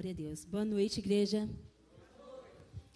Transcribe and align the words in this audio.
Glória 0.00 0.12
a 0.12 0.28
Deus. 0.28 0.46
Boa 0.46 0.64
noite, 0.64 0.98
igreja. 0.98 1.46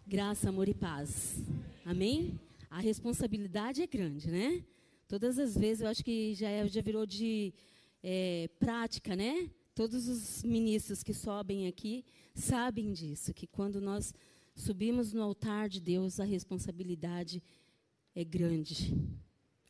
Graça, 0.06 0.48
amor 0.48 0.70
e 0.70 0.72
paz. 0.72 1.36
Amém? 1.84 2.40
A 2.70 2.80
responsabilidade 2.80 3.82
é 3.82 3.86
grande, 3.86 4.30
né? 4.30 4.64
Todas 5.06 5.38
as 5.38 5.54
vezes 5.54 5.82
eu 5.82 5.88
acho 5.88 6.02
que 6.02 6.32
já, 6.34 6.48
é, 6.48 6.66
já 6.66 6.80
virou 6.80 7.04
de 7.04 7.52
é, 8.02 8.48
prática, 8.58 9.14
né? 9.14 9.50
Todos 9.74 10.08
os 10.08 10.42
ministros 10.44 11.02
que 11.02 11.12
sobem 11.12 11.68
aqui 11.68 12.06
sabem 12.34 12.90
disso, 12.90 13.34
que 13.34 13.46
quando 13.46 13.82
nós 13.82 14.14
subimos 14.56 15.12
no 15.12 15.20
altar 15.20 15.68
de 15.68 15.82
Deus, 15.82 16.18
a 16.18 16.24
responsabilidade 16.24 17.42
é 18.14 18.24
grande. 18.24 18.94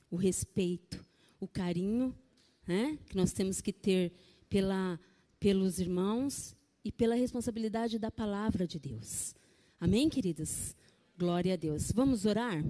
O 0.08 0.14
respeito, 0.14 1.04
o 1.40 1.48
carinho 1.48 2.16
né, 2.64 2.96
que 3.08 3.16
nós 3.16 3.32
temos 3.32 3.60
que 3.60 3.72
ter 3.72 4.12
pela, 4.48 5.00
pelos 5.40 5.80
irmãos 5.80 6.54
e 6.84 6.92
pela 6.92 7.14
responsabilidade 7.14 7.98
da 7.98 8.10
palavra 8.10 8.66
de 8.66 8.78
Deus. 8.78 9.34
Amém, 9.80 10.08
queridas? 10.08 10.76
Glória 11.16 11.54
a 11.54 11.56
Deus. 11.56 11.90
Vamos 11.90 12.26
orar? 12.26 12.62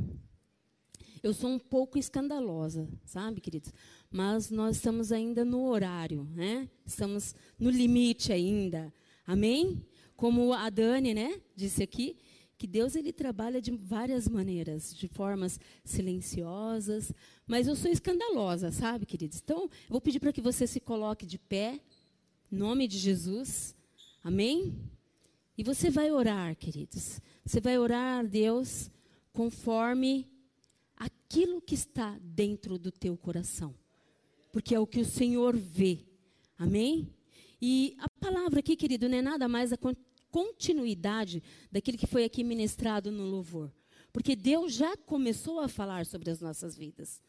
Eu 1.22 1.32
sou 1.34 1.50
um 1.50 1.58
pouco 1.58 1.98
escandalosa, 1.98 2.88
sabe, 3.04 3.40
queridos? 3.40 3.72
Mas 4.10 4.50
nós 4.50 4.76
estamos 4.76 5.10
ainda 5.10 5.44
no 5.44 5.66
horário, 5.66 6.24
né? 6.34 6.68
Estamos 6.86 7.34
no 7.58 7.70
limite 7.70 8.32
ainda. 8.32 8.92
Amém? 9.26 9.82
Como 10.14 10.52
a 10.52 10.68
Dani, 10.70 11.14
né, 11.14 11.40
disse 11.56 11.82
aqui, 11.82 12.16
que 12.56 12.66
Deus 12.66 12.94
ele 12.94 13.12
trabalha 13.12 13.60
de 13.60 13.72
várias 13.72 14.28
maneiras, 14.28 14.94
de 14.94 15.08
formas 15.08 15.58
silenciosas, 15.84 17.12
mas 17.46 17.66
eu 17.66 17.74
sou 17.74 17.90
escandalosa, 17.90 18.70
sabe, 18.70 19.06
queridos? 19.06 19.40
Então, 19.42 19.62
eu 19.62 19.90
vou 19.90 20.00
pedir 20.00 20.20
para 20.20 20.32
que 20.32 20.40
você 20.40 20.66
se 20.66 20.78
coloque 20.78 21.26
de 21.26 21.38
pé, 21.38 21.80
em 22.52 22.56
nome 22.56 22.86
de 22.86 22.98
Jesus. 22.98 23.74
Amém? 24.24 24.74
E 25.56 25.62
você 25.62 25.90
vai 25.90 26.10
orar, 26.10 26.56
queridos. 26.56 27.20
Você 27.44 27.60
vai 27.60 27.78
orar 27.78 28.20
a 28.20 28.22
Deus 28.22 28.90
conforme 29.34 30.26
aquilo 30.96 31.60
que 31.60 31.74
está 31.74 32.18
dentro 32.22 32.78
do 32.78 32.90
teu 32.90 33.18
coração. 33.18 33.74
Porque 34.50 34.74
é 34.74 34.80
o 34.80 34.86
que 34.86 35.00
o 35.00 35.04
Senhor 35.04 35.54
vê. 35.54 36.06
Amém? 36.58 37.12
E 37.60 37.94
a 37.98 38.08
palavra 38.08 38.60
aqui, 38.60 38.76
querido, 38.76 39.10
não 39.10 39.18
é 39.18 39.22
nada 39.22 39.46
mais 39.46 39.74
a 39.74 39.78
continuidade 40.30 41.42
daquilo 41.70 41.98
que 41.98 42.06
foi 42.06 42.24
aqui 42.24 42.42
ministrado 42.42 43.10
no 43.10 43.26
louvor. 43.26 43.70
Porque 44.10 44.34
Deus 44.34 44.72
já 44.72 44.96
começou 44.96 45.60
a 45.60 45.68
falar 45.68 46.06
sobre 46.06 46.30
as 46.30 46.40
nossas 46.40 46.76
vidas. 46.76 47.20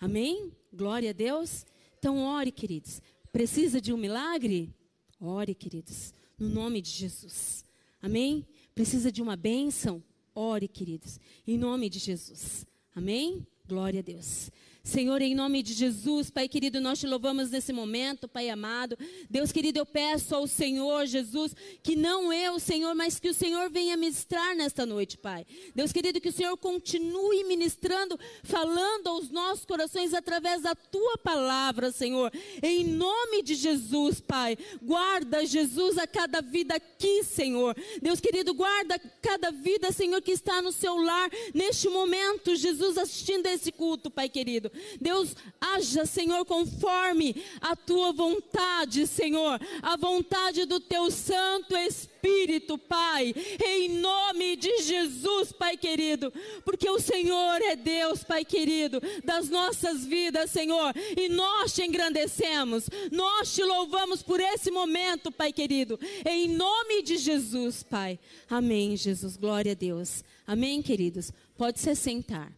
Amém? 0.00 0.52
Glória 0.72 1.10
a 1.10 1.12
Deus. 1.12 1.64
Então, 1.98 2.18
ore, 2.18 2.50
queridos. 2.50 3.00
Precisa 3.30 3.80
de 3.80 3.92
um 3.92 3.96
milagre? 3.96 4.74
Ore, 5.20 5.54
queridos, 5.54 6.14
no 6.40 6.48
nome 6.48 6.80
de 6.80 6.90
Jesus. 6.90 7.64
Amém? 8.00 8.46
Precisa 8.74 9.12
de 9.12 9.20
uma 9.20 9.36
bênção? 9.36 10.02
Ore, 10.34 10.66
queridos, 10.66 11.20
em 11.46 11.58
nome 11.58 11.90
de 11.90 11.98
Jesus. 11.98 12.66
Amém? 12.96 13.46
Glória 13.68 14.00
a 14.00 14.02
Deus. 14.02 14.50
Senhor, 14.90 15.22
em 15.22 15.36
nome 15.36 15.62
de 15.62 15.72
Jesus, 15.72 16.30
Pai 16.30 16.48
querido, 16.48 16.80
nós 16.80 16.98
te 16.98 17.06
louvamos 17.06 17.48
nesse 17.48 17.72
momento, 17.72 18.26
Pai 18.26 18.50
amado. 18.50 18.98
Deus 19.30 19.52
querido, 19.52 19.78
eu 19.78 19.86
peço 19.86 20.34
ao 20.34 20.48
Senhor 20.48 21.06
Jesus 21.06 21.54
que 21.80 21.94
não 21.94 22.32
eu, 22.32 22.58
Senhor, 22.58 22.92
mas 22.96 23.20
que 23.20 23.28
o 23.28 23.34
Senhor 23.34 23.70
venha 23.70 23.96
ministrar 23.96 24.56
nesta 24.56 24.84
noite, 24.84 25.16
Pai. 25.16 25.46
Deus 25.76 25.92
querido, 25.92 26.20
que 26.20 26.30
o 26.30 26.32
Senhor 26.32 26.56
continue 26.56 27.44
ministrando, 27.44 28.18
falando 28.42 29.06
aos 29.06 29.30
nossos 29.30 29.64
corações 29.64 30.12
através 30.12 30.62
da 30.62 30.74
tua 30.74 31.16
palavra, 31.18 31.92
Senhor. 31.92 32.32
Em 32.60 32.84
nome 32.84 33.42
de 33.42 33.54
Jesus, 33.54 34.20
Pai. 34.20 34.58
Guarda, 34.82 35.46
Jesus, 35.46 35.98
a 35.98 36.06
cada 36.06 36.42
vida 36.42 36.74
aqui, 36.74 37.22
Senhor. 37.22 37.76
Deus 38.02 38.18
querido, 38.18 38.52
guarda 38.52 38.98
cada 39.22 39.52
vida, 39.52 39.92
Senhor, 39.92 40.20
que 40.20 40.32
está 40.32 40.60
no 40.60 40.72
seu 40.72 40.96
lar 40.96 41.30
neste 41.54 41.88
momento, 41.88 42.56
Jesus, 42.56 42.98
assistindo 42.98 43.46
esse 43.46 43.70
culto, 43.70 44.10
Pai 44.10 44.28
querido. 44.28 44.68
Deus, 45.00 45.34
haja, 45.60 46.06
Senhor, 46.06 46.44
conforme 46.44 47.34
a 47.60 47.74
tua 47.74 48.12
vontade, 48.12 49.06
Senhor, 49.06 49.60
a 49.82 49.96
vontade 49.96 50.64
do 50.64 50.80
teu 50.80 51.10
Santo 51.10 51.76
Espírito, 51.76 52.76
Pai, 52.76 53.34
em 53.64 53.88
nome 54.00 54.56
de 54.56 54.82
Jesus, 54.82 55.52
Pai 55.52 55.76
querido, 55.76 56.32
porque 56.64 56.88
o 56.88 56.98
Senhor 56.98 57.62
é 57.62 57.76
Deus, 57.76 58.22
Pai 58.22 58.44
querido, 58.44 59.00
das 59.24 59.48
nossas 59.48 60.04
vidas, 60.04 60.50
Senhor, 60.50 60.94
e 61.16 61.28
nós 61.28 61.74
te 61.74 61.82
engrandecemos, 61.82 62.88
nós 63.10 63.54
te 63.54 63.62
louvamos 63.62 64.22
por 64.22 64.40
esse 64.40 64.70
momento, 64.70 65.32
Pai 65.32 65.52
querido, 65.52 65.98
em 66.26 66.48
nome 66.48 67.02
de 67.02 67.16
Jesus, 67.16 67.82
Pai. 67.82 68.18
Amém, 68.48 68.96
Jesus, 68.96 69.36
glória 69.36 69.72
a 69.72 69.74
Deus. 69.74 70.24
Amém, 70.46 70.82
queridos. 70.82 71.32
Pode 71.56 71.78
se 71.78 71.94
sentar. 71.94 72.52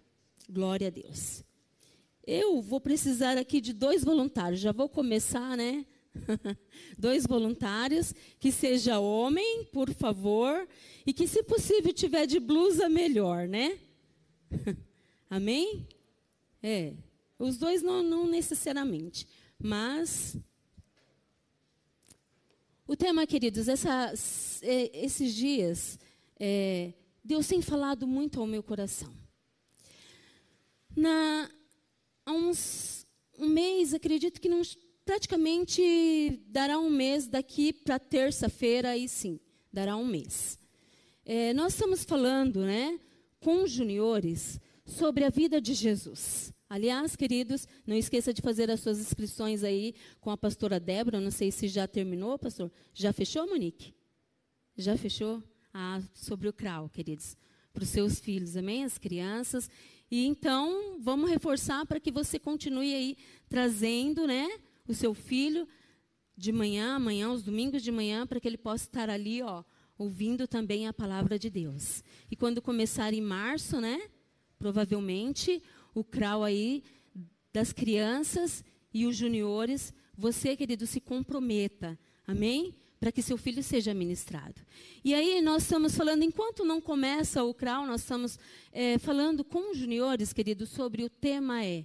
Glória 0.49 0.89
a 0.89 0.91
Deus. 0.91 1.45
Eu 2.25 2.63
vou 2.63 2.81
precisar 2.81 3.37
aqui 3.37 3.61
de 3.61 3.73
dois 3.73 4.05
voluntários. 4.05 4.61
Já 4.61 4.71
vou 4.71 4.89
começar, 4.89 5.57
né? 5.57 5.85
dois 6.97 7.27
voluntários, 7.27 8.15
que 8.39 8.53
seja 8.53 9.01
homem, 9.01 9.65
por 9.73 9.93
favor, 9.93 10.69
e 11.07 11.13
que, 11.13 11.27
se 11.27 11.43
possível, 11.43 11.93
tiver 11.93 12.27
de 12.27 12.39
blusa, 12.39 12.89
melhor, 12.89 13.49
né? 13.49 13.79
Amém? 15.29 15.87
É. 16.63 16.95
Os 17.39 17.57
dois 17.59 17.83
não, 17.83 18.03
não 18.03 18.27
necessariamente, 18.27 19.27
mas. 19.59 20.37
O 22.87 22.95
tema, 22.95 23.27
queridos, 23.27 23.67
essa, 23.67 24.13
é, 24.63 25.05
esses 25.05 25.35
dias, 25.35 25.99
é, 26.39 26.93
Deus 27.25 27.49
tem 27.49 27.61
falado 27.63 28.07
muito 28.07 28.39
ao 28.39 28.47
meu 28.47 28.63
coração. 28.63 29.13
Na 30.95 31.51
há 32.25 32.33
uns 32.33 33.07
um 33.39 33.49
mês, 33.49 33.95
acredito 33.95 34.41
que 34.41 34.49
praticamente 35.05 36.41
dará 36.47 36.79
um 36.79 36.91
mês 36.91 37.27
daqui 37.27 37.73
para 37.73 37.99
terça-feira, 37.99 38.91
aí 38.91 39.09
sim, 39.09 39.41
dará 39.73 39.97
um 39.97 40.07
mês. 40.07 40.59
É, 41.25 41.53
nós 41.55 41.73
estamos 41.73 42.05
falando, 42.05 42.61
né, 42.61 42.99
com 43.41 43.67
juniores 43.67 44.61
sobre 44.85 45.25
a 45.25 45.31
vida 45.31 45.61
de 45.61 45.75
Jesus. 45.75 46.53
Aliás, 46.69 47.15
queridos, 47.15 47.69
não 47.87 47.97
esqueça 47.97 48.33
de 48.33 48.41
fazer 48.41 48.71
as 48.71 48.81
suas 48.81 48.99
inscrições 48.99 49.63
aí 49.63 49.95
com 50.21 50.31
a 50.31 50.39
pastora 50.39 50.81
Débora. 50.81 51.21
Não 51.21 51.31
sei 51.31 51.53
se 51.53 51.69
já 51.69 51.87
terminou, 51.87 52.39
pastor. 52.39 52.73
Já 52.95 53.13
fechou, 53.13 53.47
Monique? 53.47 53.95
Já 54.77 54.97
fechou? 54.97 55.43
Ah, 55.75 56.01
sobre 56.15 56.49
o 56.49 56.53
CRAU, 56.53 56.89
queridos. 56.89 57.37
Para 57.75 57.83
os 57.83 57.91
seus 57.91 58.19
filhos, 58.19 58.57
amém? 58.57 58.85
As 58.85 58.97
crianças. 58.97 59.69
E 60.13 60.27
então, 60.27 60.99
vamos 61.01 61.31
reforçar 61.31 61.87
para 61.87 61.99
que 61.99 62.13
você 62.13 62.39
continue 62.39 62.95
aí 62.95 63.17
trazendo, 63.49 64.27
né, 64.27 64.47
o 64.87 64.93
seu 64.93 65.15
filho 65.15 65.67
de 66.37 66.53
manhã, 66.53 66.97
amanhã, 66.97 67.31
os 67.33 67.43
domingos 67.43 67.83
de 67.83 67.91
manhã, 67.91 68.27
para 68.27 68.39
que 68.39 68.47
ele 68.47 68.59
possa 68.59 68.85
estar 68.85 69.09
ali, 69.09 69.41
ó, 69.41 69.65
ouvindo 69.97 70.47
também 70.47 70.87
a 70.87 70.93
palavra 70.93 71.39
de 71.39 71.49
Deus. 71.49 72.05
E 72.31 72.37
quando 72.37 72.61
começar 72.61 73.15
em 73.15 73.23
março, 73.23 73.81
né, 73.81 74.03
provavelmente 74.59 75.63
o 75.95 76.05
CRAU 76.05 76.45
aí 76.45 76.85
das 77.51 77.73
crianças 77.73 78.63
e 78.93 79.07
os 79.07 79.17
juniores, 79.17 79.95
você, 80.15 80.55
querido, 80.55 80.87
se 80.87 81.01
comprometa. 81.01 81.99
Amém? 82.27 82.75
Para 83.03 83.11
que 83.11 83.21
seu 83.21 83.37
filho 83.37 83.65
seja 83.65 83.93
ministrado. 83.93 84.63
E 85.05 85.13
aí 85.13 85.43
nós 85.43 85.65
estamos 85.65 85.97
falando, 85.97 86.23
enquanto 86.23 86.65
não 86.65 86.81
começa 86.81 87.43
o 87.43 87.53
CRAU, 87.53 87.85
nós 87.85 88.03
estamos 88.03 88.39
é, 88.71 88.97
falando 88.97 89.43
com 89.43 89.73
os 89.73 89.77
juniores, 89.77 90.33
queridos, 90.33 90.69
sobre 90.69 91.03
o 91.03 91.11
tema 91.11 91.65
é 91.65 91.85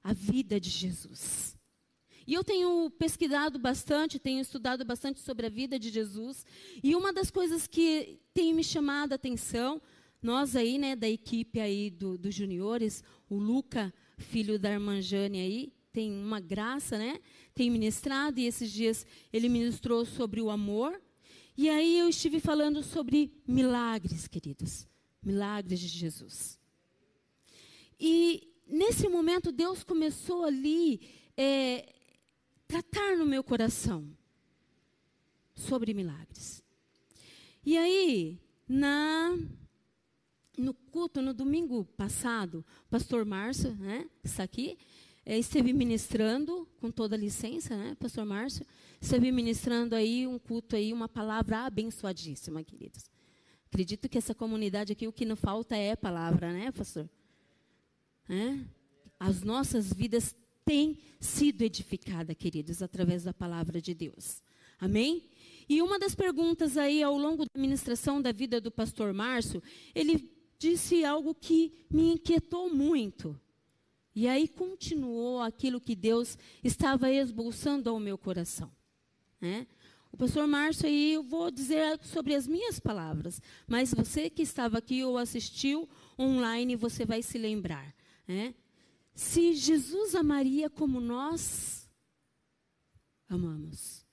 a 0.00 0.12
vida 0.12 0.60
de 0.60 0.70
Jesus. 0.70 1.56
E 2.24 2.34
eu 2.34 2.44
tenho 2.44 2.88
pesquisado 2.90 3.58
bastante, 3.58 4.20
tenho 4.20 4.40
estudado 4.40 4.84
bastante 4.84 5.18
sobre 5.18 5.46
a 5.46 5.50
vida 5.50 5.76
de 5.76 5.90
Jesus. 5.90 6.46
E 6.84 6.94
uma 6.94 7.12
das 7.12 7.32
coisas 7.32 7.66
que 7.66 8.20
tem 8.32 8.54
me 8.54 8.62
chamado 8.62 9.10
a 9.10 9.16
atenção, 9.16 9.82
nós 10.22 10.54
aí, 10.54 10.78
né, 10.78 10.94
da 10.94 11.08
equipe 11.08 11.58
aí 11.58 11.90
do, 11.90 12.16
dos 12.16 12.32
juniores, 12.32 13.02
o 13.28 13.34
Luca, 13.34 13.92
filho 14.16 14.56
da 14.56 14.70
irmã 14.70 15.02
Jane 15.02 15.40
aí, 15.40 15.72
tem 15.94 16.10
uma 16.10 16.40
graça, 16.40 16.98
né? 16.98 17.20
Tem 17.54 17.70
ministrado 17.70 18.40
e 18.40 18.46
esses 18.46 18.70
dias 18.70 19.06
ele 19.32 19.48
ministrou 19.48 20.04
sobre 20.04 20.42
o 20.42 20.50
amor. 20.50 21.00
E 21.56 21.70
aí 21.70 22.00
eu 22.00 22.08
estive 22.08 22.40
falando 22.40 22.82
sobre 22.82 23.32
milagres, 23.46 24.26
queridos. 24.26 24.88
Milagres 25.22 25.78
de 25.78 25.86
Jesus. 25.86 26.58
E 27.98 28.52
nesse 28.66 29.08
momento 29.08 29.52
Deus 29.52 29.84
começou 29.84 30.44
ali 30.44 31.00
é, 31.36 31.94
tratar 32.66 33.16
no 33.16 33.24
meu 33.24 33.44
coração 33.44 34.04
sobre 35.54 35.94
milagres. 35.94 36.60
E 37.64 37.78
aí, 37.78 38.36
na 38.68 39.38
no 40.56 40.74
culto, 40.74 41.20
no 41.20 41.34
domingo 41.34 41.84
passado, 41.96 42.64
o 42.86 42.88
pastor 42.88 43.24
Márcio, 43.24 43.74
né, 43.74 44.08
está 44.22 44.44
aqui, 44.44 44.78
é, 45.26 45.38
esteve 45.38 45.72
ministrando, 45.72 46.68
com 46.80 46.90
toda 46.90 47.16
licença, 47.16 47.76
né, 47.76 47.96
pastor 47.98 48.24
Márcio? 48.24 48.66
Esteve 49.00 49.32
ministrando 49.32 49.94
aí 49.94 50.26
um 50.26 50.38
culto 50.38 50.76
aí, 50.76 50.92
uma 50.92 51.08
palavra 51.08 51.60
abençoadíssima, 51.60 52.62
queridos. 52.62 53.10
Acredito 53.66 54.08
que 54.08 54.18
essa 54.18 54.34
comunidade 54.34 54.92
aqui, 54.92 55.06
o 55.06 55.12
que 55.12 55.24
não 55.24 55.36
falta 55.36 55.76
é 55.76 55.96
palavra, 55.96 56.52
né, 56.52 56.70
pastor? 56.70 57.08
É? 58.28 58.58
As 59.18 59.42
nossas 59.42 59.92
vidas 59.92 60.34
têm 60.64 60.98
sido 61.20 61.62
edificadas, 61.62 62.36
queridos, 62.36 62.82
através 62.82 63.24
da 63.24 63.32
palavra 63.32 63.80
de 63.80 63.94
Deus. 63.94 64.42
Amém? 64.78 65.28
E 65.68 65.80
uma 65.80 65.98
das 65.98 66.14
perguntas 66.14 66.76
aí 66.76 67.02
ao 67.02 67.16
longo 67.16 67.44
da 67.44 67.60
ministração 67.60 68.20
da 68.20 68.32
vida 68.32 68.60
do 68.60 68.70
pastor 68.70 69.12
Márcio, 69.12 69.62
ele 69.94 70.30
disse 70.58 71.04
algo 71.04 71.34
que 71.34 71.72
me 71.90 72.12
inquietou 72.12 72.72
muito. 72.72 73.38
E 74.14 74.28
aí 74.28 74.46
continuou 74.46 75.40
aquilo 75.40 75.80
que 75.80 75.96
Deus 75.96 76.38
estava 76.62 77.10
esboçando 77.10 77.90
ao 77.90 77.98
meu 77.98 78.16
coração. 78.16 78.70
Né? 79.40 79.66
O 80.12 80.16
pastor 80.16 80.46
Márcio 80.46 80.86
aí, 80.86 81.14
eu 81.14 81.22
vou 81.24 81.50
dizer 81.50 81.98
sobre 82.04 82.34
as 82.34 82.46
minhas 82.46 82.78
palavras, 82.78 83.42
mas 83.66 83.92
você 83.92 84.30
que 84.30 84.42
estava 84.42 84.78
aqui 84.78 85.02
ou 85.02 85.18
assistiu 85.18 85.88
online, 86.16 86.76
você 86.76 87.04
vai 87.04 87.20
se 87.22 87.36
lembrar. 87.36 87.92
Né? 88.26 88.54
Se 89.12 89.54
Jesus 89.54 90.14
amaria 90.14 90.70
como 90.70 91.00
nós 91.00 91.90
amamos. 93.28 94.06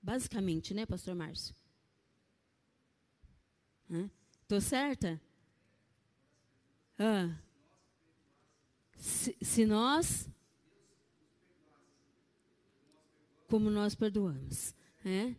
Basicamente, 0.00 0.72
né, 0.72 0.86
pastor 0.86 1.14
Márcio? 1.14 1.54
Estou 4.42 4.60
certa? 4.60 5.20
Ah. 6.98 7.36
Se, 8.96 9.36
se 9.40 9.66
nós, 9.66 10.28
como 13.48 13.70
nós 13.70 13.94
perdoamos. 13.94 14.74
É? 15.04 15.34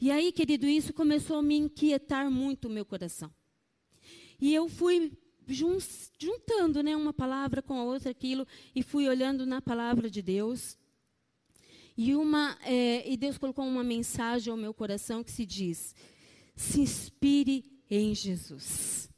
E 0.00 0.10
aí, 0.10 0.32
querido, 0.32 0.66
isso 0.66 0.92
começou 0.92 1.38
a 1.38 1.42
me 1.42 1.56
inquietar 1.56 2.30
muito 2.30 2.66
o 2.68 2.70
meu 2.70 2.84
coração. 2.84 3.32
E 4.40 4.54
eu 4.54 4.68
fui 4.68 5.12
juntando 6.18 6.82
né, 6.82 6.94
uma 6.94 7.12
palavra 7.12 7.62
com 7.62 7.74
a 7.74 7.84
outra, 7.84 8.10
aquilo, 8.10 8.46
e 8.74 8.82
fui 8.82 9.08
olhando 9.08 9.46
na 9.46 9.60
palavra 9.60 10.10
de 10.10 10.22
Deus. 10.22 10.76
E, 11.96 12.14
uma, 12.14 12.56
é, 12.62 13.10
e 13.10 13.16
Deus 13.16 13.38
colocou 13.38 13.64
uma 13.64 13.82
mensagem 13.82 14.50
ao 14.50 14.56
meu 14.56 14.72
coração 14.72 15.24
que 15.24 15.32
se 15.32 15.44
diz: 15.44 15.96
se 16.54 16.80
inspire 16.80 17.64
em 17.90 18.14
Jesus. 18.14 19.10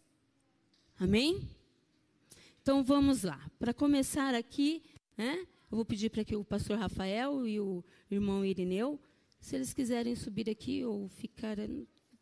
Amém? 0.99 1.47
Então 2.63 2.85
vamos 2.85 3.23
lá. 3.23 3.51
Para 3.59 3.73
começar 3.73 4.35
aqui, 4.35 4.83
né, 5.17 5.47
eu 5.71 5.77
vou 5.77 5.85
pedir 5.85 6.11
para 6.11 6.25
que 6.25 6.37
o 6.37 6.45
pastor 6.45 6.79
Rafael 6.79 7.47
e 7.47 7.59
o 7.59 7.83
irmão 8.11 8.45
Irineu, 8.45 9.01
se 9.41 9.57
eles 9.57 9.73
quiserem 9.73 10.15
subir 10.15 10.51
aqui 10.51 10.85
ou 10.85 11.09
ficar, 11.09 11.57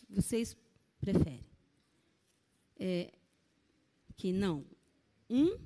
vocês 0.08 0.56
preferem. 1.00 1.44
É, 2.78 3.12
que 4.16 4.32
não. 4.32 4.64
Um 5.28 5.58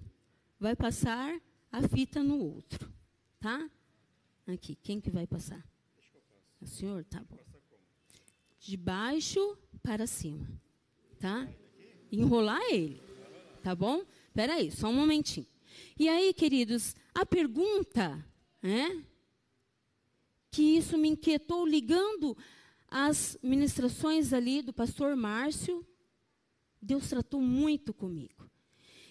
vai 0.58 0.74
passar 0.74 1.40
a 1.70 1.86
fita 1.86 2.22
no 2.22 2.38
outro, 2.38 2.90
tá? 3.38 3.70
Aqui, 4.46 4.74
quem 4.74 5.00
que 5.00 5.10
vai 5.10 5.26
passar? 5.26 5.62
O 6.60 6.66
senhor, 6.66 7.04
tá 7.04 7.22
bom. 7.28 7.38
De 8.58 8.76
baixo 8.76 9.58
para 9.82 10.06
cima, 10.06 10.48
tá? 11.18 11.48
Enrolar 12.10 12.62
ele, 12.70 13.02
tá 13.62 13.74
bom? 13.74 14.02
Espera 14.32 14.54
aí, 14.54 14.70
só 14.70 14.88
um 14.88 14.94
momentinho. 14.94 15.46
E 15.98 16.08
aí, 16.08 16.32
queridos, 16.32 16.96
a 17.14 17.26
pergunta, 17.26 18.26
né, 18.62 19.04
que 20.50 20.62
isso 20.62 20.96
me 20.96 21.10
inquietou 21.10 21.66
ligando 21.66 22.34
as 22.88 23.36
ministrações 23.42 24.32
ali 24.32 24.62
do 24.62 24.72
pastor 24.72 25.14
Márcio, 25.14 25.86
Deus 26.80 27.10
tratou 27.10 27.42
muito 27.42 27.92
comigo. 27.92 28.50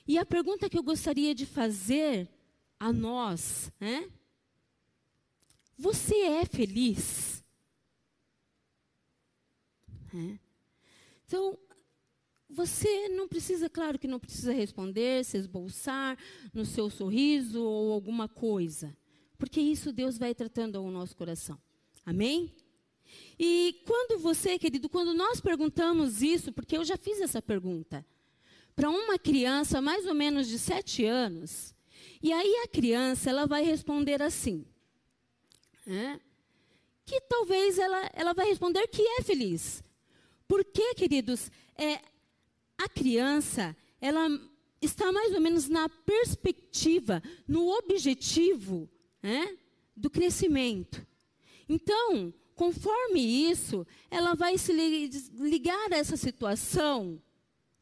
E 0.07 0.17
a 0.17 0.25
pergunta 0.25 0.67
que 0.67 0.75
eu 0.75 0.81
gostaria 0.81 1.35
de 1.35 1.45
fazer 1.45 2.27
a 2.79 2.91
nós, 2.91 3.71
né? 3.79 4.09
Você 5.77 6.15
é 6.15 6.45
feliz? 6.45 7.43
É. 10.15 10.39
Então, 11.27 11.55
você 12.53 13.09
não 13.09 13.27
precisa, 13.27 13.69
claro 13.69 13.97
que 13.97 14.07
não 14.07 14.19
precisa 14.19 14.53
responder, 14.53 15.23
se 15.25 15.37
esboçar 15.37 16.17
no 16.53 16.65
seu 16.65 16.89
sorriso 16.89 17.63
ou 17.63 17.91
alguma 17.91 18.27
coisa. 18.27 18.95
Porque 19.37 19.59
isso 19.59 19.91
Deus 19.91 20.17
vai 20.17 20.35
tratando 20.35 20.77
ao 20.77 20.91
nosso 20.91 21.15
coração. 21.15 21.57
Amém? 22.05 22.53
E 23.39 23.81
quando 23.85 24.19
você, 24.19 24.57
querido, 24.59 24.87
quando 24.87 25.13
nós 25.13 25.41
perguntamos 25.41 26.21
isso, 26.21 26.51
porque 26.51 26.77
eu 26.77 26.83
já 26.83 26.97
fiz 26.97 27.19
essa 27.19 27.41
pergunta, 27.41 28.05
para 28.75 28.89
uma 28.89 29.17
criança 29.17 29.81
mais 29.81 30.05
ou 30.05 30.13
menos 30.13 30.47
de 30.47 30.57
sete 30.59 31.05
anos, 31.05 31.73
e 32.21 32.31
aí 32.31 32.61
a 32.63 32.67
criança 32.67 33.29
ela 33.29 33.45
vai 33.45 33.63
responder 33.63 34.21
assim, 34.21 34.65
né? 35.85 36.19
que 37.05 37.19
talvez 37.21 37.77
ela, 37.77 38.09
ela 38.13 38.33
vai 38.33 38.47
responder 38.47 38.87
que 38.87 39.01
é 39.01 39.21
feliz. 39.21 39.83
Porque, 40.47 40.93
queridos, 40.95 41.51
é, 41.75 41.99
a 42.83 42.89
criança, 42.89 43.75
ela 43.99 44.27
está 44.81 45.11
mais 45.11 45.33
ou 45.33 45.41
menos 45.41 45.69
na 45.69 45.87
perspectiva, 45.87 47.21
no 47.47 47.69
objetivo 47.69 48.89
né, 49.21 49.57
do 49.95 50.09
crescimento. 50.09 51.05
Então, 51.69 52.33
conforme 52.55 53.19
isso, 53.19 53.85
ela 54.09 54.33
vai 54.33 54.57
se 54.57 54.73
ligar 54.73 55.93
a 55.93 55.97
essa 55.97 56.17
situação. 56.17 57.21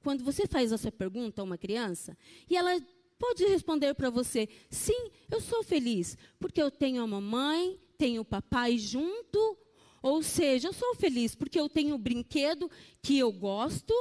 Quando 0.03 0.23
você 0.23 0.47
faz 0.47 0.71
essa 0.71 0.91
pergunta 0.91 1.41
a 1.41 1.45
uma 1.45 1.57
criança, 1.57 2.17
e 2.49 2.55
ela 2.55 2.79
pode 3.17 3.45
responder 3.45 3.93
para 3.93 4.09
você: 4.09 4.47
sim, 4.69 5.09
eu 5.31 5.41
sou 5.41 5.63
feliz, 5.63 6.17
porque 6.39 6.61
eu 6.61 6.69
tenho 6.69 7.01
a 7.01 7.07
mamãe, 7.07 7.79
tenho 7.97 8.21
o 8.21 8.25
papai 8.25 8.77
junto. 8.77 9.57
Ou 10.01 10.23
seja, 10.23 10.69
eu 10.69 10.73
sou 10.73 10.95
feliz 10.95 11.35
porque 11.35 11.59
eu 11.59 11.67
tenho 11.67 11.95
o 11.95 11.97
brinquedo 11.97 12.71
que 13.01 13.17
eu 13.17 13.33
gosto, 13.33 13.93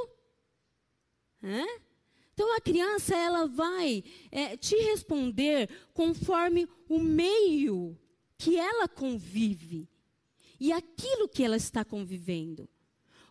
Então 2.33 2.55
a 2.55 2.61
criança 2.61 3.15
ela 3.17 3.47
vai 3.47 4.03
é, 4.31 4.55
te 4.55 4.75
responder 4.75 5.69
conforme 5.93 6.67
o 6.87 6.97
meio 6.97 7.97
que 8.37 8.57
ela 8.57 8.87
convive 8.87 9.89
e 10.59 10.71
aquilo 10.71 11.27
que 11.27 11.43
ela 11.43 11.57
está 11.57 11.83
convivendo. 11.83 12.69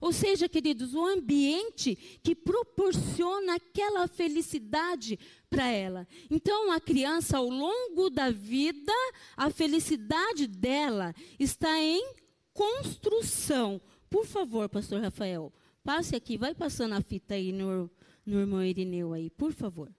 Ou 0.01 0.13
seja, 0.13 0.49
queridos, 0.49 0.95
o 0.95 1.05
ambiente 1.05 1.97
que 2.23 2.35
proporciona 2.35 3.55
aquela 3.57 4.07
felicidade 4.07 5.19
para 5.51 5.67
ela. 5.67 6.07
Então, 6.31 6.71
a 6.71 6.81
criança, 6.81 7.39
ao 7.39 7.49
longo 7.49 8.09
da 8.09 8.31
vida, 8.31 8.93
a 9.37 9.51
felicidade 9.51 10.47
dela 10.47 11.15
está 11.39 11.81
em 11.81 12.15
construção. 12.53 13.81
Por 14.09 14.25
favor, 14.25 14.69
pastor 14.69 15.01
Rafael, 15.01 15.53
passe 15.83 16.15
aqui, 16.15 16.37
vai 16.37 16.55
passando 16.55 16.93
a 16.95 17.01
fita 17.01 17.35
aí 17.35 17.51
no, 17.53 17.91
no 18.29 18.41
irmão 18.41 18.63
Irineu 18.63 19.15
aí, 19.15 19.31
por 19.31 19.53
favor. 19.53 19.91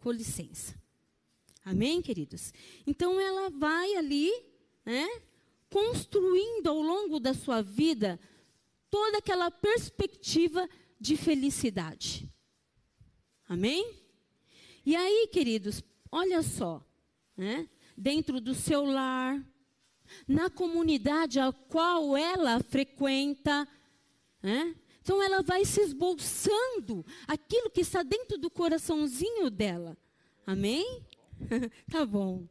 Com 0.00 0.10
licença. 0.10 0.74
Amém, 1.64 2.02
queridos? 2.02 2.52
Então 2.86 3.20
ela 3.20 3.48
vai 3.48 3.94
ali, 3.94 4.30
né, 4.84 5.06
construindo 5.70 6.66
ao 6.66 6.80
longo 6.80 7.20
da 7.20 7.32
sua 7.34 7.62
vida 7.62 8.18
toda 8.90 9.18
aquela 9.18 9.50
perspectiva 9.50 10.68
de 10.98 11.16
felicidade. 11.16 12.28
Amém? 13.48 13.94
E 14.84 14.96
aí, 14.96 15.28
queridos, 15.30 15.82
olha 16.10 16.42
só, 16.42 16.84
né, 17.36 17.68
dentro 17.96 18.40
do 18.40 18.54
seu 18.54 18.84
lar, 18.84 19.40
na 20.26 20.50
comunidade 20.50 21.38
a 21.38 21.52
qual 21.52 22.16
ela 22.16 22.60
frequenta, 22.64 23.68
né, 24.42 24.74
então 25.08 25.22
ela 25.22 25.40
vai 25.40 25.64
se 25.64 25.80
esbolsando 25.80 27.02
aquilo 27.26 27.70
que 27.70 27.80
está 27.80 28.02
dentro 28.02 28.36
do 28.36 28.50
coraçãozinho 28.50 29.48
dela. 29.48 29.96
Amém? 30.46 31.02
tá 31.90 32.04
bom. 32.04 32.46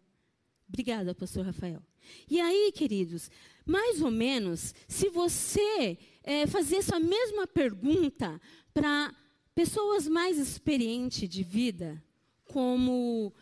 Obrigada, 0.67 1.13
pastor 1.13 1.45
Rafael. 1.45 1.83
E 2.27 2.41
aí, 2.41 2.71
queridos, 2.71 3.29
mais 3.63 4.01
ou 4.01 4.09
menos, 4.09 4.73
se 4.87 5.07
você 5.07 5.99
é, 6.23 6.47
fazer 6.47 6.77
essa 6.77 6.99
mesma 6.99 7.45
pergunta 7.45 8.41
para 8.73 9.13
pessoas 9.53 10.07
mais 10.07 10.39
experientes 10.39 11.29
de 11.29 11.43
vida, 11.43 12.03
como 12.45 13.35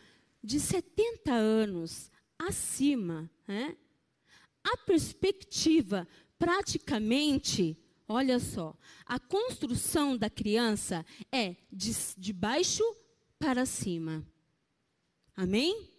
de 0.44 0.60
70 0.60 1.32
anos 1.32 2.10
acima, 2.38 3.30
né? 3.48 3.78
a 4.62 4.76
perspectiva 4.76 6.06
praticamente 6.38 7.78
Olha 8.08 8.38
só, 8.38 8.76
a 9.04 9.18
construção 9.18 10.16
da 10.16 10.30
criança 10.30 11.04
é 11.32 11.56
de, 11.72 11.90
de 12.16 12.32
baixo 12.32 12.84
para 13.38 13.66
cima. 13.66 14.24
Amém? 15.34 15.90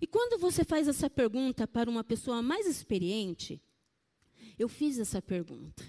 E 0.00 0.06
quando 0.06 0.38
você 0.38 0.64
faz 0.64 0.86
essa 0.88 1.08
pergunta 1.08 1.66
para 1.66 1.88
uma 1.88 2.04
pessoa 2.04 2.42
mais 2.42 2.66
experiente, 2.66 3.62
eu 4.58 4.68
fiz 4.68 4.98
essa 4.98 5.22
pergunta. 5.22 5.82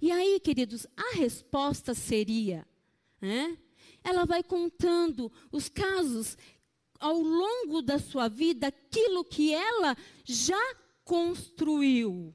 E 0.00 0.12
aí, 0.12 0.38
queridos, 0.38 0.86
a 0.96 1.16
resposta 1.16 1.92
seria: 1.92 2.66
né? 3.20 3.58
ela 4.04 4.24
vai 4.24 4.42
contando 4.42 5.30
os 5.50 5.68
casos 5.68 6.36
ao 7.00 7.20
longo 7.20 7.80
da 7.80 7.98
sua 7.98 8.28
vida, 8.28 8.68
aquilo 8.68 9.24
que 9.24 9.52
ela 9.54 9.96
já 10.24 10.76
construiu. 11.04 12.34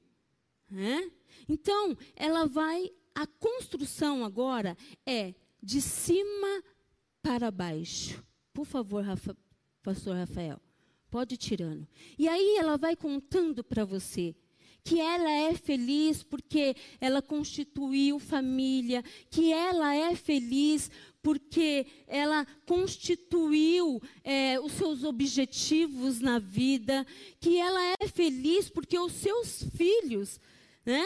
Né? 0.73 1.11
Então, 1.47 1.95
ela 2.15 2.47
vai. 2.47 2.91
A 3.15 3.27
construção 3.27 4.25
agora 4.25 4.75
é 5.05 5.35
de 5.61 5.79
cima 5.79 6.63
para 7.21 7.51
baixo. 7.51 8.23
Por 8.51 8.65
favor, 8.65 9.03
Rafa, 9.03 9.37
pastor 9.83 10.15
Rafael, 10.15 10.59
pode 11.11 11.35
ir 11.35 11.37
tirando. 11.37 11.87
E 12.17 12.27
aí 12.27 12.57
ela 12.57 12.75
vai 12.75 12.95
contando 12.95 13.63
para 13.63 13.85
você 13.85 14.35
que 14.83 14.99
ela 14.99 15.31
é 15.31 15.53
feliz 15.53 16.23
porque 16.23 16.75
ela 16.99 17.21
constituiu 17.21 18.19
família, 18.19 19.03
que 19.29 19.53
ela 19.53 19.95
é 19.95 20.15
feliz 20.15 20.91
porque 21.21 21.85
ela 22.05 22.45
constituiu 22.65 24.01
é, 24.23 24.59
os 24.59 24.73
seus 24.73 25.03
objetivos 25.03 26.19
na 26.19 26.37
vida, 26.37 27.07
que 27.39 27.57
ela 27.57 27.95
é 28.01 28.07
feliz 28.07 28.69
porque 28.69 28.99
os 28.99 29.13
seus 29.13 29.63
filhos, 29.75 30.39
né, 30.85 31.05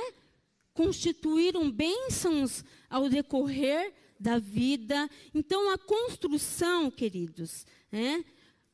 constituíram 0.73 1.69
bênçãos 1.71 2.63
ao 2.89 3.09
decorrer 3.09 3.93
da 4.19 4.39
vida. 4.39 5.09
Então, 5.33 5.71
a 5.71 5.77
construção, 5.77 6.89
queridos, 6.89 7.65
né, 7.91 8.23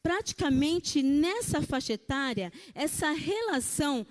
praticamente 0.01 1.01
nessa 1.01 1.61
faixa 1.61 1.93
etária, 1.93 2.51
essa 2.73 3.11
relação 3.11 4.05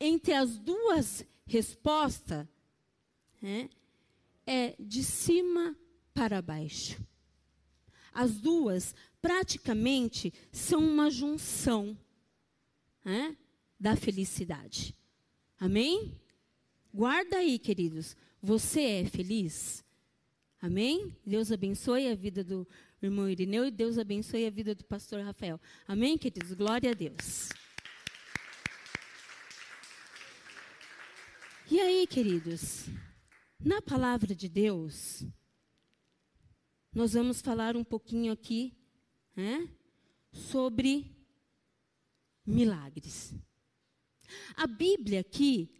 entre 0.00 0.32
as 0.32 0.58
duas 0.58 1.24
respostas 1.46 2.46
né, 3.40 3.70
é 4.46 4.74
de 4.78 5.02
cima 5.02 5.76
para 6.12 6.42
baixo. 6.42 7.00
As 8.12 8.40
duas 8.40 8.94
praticamente 9.20 10.32
são 10.50 10.80
uma 10.80 11.10
junção 11.10 11.96
né, 13.04 13.36
da 13.78 13.94
felicidade. 13.94 14.94
Amém? 15.58 16.20
Guarda 16.92 17.38
aí, 17.38 17.58
queridos. 17.58 18.16
Você 18.42 18.80
é 18.80 19.04
feliz? 19.06 19.84
Amém? 20.60 21.16
Deus 21.24 21.50
abençoe 21.52 22.08
a 22.08 22.14
vida 22.14 22.42
do 22.42 22.66
irmão 23.02 23.28
Irineu 23.28 23.66
e 23.66 23.70
Deus 23.70 23.98
abençoe 23.98 24.46
a 24.46 24.50
vida 24.50 24.74
do 24.74 24.84
pastor 24.84 25.22
Rafael. 25.22 25.60
Amém, 25.86 26.18
queridos? 26.18 26.52
Glória 26.52 26.90
a 26.90 26.94
Deus. 26.94 27.48
E 31.70 31.80
aí, 31.80 32.06
queridos? 32.06 32.86
Na 33.58 33.82
palavra 33.82 34.34
de 34.34 34.48
Deus, 34.48 35.24
nós 36.94 37.14
vamos 37.14 37.40
falar 37.40 37.76
um 37.76 37.84
pouquinho 37.84 38.32
aqui 38.32 38.72
né, 39.34 39.68
sobre 40.32 41.14
milagres. 42.46 43.34
A 44.54 44.66
Bíblia 44.66 45.20
aqui, 45.20 45.70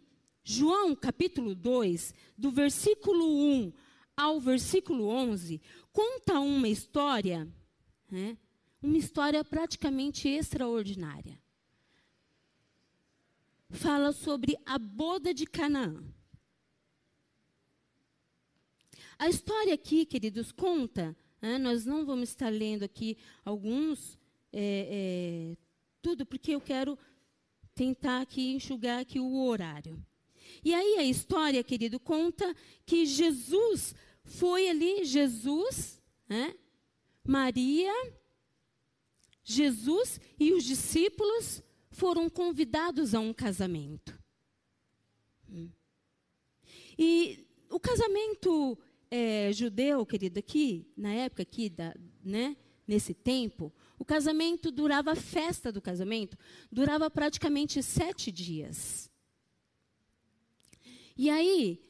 João 0.43 0.95
capítulo 0.95 1.53
2, 1.53 2.13
do 2.37 2.51
versículo 2.51 3.25
1 3.25 3.73
ao 4.17 4.39
versículo 4.39 5.07
11, 5.07 5.61
conta 5.93 6.39
uma 6.39 6.67
história, 6.67 7.47
né, 8.09 8.35
uma 8.81 8.97
história 8.97 9.43
praticamente 9.43 10.27
extraordinária. 10.27 11.39
Fala 13.69 14.11
sobre 14.11 14.57
a 14.65 14.79
boda 14.79 15.33
de 15.33 15.45
Canaã. 15.45 16.03
A 19.19 19.29
história 19.29 19.73
aqui, 19.73 20.05
queridos, 20.05 20.51
conta, 20.51 21.15
né, 21.41 21.57
nós 21.57 21.85
não 21.85 22.05
vamos 22.05 22.29
estar 22.29 22.49
lendo 22.49 22.83
aqui 22.83 23.17
alguns, 23.43 24.17
é, 24.51 25.53
é, 25.53 25.57
tudo, 26.01 26.25
porque 26.25 26.51
eu 26.51 26.61
quero 26.61 26.97
tentar 27.77 28.21
aqui 28.21 28.53
enxugar 28.53 28.99
aqui 28.99 29.19
o 29.19 29.45
horário. 29.45 30.03
E 30.65 30.73
aí 30.73 30.97
a 30.97 31.03
história, 31.03 31.63
querido, 31.63 31.99
conta 31.99 32.55
que 32.83 33.05
Jesus 33.05 33.93
foi 34.23 34.67
ali 34.67 35.05
Jesus, 35.05 36.01
né? 36.27 36.55
Maria, 37.23 37.93
Jesus 39.43 40.19
e 40.39 40.53
os 40.53 40.63
discípulos 40.63 41.61
foram 41.91 42.27
convidados 42.29 43.13
a 43.13 43.19
um 43.19 43.31
casamento. 43.31 44.17
Hum. 45.47 45.69
E 46.97 47.47
o 47.69 47.79
casamento 47.79 48.77
é, 49.11 49.53
judeu, 49.53 50.03
querido, 50.03 50.39
aqui, 50.39 50.87
na 50.97 51.13
época 51.13 51.43
aqui, 51.43 51.69
da, 51.69 51.95
né, 52.23 52.57
nesse 52.87 53.13
tempo, 53.13 53.71
o 53.99 54.05
casamento 54.05 54.71
durava, 54.71 55.11
a 55.11 55.15
festa 55.15 55.71
do 55.71 55.81
casamento, 55.81 56.37
durava 56.71 57.09
praticamente 57.09 57.81
sete 57.81 58.31
dias. 58.31 59.09
E 61.17 61.29
aí, 61.29 61.81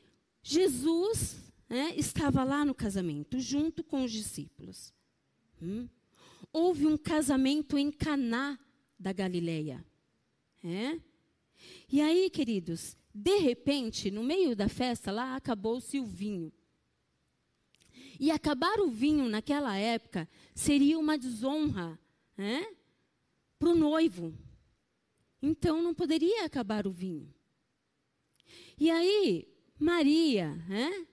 Jesus 0.42 1.36
né, 1.70 1.94
estava 1.98 2.44
lá 2.44 2.64
no 2.64 2.74
casamento, 2.74 3.40
junto 3.40 3.84
com 3.84 4.04
os 4.04 4.12
discípulos. 4.12 4.94
Hum? 5.62 5.90
Houve 6.54 6.88
um 6.88 6.98
casamento 6.98 7.78
em 7.78 7.92
Caná 7.92 8.58
da 8.98 9.12
Galileia. 9.12 9.86
É? 10.64 11.00
E 11.92 12.02
aí, 12.02 12.30
queridos, 12.30 12.98
de 13.14 13.38
repente, 13.38 14.10
no 14.10 14.24
meio 14.24 14.56
da 14.56 14.70
festa 14.70 15.12
lá, 15.12 15.36
acabou-se 15.36 16.00
o 16.00 16.06
vinho. 16.06 16.52
E 18.20 18.32
acabar 18.32 18.80
o 18.80 18.90
vinho 18.90 19.30
naquela 19.30 19.76
época 19.78 20.28
seria 20.56 20.98
uma 20.98 21.18
desonra 21.18 22.00
né, 22.36 22.66
para 23.60 23.70
o 23.70 23.76
noivo. 23.76 24.34
Então 25.42 25.82
não 25.82 25.94
poderia 25.94 26.46
acabar 26.46 26.88
o 26.88 26.92
vinho. 26.92 27.34
E 28.78 28.90
aí, 28.90 29.48
Maria, 29.78 30.56
né, 30.68 31.08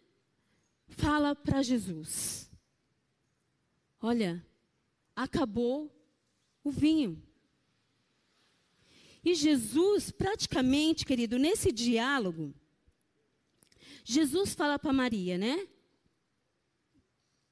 fala 0.89 1.35
para 1.35 1.63
Jesus: 1.63 2.51
Olha, 4.01 4.45
acabou 5.15 5.91
o 6.63 6.71
vinho. 6.71 7.23
E 9.25 9.35
Jesus, 9.35 10.11
praticamente, 10.11 11.07
querido, 11.07 11.39
nesse 11.39 11.73
diálogo, 11.73 12.55
Jesus 14.05 14.55
fala 14.55 14.79
para 14.79 14.93
Maria, 14.93 15.39
né? 15.39 15.67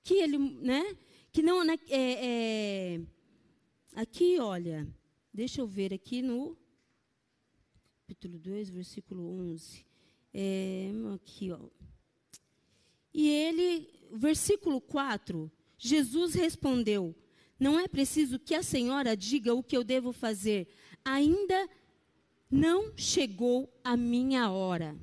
Que 0.02 0.14
ele, 0.14 0.38
né? 0.38 0.96
Que 1.30 1.42
não, 1.42 1.64
né, 1.64 1.78
é, 1.88 2.26
é, 2.26 3.00
aqui, 3.94 4.38
olha, 4.38 4.86
deixa 5.32 5.60
eu 5.60 5.66
ver 5.66 5.94
aqui 5.94 6.20
no 6.20 6.56
capítulo 8.00 8.38
2, 8.38 8.68
versículo 8.68 9.22
11. 9.52 9.86
É, 10.34 10.90
aqui, 11.14 11.50
ó. 11.52 11.58
E 13.14 13.28
ele, 13.28 13.88
versículo 14.12 14.80
4, 14.80 15.50
Jesus 15.78 16.34
respondeu: 16.34 17.14
Não 17.58 17.78
é 17.78 17.86
preciso 17.86 18.38
que 18.38 18.54
a 18.54 18.62
senhora 18.62 19.16
diga 19.16 19.54
o 19.54 19.62
que 19.62 19.76
eu 19.76 19.84
devo 19.84 20.12
fazer, 20.12 20.68
ainda 21.04 21.68
não 22.50 22.92
chegou 22.96 23.72
a 23.84 23.96
minha 23.96 24.50
hora. 24.50 24.96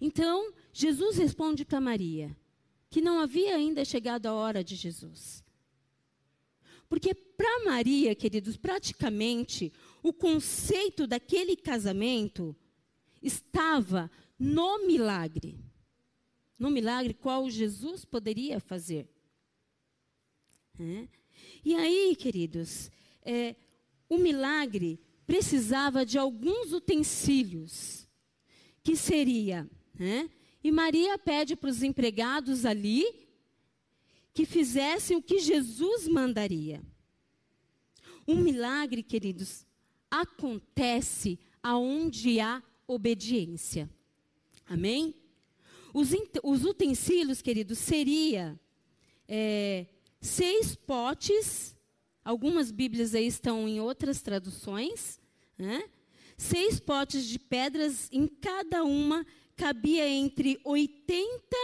Então, 0.00 0.52
Jesus 0.72 1.18
responde 1.18 1.64
para 1.64 1.80
Maria 1.80 2.36
que 2.90 3.00
não 3.00 3.20
havia 3.20 3.56
ainda 3.56 3.84
chegado 3.84 4.26
a 4.26 4.32
hora 4.32 4.64
de 4.64 4.74
Jesus. 4.74 5.44
Porque 6.88 7.14
para 7.14 7.64
Maria, 7.64 8.14
queridos, 8.14 8.56
praticamente 8.56 9.72
o 10.02 10.12
conceito 10.12 11.06
daquele 11.06 11.54
casamento 11.54 12.56
estava 13.22 14.10
no 14.38 14.86
milagre 14.86 15.68
no 16.58 16.70
milagre 16.70 17.14
qual 17.14 17.48
Jesus 17.48 18.04
poderia 18.04 18.58
fazer. 18.58 19.08
É. 20.78 21.08
E 21.64 21.74
aí, 21.74 22.16
queridos, 22.16 22.90
é, 23.22 23.54
o 24.08 24.18
milagre 24.18 25.00
precisava 25.26 26.04
de 26.04 26.18
alguns 26.18 26.72
utensílios, 26.72 28.08
que 28.82 28.96
seria, 28.96 29.68
né? 29.94 30.28
E 30.62 30.70
Maria 30.70 31.18
pede 31.18 31.56
para 31.56 31.70
os 31.70 31.82
empregados 31.82 32.64
ali 32.64 33.04
que 34.34 34.44
fizessem 34.44 35.16
o 35.16 35.22
que 35.22 35.38
Jesus 35.38 36.06
mandaria. 36.08 36.82
Um 38.26 38.36
milagre, 38.36 39.02
queridos, 39.02 39.66
acontece 40.10 41.38
aonde 41.62 42.40
há 42.40 42.62
obediência. 42.86 43.88
Amém? 44.66 45.14
Os, 45.94 46.10
os 46.42 46.64
utensílios, 46.64 47.40
queridos, 47.40 47.78
seria 47.78 48.58
é, 49.26 49.86
seis 50.20 50.74
potes 50.74 51.76
Algumas 52.28 52.70
Bíblias 52.70 53.14
aí 53.14 53.26
estão 53.26 53.66
em 53.66 53.80
outras 53.80 54.20
traduções. 54.20 55.18
Né? 55.56 55.82
Seis 56.36 56.78
potes 56.78 57.24
de 57.24 57.38
pedras, 57.38 58.06
em 58.12 58.28
cada 58.28 58.84
uma 58.84 59.24
cabia 59.58 60.08
entre 60.08 60.60
80 60.64 61.56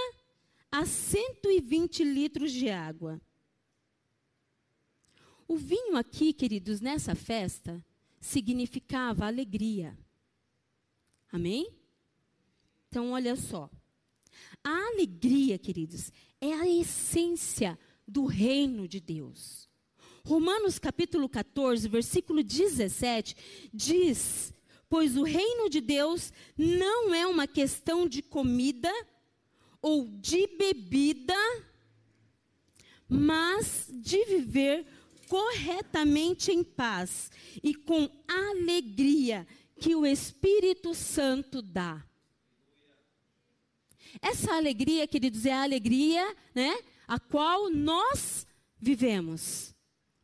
a 0.70 0.84
120 0.84 2.02
litros 2.02 2.50
de 2.50 2.68
água. 2.68 3.20
O 5.46 5.56
vinho 5.56 5.96
aqui, 5.96 6.32
queridos, 6.32 6.80
nessa 6.80 7.14
festa, 7.14 7.82
significava 8.20 9.26
alegria. 9.26 9.96
Amém? 11.30 11.72
Então, 12.88 13.12
olha 13.12 13.36
só. 13.36 13.70
A 14.64 14.88
alegria, 14.88 15.56
queridos, 15.56 16.10
é 16.40 16.52
a 16.52 16.68
essência 16.68 17.78
do 18.06 18.24
reino 18.24 18.88
de 18.88 18.98
Deus. 18.98 19.68
Romanos 20.24 20.80
capítulo 20.80 21.28
14, 21.28 21.86
versículo 21.86 22.42
17, 22.42 23.36
diz: 23.72 24.52
Pois 24.94 25.16
o 25.16 25.24
reino 25.24 25.68
de 25.68 25.80
Deus 25.80 26.32
não 26.56 27.12
é 27.12 27.26
uma 27.26 27.48
questão 27.48 28.06
de 28.06 28.22
comida 28.22 28.92
ou 29.82 30.06
de 30.06 30.46
bebida, 30.56 31.34
mas 33.08 33.90
de 33.92 34.24
viver 34.24 34.86
corretamente 35.26 36.52
em 36.52 36.62
paz 36.62 37.28
e 37.60 37.74
com 37.74 38.08
alegria 38.28 39.44
que 39.80 39.96
o 39.96 40.06
Espírito 40.06 40.94
Santo 40.94 41.60
dá. 41.60 42.06
Essa 44.22 44.54
alegria, 44.54 45.08
queridos, 45.08 45.44
é 45.44 45.54
a 45.54 45.64
alegria, 45.64 46.36
né, 46.54 46.72
a 47.08 47.18
qual 47.18 47.68
nós 47.68 48.46
vivemos 48.78 49.74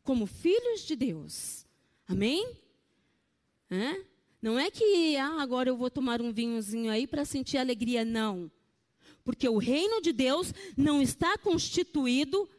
como 0.01 0.25
filhos 0.25 0.85
de 0.87 0.95
Deus. 0.95 1.65
Amém? 2.07 2.55
Não 4.41 4.57
é 4.57 4.71
que 4.71 5.15
ah, 5.17 5.41
agora 5.41 5.69
eu 5.69 5.77
vou 5.77 5.89
tomar 5.89 6.21
um 6.21 6.31
vinhozinho 6.31 6.91
aí 6.91 7.05
para 7.05 7.23
sentir 7.25 7.57
alegria, 7.57 8.03
não. 8.03 8.51
Porque 9.23 9.47
o 9.47 9.57
reino 9.57 10.01
de 10.01 10.11
Deus 10.11 10.53
não 10.75 11.01
está 11.01 11.37
constituído 11.37 12.49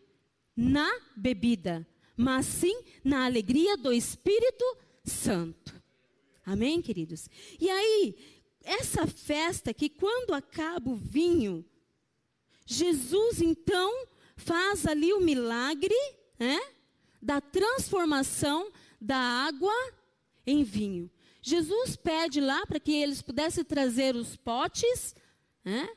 na 0.56 0.88
bebida, 1.16 1.86
mas 2.16 2.46
sim 2.46 2.82
na 3.02 3.24
alegria 3.24 3.76
do 3.76 3.92
Espírito 3.92 4.64
Santo. 5.04 5.74
Amém, 6.44 6.80
queridos? 6.80 7.28
E 7.60 7.68
aí, 7.68 8.16
essa 8.62 9.06
festa 9.06 9.74
que 9.74 9.88
quando 9.88 10.34
acaba 10.34 10.90
o 10.90 10.96
vinho, 10.96 11.64
Jesus 12.64 13.40
então 13.40 14.06
faz 14.36 14.86
ali 14.86 15.12
o 15.12 15.20
milagre 15.20 15.94
né, 16.38 16.60
da 17.20 17.40
transformação 17.40 18.70
da 19.00 19.16
água 19.16 19.74
em 20.46 20.62
vinho. 20.62 21.10
Jesus 21.42 21.96
pede 21.96 22.40
lá 22.40 22.64
para 22.64 22.78
que 22.78 22.92
eles 22.92 23.20
pudessem 23.20 23.64
trazer 23.64 24.14
os 24.14 24.36
potes, 24.36 25.14
né, 25.64 25.88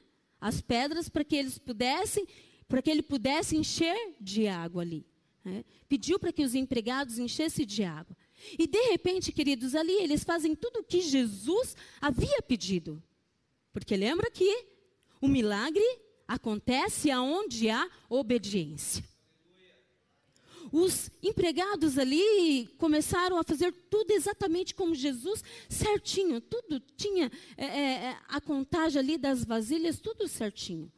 as 0.42 0.60
pedras, 0.60 1.08
para 1.08 1.24
que 1.24 1.36
eles 1.36 1.60
pudessem, 1.60 2.28
para 2.68 2.82
que 2.82 2.90
ele 2.90 3.04
pudesse 3.04 3.56
encher 3.56 4.16
de 4.20 4.48
água 4.48 4.82
ali. 4.82 5.06
Né. 5.44 5.64
Pediu 5.88 6.18
para 6.18 6.34
que 6.34 6.44
os 6.44 6.56
empregados 6.56 7.20
enchessem 7.20 7.66
de 7.66 7.84
água. 7.84 8.18
E 8.58 8.66
de 8.68 8.82
repente, 8.90 9.32
queridos, 9.32 9.76
ali 9.76 9.94
eles 9.94 10.24
fazem 10.24 10.56
tudo 10.56 10.80
o 10.80 10.84
que 10.84 11.02
Jesus 11.02 11.76
havia 12.02 12.42
pedido. 12.42 13.02
Porque 13.72 13.96
lembra 13.96 14.32
que 14.32 14.66
o 15.22 15.28
milagre 15.28 15.84
acontece 16.28 17.12
aonde 17.12 17.70
há 17.70 17.88
obediência. 18.10 19.04
Os 20.78 21.10
empregados 21.24 21.98
ali 21.98 22.68
começaram 22.78 23.38
a 23.38 23.46
fazer 23.46 23.72
tudo 23.90 24.12
exatamente 24.12 24.76
como 24.76 24.94
Jesus, 24.94 25.42
certinho, 25.70 26.42
tudo 26.42 26.82
tinha 26.98 27.32
é, 27.56 27.66
é, 27.66 27.94
é 28.08 28.20
a 28.28 28.42
contagem 28.42 29.00
ali 29.00 29.18
das 29.18 29.46
vasilhas, 29.46 30.02
tudo 30.02 30.28
certinho. 30.28 30.92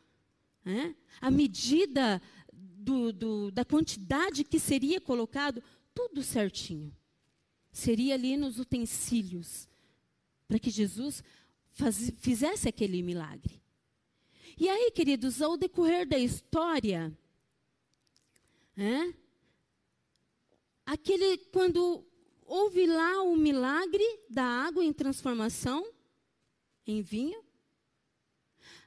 É? 0.66 0.96
A 1.22 1.30
medida 1.30 2.20
do, 2.52 3.14
do, 3.14 3.52
da 3.52 3.64
quantidade 3.64 4.44
que 4.44 4.60
seria 4.60 5.00
colocado, 5.00 5.62
tudo 5.94 6.24
certinho 6.24 6.92
seria 7.72 8.16
ali 8.16 8.36
nos 8.36 8.58
utensílios, 8.58 9.70
para 10.48 10.58
que 10.58 10.72
Jesus 10.72 11.24
faz, 11.70 12.12
fizesse 12.18 12.68
aquele 12.68 13.04
milagre. 13.04 13.62
E 14.58 14.68
aí, 14.68 14.90
queridos, 14.90 15.40
ao 15.40 15.56
decorrer 15.56 16.08
da 16.08 16.18
história, 16.18 17.16
é, 18.76 19.27
aquele 20.88 21.38
quando 21.52 22.04
houve 22.46 22.88
lá 22.88 23.22
o 23.22 23.36
milagre 23.36 24.04
da 24.30 24.44
água 24.44 24.84
em 24.84 24.94
transformação 24.94 25.86
em 26.88 27.02
vinho, 27.02 27.46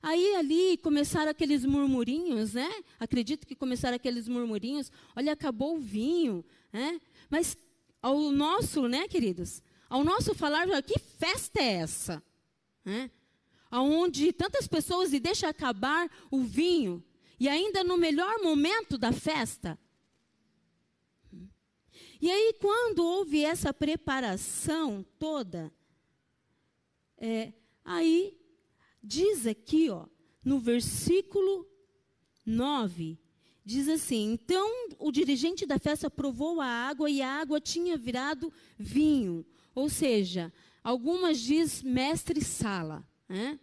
Aí 0.03 0.35
ali 0.37 0.79
começaram 0.79 1.31
aqueles 1.31 1.65
murmurinhos, 1.65 2.55
né? 2.55 2.71
Acredito 2.99 3.47
que 3.47 3.55
começaram 3.55 3.97
aqueles 3.97 4.27
murmurinhos. 4.29 4.91
Olha, 5.15 5.35
acabou 5.35 5.77
o 5.77 5.81
vinho, 5.81 6.43
né? 6.73 6.99
Mas 7.29 7.55
ao 8.01 8.19
nosso, 8.33 8.89
né, 8.89 9.07
queridos? 9.07 9.63
Ao 9.91 10.03
nosso 10.03 10.35
falar, 10.35 10.67
que 10.83 10.99
festa 10.99 11.61
é 11.61 11.73
essa? 11.75 12.23
Né? 12.83 13.11
Onde 13.71 14.33
tantas 14.33 14.67
pessoas 14.67 15.13
e 15.13 15.21
deixa 15.21 15.49
acabar 15.49 16.11
o 16.31 16.41
vinho 16.43 17.05
e 17.39 17.49
ainda 17.49 17.85
no 17.85 17.99
melhor 17.99 18.43
momento 18.43 18.97
da 18.97 19.13
festa. 19.13 19.79
E 22.21 22.31
aí, 22.31 22.55
quando 22.61 23.05
houve 23.05 23.45
essa 23.45 23.73
preparação 23.73 25.05
toda, 25.19 25.73
é, 27.17 27.53
aí 27.85 28.37
diz 29.03 29.47
aqui, 29.47 29.89
ó, 29.89 30.07
no 30.45 30.59
versículo 30.59 31.67
9, 32.45 33.19
Diz 33.71 33.89
assim: 33.89 34.33
Então 34.33 34.69
o 34.99 35.13
dirigente 35.13 35.65
da 35.67 35.79
festa 35.79 36.11
provou 36.11 36.61
a 36.61 36.67
água 36.67 37.09
e 37.11 37.23
a 37.23 37.41
água 37.41 37.61
tinha 37.61 37.97
virado 37.97 38.53
vinho. 38.77 39.47
Ou 39.75 39.89
seja, 39.89 40.53
algumas 40.83 41.39
diz 41.39 41.83
mestre 41.83 42.43
Sala, 42.43 43.07
né? 43.29 43.61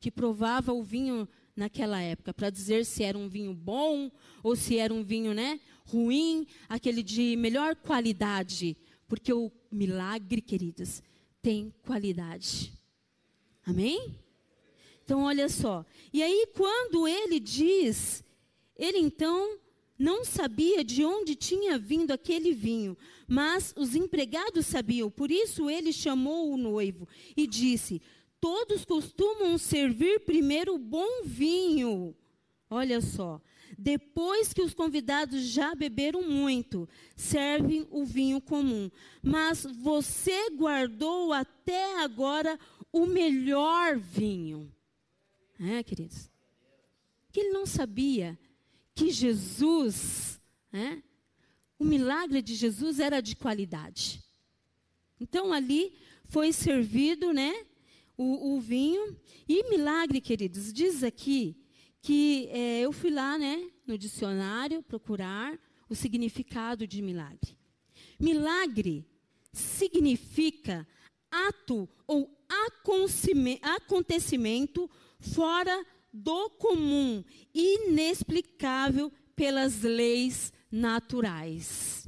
que 0.00 0.10
provava 0.10 0.72
o 0.72 0.82
vinho 0.82 1.28
naquela 1.54 2.00
época, 2.00 2.32
para 2.32 2.50
dizer 2.50 2.84
se 2.84 3.02
era 3.02 3.16
um 3.18 3.28
vinho 3.28 3.54
bom 3.54 4.10
ou 4.42 4.56
se 4.56 4.76
era 4.78 4.92
um 4.92 5.02
vinho 5.02 5.34
né, 5.34 5.60
ruim, 5.84 6.46
aquele 6.68 7.02
de 7.02 7.36
melhor 7.36 7.76
qualidade. 7.76 8.76
Porque 9.08 9.32
o 9.32 9.50
milagre, 9.70 10.40
queridos, 10.40 11.02
tem 11.42 11.74
qualidade. 11.84 12.72
Amém? 13.64 14.16
Então, 15.04 15.22
olha 15.22 15.48
só. 15.48 15.84
E 16.12 16.22
aí, 16.22 16.46
quando 16.54 17.06
ele 17.06 17.40
diz 17.40 18.24
ele 18.80 18.96
então 18.98 19.58
não 19.98 20.24
sabia 20.24 20.82
de 20.82 21.04
onde 21.04 21.34
tinha 21.34 21.78
vindo 21.78 22.12
aquele 22.12 22.54
vinho, 22.54 22.96
mas 23.28 23.74
os 23.76 23.94
empregados 23.94 24.64
sabiam. 24.64 25.10
Por 25.10 25.30
isso 25.30 25.68
ele 25.68 25.92
chamou 25.92 26.50
o 26.50 26.56
noivo 26.56 27.06
e 27.36 27.46
disse: 27.46 28.00
Todos 28.40 28.84
costumam 28.84 29.58
servir 29.58 30.20
primeiro 30.20 30.74
o 30.74 30.78
bom 30.78 31.24
vinho. 31.24 32.16
Olha 32.70 33.00
só. 33.00 33.40
Depois 33.76 34.52
que 34.52 34.62
os 34.62 34.74
convidados 34.74 35.42
já 35.44 35.74
beberam 35.74 36.22
muito, 36.22 36.88
servem 37.14 37.86
o 37.90 38.04
vinho 38.04 38.40
comum. 38.40 38.90
Mas 39.22 39.64
você 39.64 40.50
guardou 40.50 41.32
até 41.32 42.00
agora 42.00 42.58
o 42.92 43.06
melhor 43.06 43.98
vinho. 43.98 44.72
É, 45.58 45.82
queridos? 45.82 46.30
Que 47.32 47.40
ele 47.40 47.50
não 47.50 47.66
sabia 47.66 48.38
que 48.94 49.10
Jesus, 49.10 50.40
né, 50.72 51.02
o 51.78 51.84
milagre 51.84 52.42
de 52.42 52.54
Jesus 52.54 52.98
era 52.98 53.20
de 53.20 53.36
qualidade. 53.36 54.22
Então 55.18 55.52
ali 55.52 55.94
foi 56.26 56.52
servido, 56.52 57.32
né, 57.32 57.66
o, 58.20 58.54
o 58.54 58.60
vinho 58.60 59.16
e 59.48 59.70
milagre, 59.70 60.20
queridos, 60.20 60.70
diz 60.74 61.02
aqui 61.02 61.56
que 62.02 62.48
é, 62.50 62.80
eu 62.80 62.92
fui 62.92 63.10
lá, 63.10 63.38
né, 63.38 63.70
no 63.86 63.96
dicionário 63.96 64.82
procurar 64.82 65.58
o 65.88 65.94
significado 65.94 66.86
de 66.86 67.00
milagre. 67.00 67.56
Milagre 68.18 69.06
significa 69.50 70.86
ato 71.30 71.88
ou 72.06 72.30
acontecimento 73.62 74.90
fora 75.18 75.82
do 76.12 76.50
comum, 76.50 77.24
inexplicável 77.54 79.10
pelas 79.34 79.80
leis 79.80 80.52
naturais. 80.70 82.06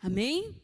Amém? 0.00 0.56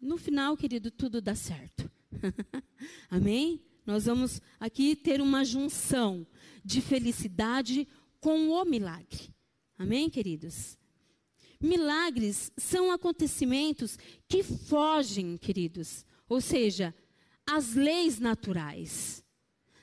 No 0.00 0.16
final, 0.16 0.56
querido, 0.56 0.88
tudo 0.92 1.20
dá 1.20 1.34
certo. 1.34 1.97
Amém? 3.10 3.60
Nós 3.86 4.04
vamos 4.06 4.40
aqui 4.60 4.94
ter 4.94 5.20
uma 5.20 5.44
junção 5.44 6.26
de 6.64 6.80
felicidade 6.80 7.86
com 8.20 8.50
o 8.50 8.64
milagre. 8.64 9.34
Amém, 9.78 10.10
queridos? 10.10 10.78
milagres 11.60 12.52
são 12.56 12.90
acontecimentos 12.92 13.98
que 14.28 14.42
fogem, 14.42 15.36
queridos, 15.36 16.04
ou 16.28 16.40
seja, 16.40 16.94
as 17.46 17.74
leis 17.74 18.18
naturais, 18.18 19.24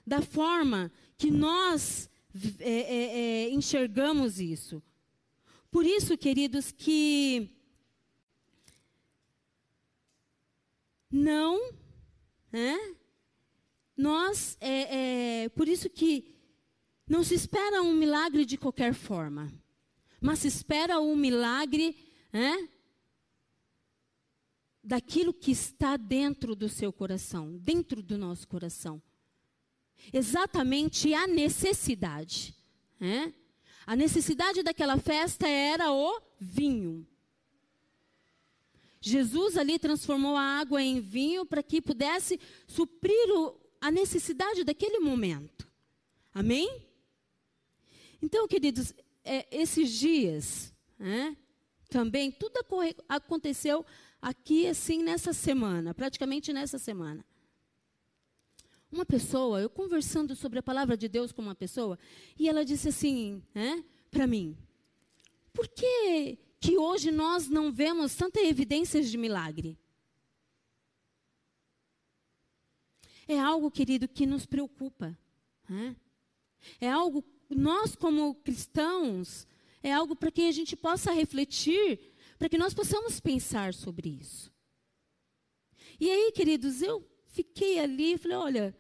da 0.05 0.21
forma 0.21 0.91
que 1.17 1.31
nós 1.31 2.09
é, 2.59 2.69
é, 2.69 3.19
é, 3.45 3.49
enxergamos 3.49 4.39
isso. 4.39 4.81
Por 5.71 5.85
isso, 5.85 6.17
queridos, 6.17 6.71
que 6.71 7.49
não, 11.11 11.73
né? 12.55 12.95
Nós, 13.97 14.57
é, 14.61 15.43
é, 15.43 15.49
por 15.49 15.67
isso 15.67 15.89
que 15.89 16.33
não 17.05 17.21
se 17.21 17.35
espera 17.35 17.81
um 17.81 17.93
milagre 17.93 18.45
de 18.45 18.57
qualquer 18.57 18.93
forma, 18.93 19.51
mas 20.21 20.39
se 20.39 20.47
espera 20.47 21.01
um 21.01 21.17
milagre 21.17 21.97
daquilo 24.81 25.33
que 25.33 25.51
está 25.51 25.97
dentro 25.97 26.55
do 26.55 26.69
seu 26.69 26.93
coração, 26.93 27.57
dentro 27.57 28.01
do 28.01 28.17
nosso 28.17 28.47
coração. 28.47 29.01
Exatamente 30.13 31.13
a 31.13 31.27
necessidade. 31.27 32.55
A 33.85 33.95
necessidade 33.97 34.63
daquela 34.63 34.97
festa 34.97 35.45
era 35.47 35.91
o 35.91 36.21
vinho. 36.39 37.05
Jesus 39.07 39.55
ali 39.55 39.77
transformou 39.77 40.35
a 40.35 40.41
água 40.41 40.81
em 40.81 40.99
vinho 40.99 41.45
para 41.45 41.61
que 41.61 41.79
pudesse 41.79 42.39
suprir 42.67 43.29
o, 43.37 43.55
a 43.79 43.91
necessidade 43.91 44.63
daquele 44.63 44.97
momento. 44.97 45.69
Amém? 46.33 46.87
Então, 48.19 48.47
queridos, 48.47 48.95
é, 49.23 49.45
esses 49.55 49.91
dias, 49.91 50.73
né, 50.97 51.37
também, 51.87 52.31
tudo 52.31 52.65
aconteceu 53.07 53.85
aqui, 54.19 54.65
assim, 54.65 55.03
nessa 55.03 55.33
semana, 55.33 55.93
praticamente 55.93 56.51
nessa 56.51 56.79
semana. 56.79 57.23
Uma 58.91 59.05
pessoa, 59.05 59.61
eu 59.61 59.69
conversando 59.69 60.35
sobre 60.35 60.57
a 60.57 60.63
palavra 60.63 60.97
de 60.97 61.07
Deus 61.07 61.31
com 61.31 61.43
uma 61.43 61.53
pessoa, 61.53 61.99
e 62.39 62.49
ela 62.49 62.65
disse 62.65 62.89
assim, 62.89 63.43
né, 63.53 63.83
para 64.09 64.25
mim, 64.25 64.57
por 65.53 65.67
que, 65.67 66.39
que 66.65 66.79
hoje 66.79 67.11
nós 67.11 67.47
não 67.47 67.71
vemos 67.71 68.15
tantas 68.15 68.43
evidências 68.43 69.11
de 69.11 69.17
milagre? 69.17 69.77
É 73.27 73.39
algo, 73.39 73.69
querido, 73.69 74.07
que 74.07 74.25
nos 74.25 74.47
preocupa. 74.47 75.15
Né? 75.69 75.95
É 76.81 76.89
algo 76.89 77.23
nós, 77.47 77.95
como 77.95 78.33
cristãos, 78.35 79.47
é 79.83 79.93
algo 79.93 80.15
para 80.15 80.31
que 80.31 80.47
a 80.47 80.51
gente 80.51 80.75
possa 80.75 81.11
refletir, 81.11 81.99
para 82.39 82.49
que 82.49 82.57
nós 82.57 82.73
possamos 82.73 83.19
pensar 83.19 83.71
sobre 83.71 84.09
isso. 84.09 84.51
E 85.99 86.09
aí, 86.09 86.31
queridos, 86.31 86.81
eu 86.81 87.07
fiquei 87.27 87.77
ali 87.77 88.13
e 88.13 88.17
falei: 88.17 88.37
olha, 88.37 88.77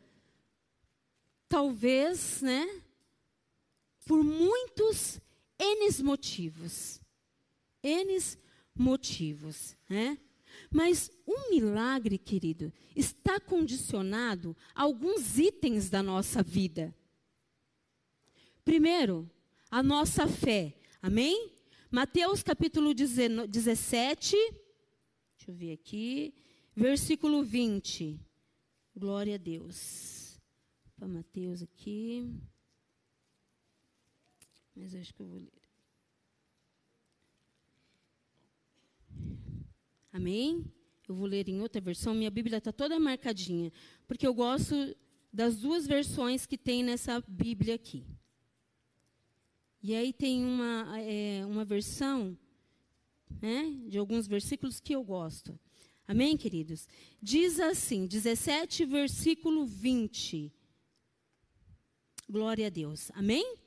talvez, 1.47 2.41
né, 2.41 2.81
por 4.05 4.23
muitos 4.23 5.21
N 5.59 6.03
motivos, 6.03 6.99
N 7.85 8.19
motivos, 8.73 9.77
né? 9.87 10.17
Mas 10.71 11.11
um 11.27 11.51
milagre, 11.51 12.17
querido, 12.17 12.73
está 12.95 13.39
condicionado 13.39 14.55
a 14.73 14.83
alguns 14.83 15.37
itens 15.37 15.89
da 15.89 16.01
nossa 16.01 16.41
vida. 16.41 16.95
Primeiro, 18.63 19.29
a 19.69 19.83
nossa 19.83 20.27
fé. 20.27 20.75
Amém? 21.01 21.51
Mateus 21.91 22.41
capítulo 22.41 22.93
17, 22.93 24.35
deixa 24.35 25.51
eu 25.51 25.53
ver 25.53 25.73
aqui, 25.73 26.33
versículo 26.75 27.43
20. 27.43 28.19
Glória 28.95 29.35
a 29.35 29.37
Deus. 29.37 30.41
Para 30.95 31.07
Mateus 31.07 31.61
aqui. 31.61 32.33
Mas 34.75 34.95
acho 34.95 35.13
que 35.13 35.21
eu 35.21 35.27
vou 35.27 35.39
ler. 35.39 35.64
Amém? 40.15 40.63
Eu 41.05 41.13
vou 41.13 41.27
ler 41.27 41.49
em 41.49 41.59
outra 41.59 41.81
versão. 41.81 42.13
Minha 42.13 42.31
Bíblia 42.31 42.59
está 42.59 42.71
toda 42.71 42.97
marcadinha. 42.97 43.69
Porque 44.07 44.25
eu 44.25 44.33
gosto 44.33 44.95
das 45.31 45.57
duas 45.57 45.85
versões 45.85 46.45
que 46.45 46.57
tem 46.57 46.81
nessa 46.81 47.21
Bíblia 47.27 47.75
aqui. 47.75 48.05
E 49.83 49.93
aí 49.93 50.13
tem 50.13 50.45
uma, 50.45 51.01
é, 51.01 51.45
uma 51.45 51.65
versão 51.65 52.37
né, 53.41 53.75
de 53.89 53.97
alguns 53.97 54.25
versículos 54.25 54.79
que 54.79 54.95
eu 54.95 55.03
gosto. 55.03 55.59
Amém, 56.07 56.37
queridos? 56.37 56.87
Diz 57.21 57.59
assim, 57.59 58.07
17, 58.07 58.85
versículo 58.85 59.65
20. 59.65 60.49
Glória 62.29 62.67
a 62.67 62.69
Deus. 62.69 63.11
Amém? 63.13 63.57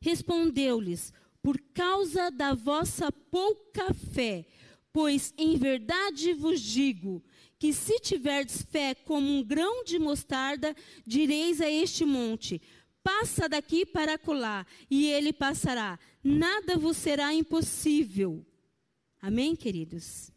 Respondeu-lhes: 0.00 1.12
Por 1.42 1.60
causa 1.74 2.30
da 2.30 2.54
vossa 2.54 3.10
pouca 3.10 3.92
fé, 3.92 4.46
pois 4.92 5.34
em 5.36 5.56
verdade 5.56 6.32
vos 6.32 6.60
digo 6.60 7.22
que 7.58 7.72
se 7.72 7.98
tiverdes 8.00 8.62
fé 8.62 8.94
como 8.94 9.26
um 9.26 9.42
grão 9.42 9.84
de 9.84 9.98
mostarda, 9.98 10.74
direis 11.06 11.60
a 11.60 11.68
este 11.70 12.04
monte: 12.04 12.60
passa 13.02 13.48
daqui 13.48 13.84
para 13.84 14.14
acolá, 14.14 14.66
e 14.90 15.06
ele 15.06 15.32
passará. 15.32 15.98
Nada 16.22 16.78
vos 16.78 16.96
será 16.96 17.34
impossível. 17.34 18.44
Amém, 19.20 19.54
queridos? 19.56 20.30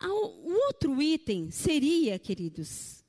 O 0.00 0.52
outro 0.66 1.02
item 1.02 1.50
seria, 1.50 2.18
queridos, 2.18 3.04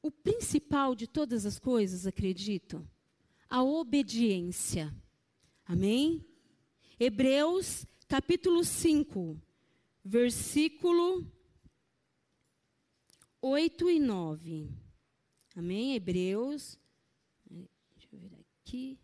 o 0.00 0.10
principal 0.10 0.94
de 0.94 1.06
todas 1.06 1.44
as 1.44 1.58
coisas, 1.58 2.06
acredito, 2.06 2.88
a 3.52 3.62
obediência. 3.62 4.90
Amém? 5.66 6.24
Hebreus 6.98 7.84
capítulo 8.08 8.64
5, 8.64 9.38
versículo 10.02 11.30
8 13.42 13.90
e 13.90 14.00
9. 14.00 14.70
Amém? 15.54 15.94
Hebreus. 15.94 16.78
Deixa 17.50 18.08
eu 18.10 18.18
ver 18.20 18.32
aqui. 18.64 18.98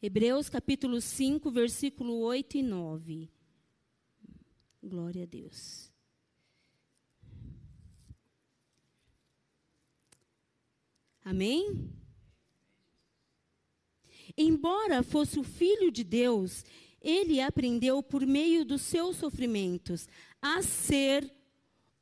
Hebreus 0.00 0.48
capítulo 0.48 0.98
5, 0.98 1.50
versículo 1.50 2.20
8 2.20 2.56
e 2.56 2.62
9. 2.62 3.39
Glória 4.82 5.24
a 5.24 5.26
Deus. 5.26 5.90
Amém? 11.22 11.92
Embora 14.36 15.02
fosse 15.02 15.38
o 15.38 15.44
filho 15.44 15.90
de 15.90 16.02
Deus, 16.02 16.64
ele 17.00 17.40
aprendeu 17.40 18.02
por 18.02 18.26
meio 18.26 18.64
dos 18.64 18.82
seus 18.82 19.16
sofrimentos 19.16 20.08
a 20.40 20.62
ser 20.62 21.30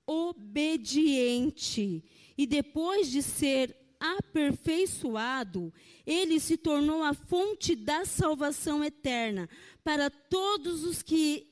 obediente. 0.06 2.04
E 2.36 2.46
depois 2.46 3.10
de 3.10 3.22
ser 3.22 3.76
aperfeiçoado, 4.00 5.72
ele 6.06 6.38
se 6.38 6.56
tornou 6.56 7.02
a 7.02 7.12
fonte 7.12 7.74
da 7.74 8.04
salvação 8.04 8.84
eterna 8.84 9.48
para 9.82 10.08
todos 10.08 10.84
os 10.84 11.02
que 11.02 11.47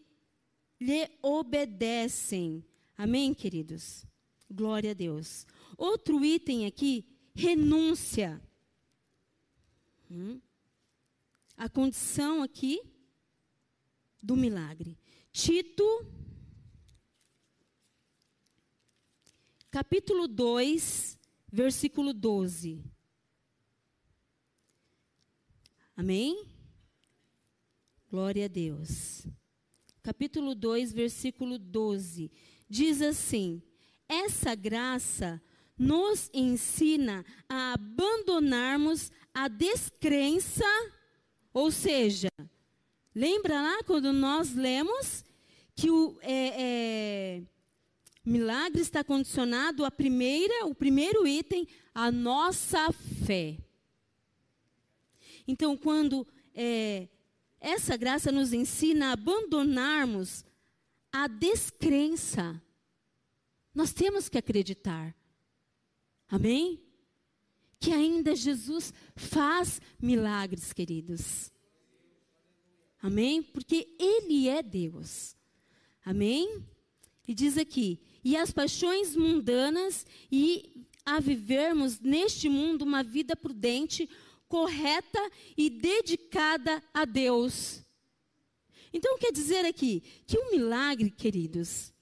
lhe 0.80 1.10
obedecem. 1.22 2.64
Amém, 2.96 3.34
queridos? 3.34 4.04
Glória 4.50 4.92
a 4.92 4.94
Deus. 4.94 5.46
Outro 5.76 6.24
item 6.24 6.66
aqui, 6.66 7.04
renúncia. 7.34 8.40
Hum? 10.10 10.40
a 11.56 11.68
condição 11.68 12.42
aqui 12.42 12.82
do 14.22 14.36
milagre. 14.36 14.98
Tito, 15.32 15.84
capítulo 19.70 20.28
2, 20.28 21.18
versículo 21.50 22.12
12. 22.12 22.84
Amém? 25.96 26.46
Glória 28.10 28.44
a 28.44 28.48
Deus. 28.48 29.26
Capítulo 30.06 30.54
2, 30.54 30.92
versículo 30.92 31.58
12. 31.58 32.30
Diz 32.68 33.02
assim: 33.02 33.60
Essa 34.08 34.54
graça 34.54 35.42
nos 35.76 36.30
ensina 36.32 37.24
a 37.48 37.72
abandonarmos 37.72 39.10
a 39.34 39.48
descrença 39.48 40.64
ou 41.52 41.72
seja, 41.72 42.28
lembra 43.14 43.60
lá 43.60 43.82
quando 43.82 44.12
nós 44.12 44.54
lemos 44.54 45.24
que 45.74 45.90
o, 45.90 46.16
é, 46.20 46.52
é, 46.56 47.42
milagre 48.24 48.82
está 48.82 49.02
condicionado 49.02 49.84
a 49.84 49.90
primeira, 49.90 50.66
o 50.66 50.74
primeiro 50.74 51.26
item, 51.26 51.66
a 51.92 52.12
nossa 52.12 52.92
fé. 52.92 53.56
Então, 55.48 55.76
quando 55.76 56.24
é, 56.54 57.08
essa 57.60 57.96
graça 57.96 58.30
nos 58.30 58.52
ensina 58.52 59.08
a 59.08 59.12
abandonarmos 59.12 60.44
a 61.12 61.26
descrença, 61.26 62.60
nós 63.74 63.92
temos 63.92 64.28
que 64.28 64.38
acreditar. 64.38 65.14
Amém? 66.28 66.80
Que 67.78 67.92
ainda 67.92 68.34
Jesus 68.34 68.92
faz 69.14 69.80
milagres, 70.00 70.72
queridos. 70.72 71.52
Amém? 73.00 73.42
Porque 73.42 73.94
Ele 73.98 74.48
é 74.48 74.62
Deus. 74.62 75.36
Amém? 76.04 76.64
E 77.28 77.34
diz 77.34 77.56
aqui: 77.58 78.00
e 78.24 78.36
as 78.36 78.50
paixões 78.50 79.14
mundanas 79.14 80.04
e 80.30 80.86
a 81.04 81.20
vivermos 81.20 82.00
neste 82.00 82.48
mundo 82.48 82.82
uma 82.82 83.02
vida 83.02 83.36
prudente, 83.36 84.08
correta 84.48 85.30
e 85.56 85.68
dedicada 85.68 86.82
a 86.92 87.04
Deus. 87.04 87.82
Então 88.92 89.18
quer 89.18 89.32
dizer 89.32 89.64
aqui 89.64 90.02
que 90.26 90.38
o 90.38 90.50
milagre, 90.50 91.10
queridos, 91.10 91.92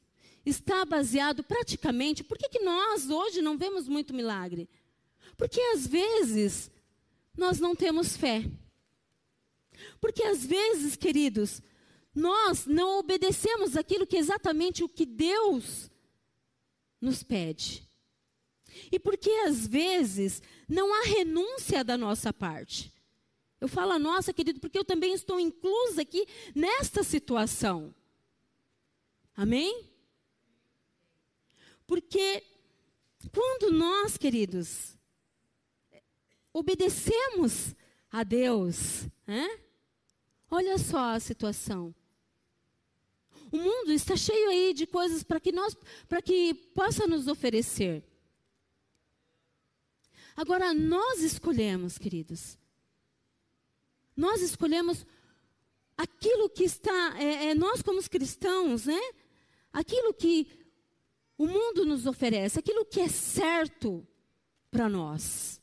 está 0.45 0.85
baseado 0.85 1.43
praticamente. 1.43 2.23
Por 2.23 2.39
que, 2.39 2.49
que 2.49 2.61
nós 2.61 3.11
hoje 3.11 3.41
não 3.41 3.57
vemos 3.57 3.89
muito 3.89 4.15
milagre? 4.15 4.69
Porque 5.37 5.61
às 5.61 5.87
vezes 5.87 6.71
nós 7.37 7.59
não 7.59 7.75
temos 7.75 8.17
fé. 8.17 8.45
Porque 10.01 10.23
às 10.23 10.45
vezes, 10.45 10.97
queridos, 10.97 11.61
nós 12.15 12.67
não 12.67 12.99
obedecemos 12.99 13.77
aquilo 13.77 14.07
que 14.07 14.17
é 14.17 14.21
exatamente 14.21 14.85
o 14.85 14.89
que 14.89 15.05
Deus 15.05 15.91
nos 17.01 17.23
pede. 17.23 17.89
E 18.91 18.99
porque 18.99 19.31
às 19.47 19.67
vezes 19.67 20.43
não 20.69 20.93
há 20.95 21.05
renúncia 21.05 21.85
da 21.85 21.97
nossa 21.97 22.33
parte. 22.33 22.93
Eu 23.61 23.69
falo 23.69 23.99
nossa, 23.99 24.33
querido, 24.33 24.61
porque 24.61 24.79
eu 24.79 24.85
também 24.85 25.15
estou 25.15 25.41
inclusa 25.41 26.03
aqui 26.03 26.27
nesta 26.55 27.03
situação. 27.03 27.95
Amém? 29.37 29.89
Porque 31.87 32.43
quando 33.33 33.73
nós, 33.73 34.17
queridos, 34.17 34.97
obedecemos 36.53 37.75
a 38.11 38.23
Deus, 38.23 39.07
olha 40.51 40.79
só 40.79 41.15
a 41.15 41.21
situação. 41.21 41.95
O 43.51 43.57
mundo 43.57 43.93
está 43.93 44.17
cheio 44.17 44.51
aí 44.51 44.75
de 44.75 44.87
coisas 44.87 45.23
para 45.23 45.41
que 45.41 45.53
nós, 45.53 45.77
para 46.09 46.21
que 46.21 46.53
possa 46.53 47.07
nos 47.07 47.29
oferecer. 47.29 48.05
Agora 50.37 50.75
nós 50.75 51.23
escolhemos, 51.23 51.99
queridos. 51.99 52.59
Nós 54.17 54.43
escolhemos 54.43 55.07
aquilo 55.97 56.49
que 56.49 56.65
está, 56.65 57.15
é, 57.19 57.51
é, 57.51 57.55
nós 57.55 57.83
como 57.83 58.03
cristãos, 58.09 58.87
né? 58.87 59.01
Aquilo 59.73 60.13
que 60.13 60.49
o 61.37 61.47
mundo 61.47 61.85
nos 61.85 62.07
oferece, 62.07 62.59
aquilo 62.59 62.85
que 62.85 63.01
é 63.01 63.09
certo 63.09 64.07
para 64.71 64.89
nós. 64.89 65.61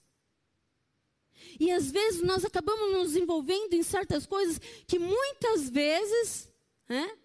E 1.59 1.71
às 1.71 1.91
vezes 1.91 2.21
nós 2.21 2.43
acabamos 2.43 2.91
nos 2.93 3.15
envolvendo 3.15 3.73
em 3.73 3.83
certas 3.83 4.25
coisas 4.25 4.59
que 4.87 4.97
muitas 4.97 5.69
vezes 5.69 6.51
né, 6.87 7.17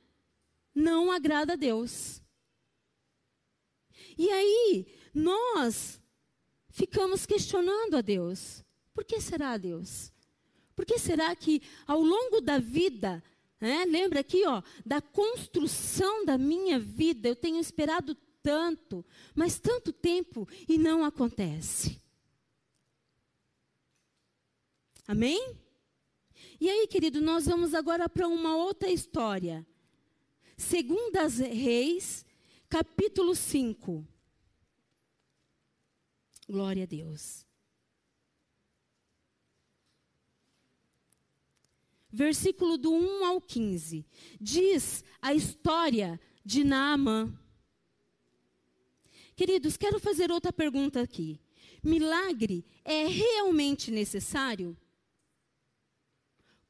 não 0.75 1.11
agrada 1.11 1.55
a 1.55 1.57
Deus. 1.57 2.23
E 4.19 4.31
aí, 4.31 4.87
nós 5.15 6.01
ficamos 6.77 7.25
questionando 7.25 7.97
a 7.97 8.03
Deus. 8.03 8.63
Por 8.93 9.03
que 9.03 9.19
será 9.19 9.57
Deus? 9.57 10.13
Por 10.75 10.85
que 10.85 10.99
será 10.99 11.35
que 11.35 11.63
ao 11.87 12.03
longo 12.03 12.39
da 12.39 12.59
vida, 12.59 13.25
né, 13.59 13.87
lembra 13.87 14.21
aqui, 14.21 14.47
ó, 14.47 14.63
da 14.85 15.01
construção 15.01 16.27
da 16.27 16.37
minha 16.37 16.79
vida, 16.79 17.29
eu 17.29 17.35
tenho 17.35 17.59
esperado 17.59 18.15
tanto, 18.43 19.03
mas 19.35 19.59
tanto 19.59 19.91
tempo 19.91 20.47
e 20.69 20.77
não 20.77 21.03
acontece? 21.03 21.99
Amém? 25.09 25.57
E 26.61 26.69
aí, 26.69 26.87
querido, 26.89 27.23
nós 27.23 27.47
vamos 27.47 27.73
agora 27.73 28.07
para 28.07 28.29
uma 28.29 28.55
outra 28.55 28.91
história. 28.91 29.67
Segundas 30.59 31.39
Reis, 31.39 32.27
capítulo 32.69 33.35
5. 33.35 34.07
Glória 36.49 36.85
a 36.85 36.87
Deus. 36.87 37.45
Versículo 42.11 42.79
do 42.79 42.93
1 42.93 43.25
ao 43.25 43.41
15. 43.41 44.07
Diz 44.41 45.05
a 45.21 45.35
história 45.35 46.21
de 46.45 46.65
Naamã. 46.65 47.37
Queridos, 49.35 49.77
quero 49.77 50.01
fazer 50.01 50.31
outra 50.31 50.53
pergunta 50.53 51.03
aqui. 51.03 51.39
Milagre 51.83 52.65
é 52.85 53.07
realmente 53.07 53.91
necessário? 53.91 54.77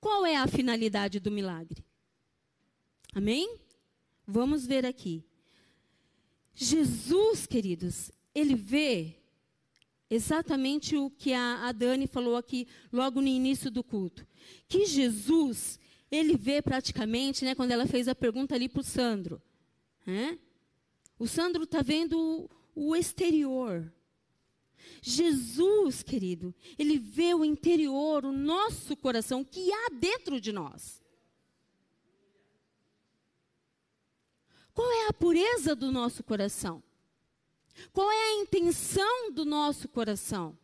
Qual 0.00 0.26
é 0.26 0.36
a 0.36 0.46
finalidade 0.46 1.20
do 1.20 1.30
milagre? 1.30 1.84
Amém? 3.14 3.58
Vamos 4.26 4.66
ver 4.66 4.84
aqui. 4.84 5.24
Jesus, 6.54 7.46
queridos, 7.46 8.10
ele 8.34 8.54
vê 8.54 9.16
exatamente 10.08 10.96
o 10.96 11.10
que 11.10 11.32
a, 11.32 11.66
a 11.66 11.72
Dani 11.72 12.06
falou 12.06 12.36
aqui 12.36 12.66
logo 12.92 13.20
no 13.20 13.28
início 13.28 13.70
do 13.70 13.82
culto. 13.82 14.26
Que 14.68 14.86
Jesus, 14.86 15.78
ele 16.10 16.36
vê 16.36 16.62
praticamente, 16.62 17.44
né, 17.44 17.54
quando 17.54 17.72
ela 17.72 17.86
fez 17.86 18.08
a 18.08 18.14
pergunta 18.14 18.54
ali 18.54 18.68
para 18.68 18.80
o 18.80 18.84
Sandro. 18.84 19.42
Né? 20.06 20.38
O 21.18 21.26
Sandro 21.26 21.64
está 21.64 21.82
vendo 21.82 22.48
o, 22.74 22.90
o 22.90 22.96
exterior. 22.96 23.92
Jesus, 25.02 26.02
querido, 26.02 26.54
ele 26.78 26.98
vê 26.98 27.34
o 27.34 27.44
interior, 27.44 28.24
o 28.24 28.32
nosso 28.32 28.96
coração, 28.96 29.44
que 29.44 29.72
há 29.72 29.88
dentro 29.90 30.40
de 30.40 30.52
nós. 30.52 31.02
Qual 34.72 34.90
é 34.90 35.08
a 35.08 35.12
pureza 35.12 35.74
do 35.74 35.90
nosso 35.90 36.22
coração? 36.22 36.82
Qual 37.92 38.10
é 38.10 38.28
a 38.28 38.42
intenção 38.42 39.32
do 39.32 39.44
nosso 39.44 39.88
coração? 39.88 40.56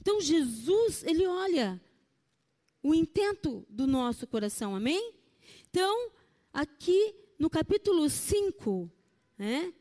Então 0.00 0.20
Jesus, 0.20 1.02
ele 1.04 1.26
olha 1.26 1.80
o 2.82 2.94
intento 2.94 3.64
do 3.68 3.86
nosso 3.86 4.26
coração, 4.26 4.74
amém? 4.74 5.14
Então, 5.70 6.10
aqui 6.52 7.14
no 7.38 7.48
capítulo 7.48 8.10
5, 8.10 8.90
né, 9.38 9.72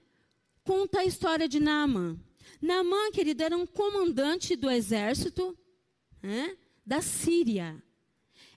conta 0.64 1.00
a 1.00 1.06
história 1.06 1.48
de 1.48 1.60
Naaman. 1.60 2.20
Naaman, 2.62 3.12
querido, 3.12 3.44
era 3.44 3.58
um 3.58 3.66
comandante 3.66 4.56
do 4.56 4.70
exército 4.70 5.58
né, 6.22 6.56
da 6.86 7.02
Síria. 7.02 7.82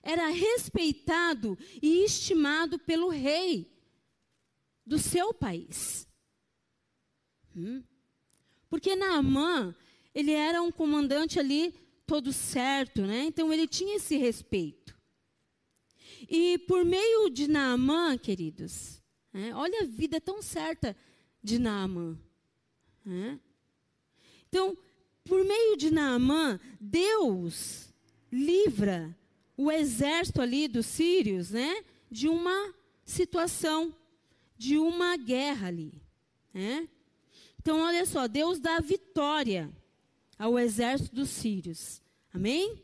Era 0.03 0.27
respeitado 0.27 1.57
e 1.81 2.03
estimado 2.03 2.77
pelo 2.77 3.09
rei 3.09 3.71
do 4.85 4.99
seu 4.99 5.33
país. 5.33 6.07
Hum? 7.55 7.83
Porque 8.69 8.95
Naamã, 8.95 9.73
ele 10.13 10.31
era 10.31 10.61
um 10.61 10.71
comandante 10.71 11.39
ali 11.39 11.73
todo 12.05 12.31
certo, 12.33 13.01
né? 13.01 13.23
Então 13.25 13.51
ele 13.51 13.67
tinha 13.67 13.95
esse 13.95 14.17
respeito. 14.17 14.95
E 16.29 16.57
por 16.59 16.83
meio 16.83 17.29
de 17.29 17.47
Naamã, 17.47 18.17
queridos, 18.17 19.01
né? 19.31 19.53
olha 19.55 19.81
a 19.81 19.85
vida 19.85 20.19
tão 20.19 20.41
certa 20.41 20.95
de 21.41 21.59
Naamã. 21.59 22.17
Né? 23.03 23.39
Então, 24.47 24.77
por 25.23 25.43
meio 25.43 25.77
de 25.77 25.91
Naamã, 25.91 26.59
Deus 26.79 27.93
livra 28.31 29.15
o 29.57 29.71
exército 29.71 30.41
ali 30.41 30.67
dos 30.67 30.85
sírios, 30.85 31.51
né? 31.51 31.83
De 32.09 32.27
uma 32.27 32.73
situação 33.05 33.95
de 34.57 34.77
uma 34.77 35.15
guerra 35.17 35.67
ali. 35.67 35.93
Né? 36.53 36.87
Então, 37.65 37.81
olha 37.81 38.05
só, 38.05 38.27
Deus 38.27 38.59
dá 38.59 38.79
vitória 38.79 39.71
ao 40.37 40.59
exército 40.59 41.15
dos 41.15 41.31
sírios. 41.31 41.99
Amém? 42.31 42.79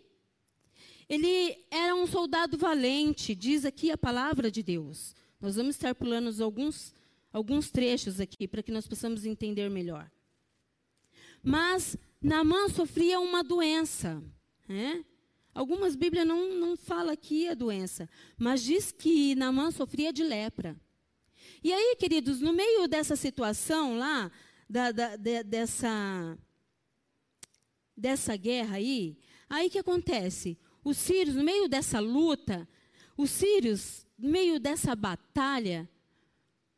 Ele 1.08 1.56
era 1.70 1.94
um 1.94 2.08
soldado 2.08 2.58
valente, 2.58 3.36
diz 3.36 3.64
aqui 3.64 3.92
a 3.92 3.98
palavra 3.98 4.50
de 4.50 4.64
Deus. 4.64 5.14
Nós 5.40 5.56
vamos 5.56 5.76
estar 5.76 5.94
pulando 5.94 6.44
alguns, 6.44 6.96
alguns 7.32 7.70
trechos 7.70 8.20
aqui 8.20 8.48
para 8.48 8.64
que 8.64 8.72
nós 8.72 8.88
possamos 8.88 9.24
entender 9.24 9.70
melhor. 9.70 10.10
Mas 11.44 11.96
Naamã 12.20 12.68
sofria 12.68 13.20
uma 13.20 13.44
doença. 13.44 14.20
Né? 14.68 15.06
Algumas 15.54 15.96
Bíblias 15.96 16.26
não, 16.26 16.56
não 16.56 16.76
falam 16.76 17.14
aqui 17.14 17.48
a 17.48 17.54
doença, 17.54 18.10
mas 18.36 18.64
diz 18.64 18.92
que 18.92 19.36
Naamã 19.36 19.70
sofria 19.70 20.12
de 20.12 20.24
lepra. 20.24 20.76
E 21.64 21.72
aí, 21.72 21.96
queridos, 22.00 22.42
no 22.42 22.52
meio 22.52 22.88
dessa 22.88 23.16
situação 23.16 23.96
lá, 23.96 24.32
da, 24.72 24.90
da, 24.94 25.18
de, 25.18 25.44
dessa, 25.44 26.38
dessa 27.96 28.38
guerra 28.38 28.78
aí, 28.78 29.18
aí 29.50 29.70
que 29.70 29.78
acontece? 29.78 30.58
Os 30.82 30.96
sírios, 30.96 31.36
no 31.36 31.44
meio 31.44 31.68
dessa 31.68 32.00
luta, 32.00 32.66
os 33.18 33.30
sírios, 33.30 34.08
no 34.18 34.30
meio 34.30 34.62
dessa 34.62 34.96
batalha, 34.96 35.90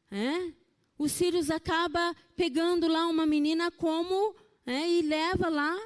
é, 0.09 0.51
os 0.97 1.11
sírios 1.11 1.51
acaba 1.51 2.15
pegando 2.35 2.87
lá 2.87 3.05
uma 3.07 3.27
menina 3.27 3.69
como 3.69 4.35
é, 4.65 4.89
e 4.89 5.03
leva 5.03 5.47
lá, 5.47 5.77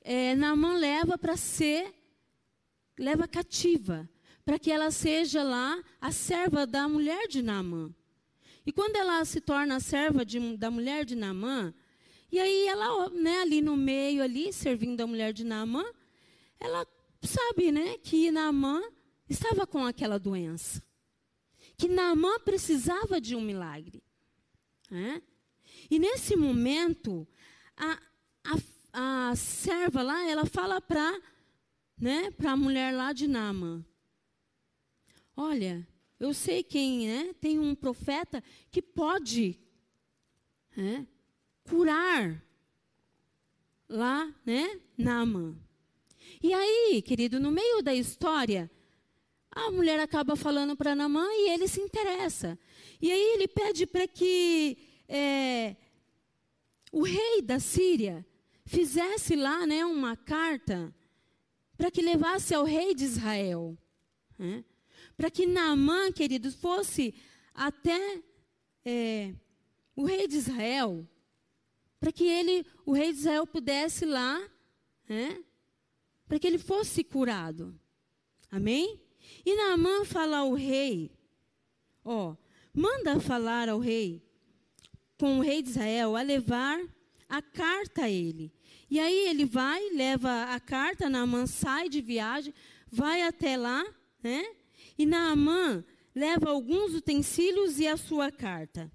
é, 0.00 0.34
Naamã 0.34 0.74
leva 0.74 1.16
para 1.16 1.36
ser, 1.36 1.94
leva 2.98 3.28
cativa, 3.28 4.08
para 4.44 4.58
que 4.58 4.72
ela 4.72 4.90
seja 4.90 5.44
lá 5.44 5.80
a 6.00 6.10
serva 6.10 6.66
da 6.66 6.88
mulher 6.88 7.28
de 7.28 7.40
Naamã. 7.40 7.94
E 8.66 8.72
quando 8.72 8.96
ela 8.96 9.24
se 9.24 9.40
torna 9.40 9.78
serva 9.78 10.24
de, 10.24 10.56
da 10.56 10.70
mulher 10.70 11.04
de 11.04 11.14
Naamã, 11.14 11.72
e 12.32 12.40
aí 12.40 12.66
ela, 12.66 13.08
né, 13.10 13.40
ali 13.42 13.62
no 13.62 13.76
meio, 13.76 14.22
ali, 14.22 14.52
servindo 14.52 15.00
a 15.00 15.06
mulher 15.06 15.32
de 15.32 15.44
Naamã, 15.44 15.84
ela 16.58 16.84
sabe, 17.22 17.70
né, 17.70 17.96
que 17.98 18.30
Naamã 18.32 18.82
estava 19.28 19.66
com 19.66 19.86
aquela 19.86 20.18
doença. 20.18 20.82
Que 21.76 21.86
Naamã 21.86 22.40
precisava 22.40 23.20
de 23.20 23.36
um 23.36 23.40
milagre. 23.40 24.02
Né? 24.90 25.22
E 25.88 25.98
nesse 25.98 26.34
momento, 26.34 27.26
a, 27.76 28.00
a, 28.92 29.30
a 29.30 29.36
serva 29.36 30.02
lá, 30.02 30.28
ela 30.28 30.44
fala 30.44 30.80
para 30.80 31.20
né, 31.96 32.32
a 32.44 32.56
mulher 32.56 32.92
lá 32.92 33.12
de 33.12 33.28
Naamã. 33.28 33.84
Olha, 35.36 35.86
eu 36.18 36.32
sei 36.32 36.62
quem 36.62 37.10
é, 37.10 37.34
tem 37.34 37.58
um 37.58 37.74
profeta 37.74 38.42
que 38.70 38.80
pode 38.80 39.58
é, 40.76 41.04
curar 41.68 42.42
lá, 43.88 44.34
né, 44.44 44.80
Naamã. 44.96 45.54
E 46.42 46.52
aí, 46.52 47.02
querido, 47.02 47.38
no 47.38 47.50
meio 47.50 47.82
da 47.82 47.94
história, 47.94 48.70
a 49.50 49.70
mulher 49.70 50.00
acaba 50.00 50.36
falando 50.36 50.76
para 50.76 50.94
Naamã 50.94 51.26
e 51.30 51.50
ele 51.50 51.68
se 51.68 51.80
interessa. 51.80 52.58
E 53.00 53.10
aí 53.10 53.34
ele 53.34 53.48
pede 53.48 53.86
para 53.86 54.06
que 54.06 54.76
é, 55.08 55.76
o 56.92 57.02
rei 57.02 57.42
da 57.42 57.60
Síria 57.60 58.26
fizesse 58.64 59.36
lá 59.36 59.66
né, 59.66 59.84
uma 59.84 60.16
carta 60.16 60.94
para 61.76 61.90
que 61.90 62.02
levasse 62.02 62.54
ao 62.54 62.64
rei 62.64 62.94
de 62.94 63.04
Israel. 63.04 63.76
Né? 64.38 64.64
Para 65.16 65.30
que 65.30 65.46
Naamã, 65.46 66.12
queridos, 66.12 66.54
fosse 66.54 67.14
até 67.54 68.22
é, 68.84 69.34
o 69.94 70.04
rei 70.04 70.28
de 70.28 70.36
Israel, 70.36 71.08
para 71.98 72.12
que 72.12 72.24
ele, 72.24 72.66
o 72.84 72.92
rei 72.92 73.12
de 73.12 73.18
Israel, 73.18 73.46
pudesse 73.46 74.04
lá, 74.04 74.38
né, 75.08 75.42
para 76.28 76.38
que 76.38 76.46
ele 76.46 76.58
fosse 76.58 77.02
curado. 77.02 77.78
Amém? 78.50 79.00
E 79.44 79.56
Naamã 79.56 80.04
fala 80.04 80.38
ao 80.38 80.52
rei, 80.52 81.10
ó, 82.04 82.36
manda 82.72 83.18
falar 83.18 83.68
ao 83.68 83.78
rei, 83.78 84.22
com 85.18 85.38
o 85.38 85.42
rei 85.42 85.62
de 85.62 85.70
Israel, 85.70 86.14
a 86.14 86.22
levar 86.22 86.78
a 87.28 87.40
carta 87.40 88.02
a 88.02 88.10
ele. 88.10 88.52
E 88.90 89.00
aí 89.00 89.28
ele 89.28 89.44
vai, 89.44 89.88
leva 89.90 90.44
a 90.54 90.60
carta, 90.60 91.08
Naamã 91.08 91.46
sai 91.46 91.88
de 91.88 92.00
viagem, 92.00 92.52
vai 92.88 93.22
até 93.22 93.56
lá, 93.56 93.84
né? 94.22 94.44
E 94.98 95.04
Naamã 95.04 95.84
leva 96.14 96.50
alguns 96.50 96.94
utensílios 96.94 97.78
e 97.78 97.86
a 97.86 97.96
sua 97.96 98.30
carta. 98.30 98.90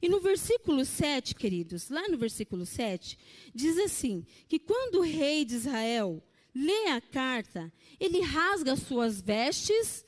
E 0.00 0.08
no 0.08 0.20
versículo 0.20 0.84
7, 0.84 1.34
queridos, 1.34 1.88
lá 1.88 2.08
no 2.08 2.18
versículo 2.18 2.66
7, 2.66 3.18
diz 3.54 3.78
assim: 3.78 4.24
que 4.48 4.58
quando 4.58 4.96
o 4.96 5.02
rei 5.02 5.44
de 5.44 5.54
Israel 5.54 6.22
lê 6.54 6.88
a 6.88 7.00
carta, 7.00 7.72
ele 7.98 8.20
rasga 8.20 8.76
suas 8.76 9.20
vestes, 9.20 10.04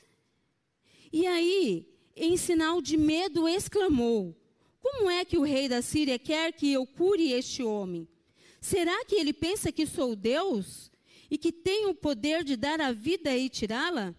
e 1.11 1.25
aí, 1.25 1.87
em 2.15 2.35
sinal 2.35 2.81
de 2.81 2.97
medo, 2.97 3.47
exclamou: 3.47 4.35
Como 4.81 5.09
é 5.09 5.23
que 5.23 5.37
o 5.37 5.43
rei 5.43 5.69
da 5.69 5.81
Síria 5.81 6.19
quer 6.19 6.51
que 6.51 6.71
eu 6.71 6.85
cure 6.85 7.31
este 7.31 7.63
homem? 7.63 8.07
Será 8.59 9.05
que 9.05 9.15
ele 9.15 9.31
pensa 9.31 9.71
que 9.71 9.85
sou 9.85 10.15
Deus 10.15 10.91
e 11.29 11.37
que 11.37 11.51
tenho 11.51 11.89
o 11.89 11.95
poder 11.95 12.43
de 12.43 12.55
dar 12.55 12.81
a 12.81 12.91
vida 12.91 13.35
e 13.35 13.47
tirá-la? 13.47 14.15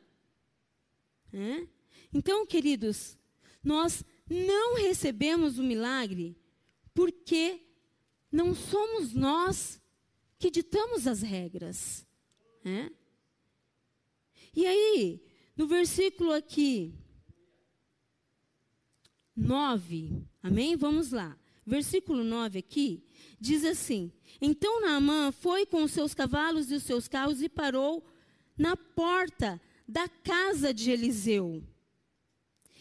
Então, 2.13 2.47
queridos, 2.47 3.19
nós 3.63 4.05
não 4.29 4.77
recebemos 4.77 5.59
o 5.59 5.63
milagre 5.63 6.37
porque 6.95 7.61
não 8.33 8.55
somos 8.55 9.13
nós 9.13 9.81
que 10.39 10.51
ditamos 10.51 11.07
as 11.07 11.23
regras. 11.23 12.07
E 14.55 14.67
aí, 14.67 15.23
no 15.57 15.67
versículo 15.67 16.33
aqui, 16.33 16.95
9, 19.37 20.25
amém? 20.43 20.77
Vamos 20.77 21.13
lá. 21.13 21.39
Versículo 21.67 22.23
9 22.23 22.61
aqui, 22.61 23.05
diz 23.41 23.65
assim: 23.65 24.13
Então 24.41 24.81
Naamã 24.81 25.33
foi 25.33 25.67
com 25.67 25.83
os 25.83 25.91
seus 25.91 26.15
cavalos 26.15 26.71
e 26.71 26.75
os 26.75 26.85
seus 26.85 27.09
carros 27.09 27.43
e 27.43 27.49
parou 27.49 28.07
na 28.57 28.77
porta 28.77 29.61
da 29.87 30.09
casa 30.09 30.73
de 30.75 30.91
Eliseu. 30.91 31.63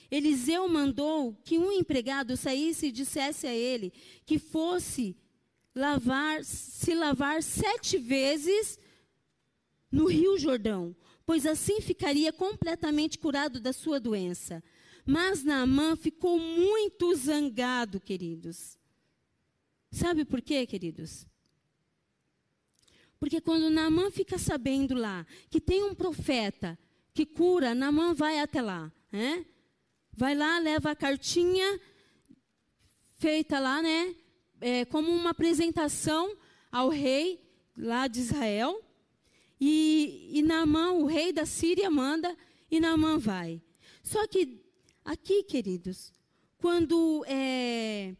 Eliseu 0.09 0.67
mandou 0.67 1.33
que 1.43 1.57
um 1.57 1.71
empregado 1.71 2.37
saísse 2.37 2.87
e 2.87 2.91
dissesse 2.91 3.47
a 3.47 3.53
ele 3.53 3.91
que 4.25 4.39
fosse 4.39 5.15
lavar, 5.73 6.43
se 6.43 6.93
lavar 6.93 7.43
sete 7.43 7.97
vezes 7.97 8.79
no 9.91 10.07
Rio 10.07 10.37
Jordão, 10.37 10.95
pois 11.25 11.45
assim 11.45 11.81
ficaria 11.81 12.31
completamente 12.31 13.17
curado 13.17 13.59
da 13.59 13.73
sua 13.73 13.99
doença. 13.99 14.63
Mas 15.05 15.43
Naamã 15.43 15.95
ficou 15.95 16.39
muito 16.39 17.13
zangado, 17.15 17.99
queridos. 17.99 18.79
Sabe 19.91 20.25
por 20.25 20.41
quê, 20.41 20.65
queridos? 20.65 21.27
Porque 23.19 23.39
quando 23.39 23.69
Naamã 23.69 24.11
fica 24.11 24.37
sabendo 24.37 24.93
lá 24.95 25.25
que 25.49 25.61
tem 25.61 25.83
um 25.83 25.95
profeta 25.95 26.77
que 27.15 27.25
cura, 27.25 27.73
Namã 27.73 28.13
vai 28.13 28.39
até 28.39 28.61
lá. 28.61 28.91
Né? 29.09 29.45
Vai 30.11 30.35
lá, 30.35 30.59
leva 30.59 30.91
a 30.91 30.95
cartinha 30.95 31.79
feita 33.13 33.57
lá, 33.57 33.81
né? 33.81 34.13
É, 34.59 34.83
como 34.83 35.09
uma 35.09 35.29
apresentação 35.29 36.35
ao 36.69 36.89
rei 36.89 37.41
lá 37.77 38.07
de 38.07 38.19
Israel. 38.19 38.83
E, 39.59 40.29
e 40.33 40.41
Naamã, 40.41 40.91
o 40.91 41.05
rei 41.05 41.31
da 41.31 41.45
Síria, 41.45 41.89
manda 41.89 42.35
e 42.69 42.81
Naamã 42.81 43.17
vai. 43.17 43.61
Só 44.03 44.27
que 44.27 44.61
aqui, 45.05 45.41
queridos, 45.43 46.11
quando 46.57 47.23
é, 47.29 48.13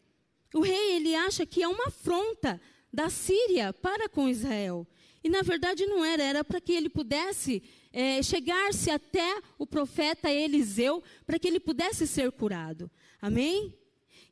o 0.54 0.62
rei 0.62 0.94
ele 0.94 1.14
acha 1.14 1.46
que 1.46 1.62
é 1.62 1.68
uma 1.68 1.88
afronta 1.88 2.62
da 2.94 3.10
Síria 3.10 3.74
para 3.74 4.08
com 4.08 4.30
Israel. 4.30 4.88
E 5.22 5.28
na 5.28 5.42
verdade 5.42 5.88
não 5.88 6.06
era, 6.06 6.24
era 6.24 6.44
para 6.44 6.62
que 6.62 6.72
ele 6.72 6.88
pudesse 6.88 7.64
é, 7.96 8.22
chegar-se 8.22 8.92
até 8.92 9.42
o 9.58 9.66
profeta 9.66 10.30
Eliseu 10.30 11.02
para 11.26 11.40
que 11.40 11.48
ele 11.48 11.62
pudesse 11.62 12.06
ser 12.06 12.30
curado. 12.30 12.92
Amém? 13.22 13.74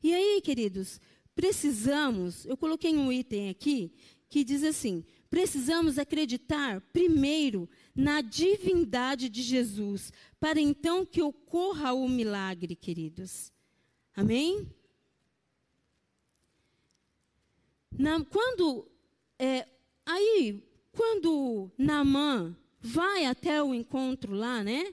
E 0.02 0.12
aí, 0.12 0.42
queridos, 0.42 1.00
precisamos, 1.34 2.44
eu 2.44 2.58
coloquei 2.58 2.94
um 2.94 3.10
item 3.10 3.48
aqui 3.48 3.90
que 4.28 4.44
diz 4.44 4.62
assim: 4.62 5.02
precisamos 5.30 5.98
acreditar 5.98 6.82
primeiro 6.92 7.66
na 7.94 8.20
divindade 8.20 9.30
de 9.30 9.40
Jesus, 9.40 10.12
para 10.38 10.60
então 10.60 11.06
que 11.06 11.22
ocorra 11.22 11.94
o 11.94 12.06
milagre, 12.06 12.76
queridos. 12.76 13.50
Amém? 14.14 14.70
Na, 17.96 18.22
quando, 18.26 18.86
é, 19.38 19.66
aí, 20.04 20.62
quando 20.92 21.70
Naamã 21.78 22.54
vai 22.84 23.24
até 23.24 23.62
o 23.62 23.74
encontro 23.74 24.34
lá, 24.34 24.62
né? 24.62 24.92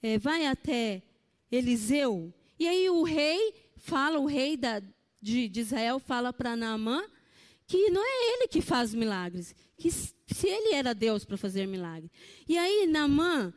É, 0.00 0.16
vai 0.16 0.46
até 0.46 1.02
Eliseu. 1.50 2.32
E 2.56 2.68
aí 2.68 2.88
o 2.88 3.02
rei 3.02 3.52
fala, 3.76 4.20
o 4.20 4.26
rei 4.26 4.56
da, 4.56 4.80
de, 5.20 5.48
de 5.48 5.60
Israel 5.60 5.98
fala 5.98 6.32
para 6.32 6.54
Naamã 6.54 7.04
que 7.66 7.90
não 7.90 8.04
é 8.04 8.34
ele 8.34 8.48
que 8.48 8.60
faz 8.60 8.94
milagres, 8.94 9.54
que 9.76 9.90
se 9.90 10.46
ele 10.46 10.74
era 10.74 10.94
Deus 10.94 11.24
para 11.24 11.36
fazer 11.36 11.66
milagre. 11.66 12.10
E 12.46 12.56
aí 12.56 12.86
Naamã, 12.86 13.52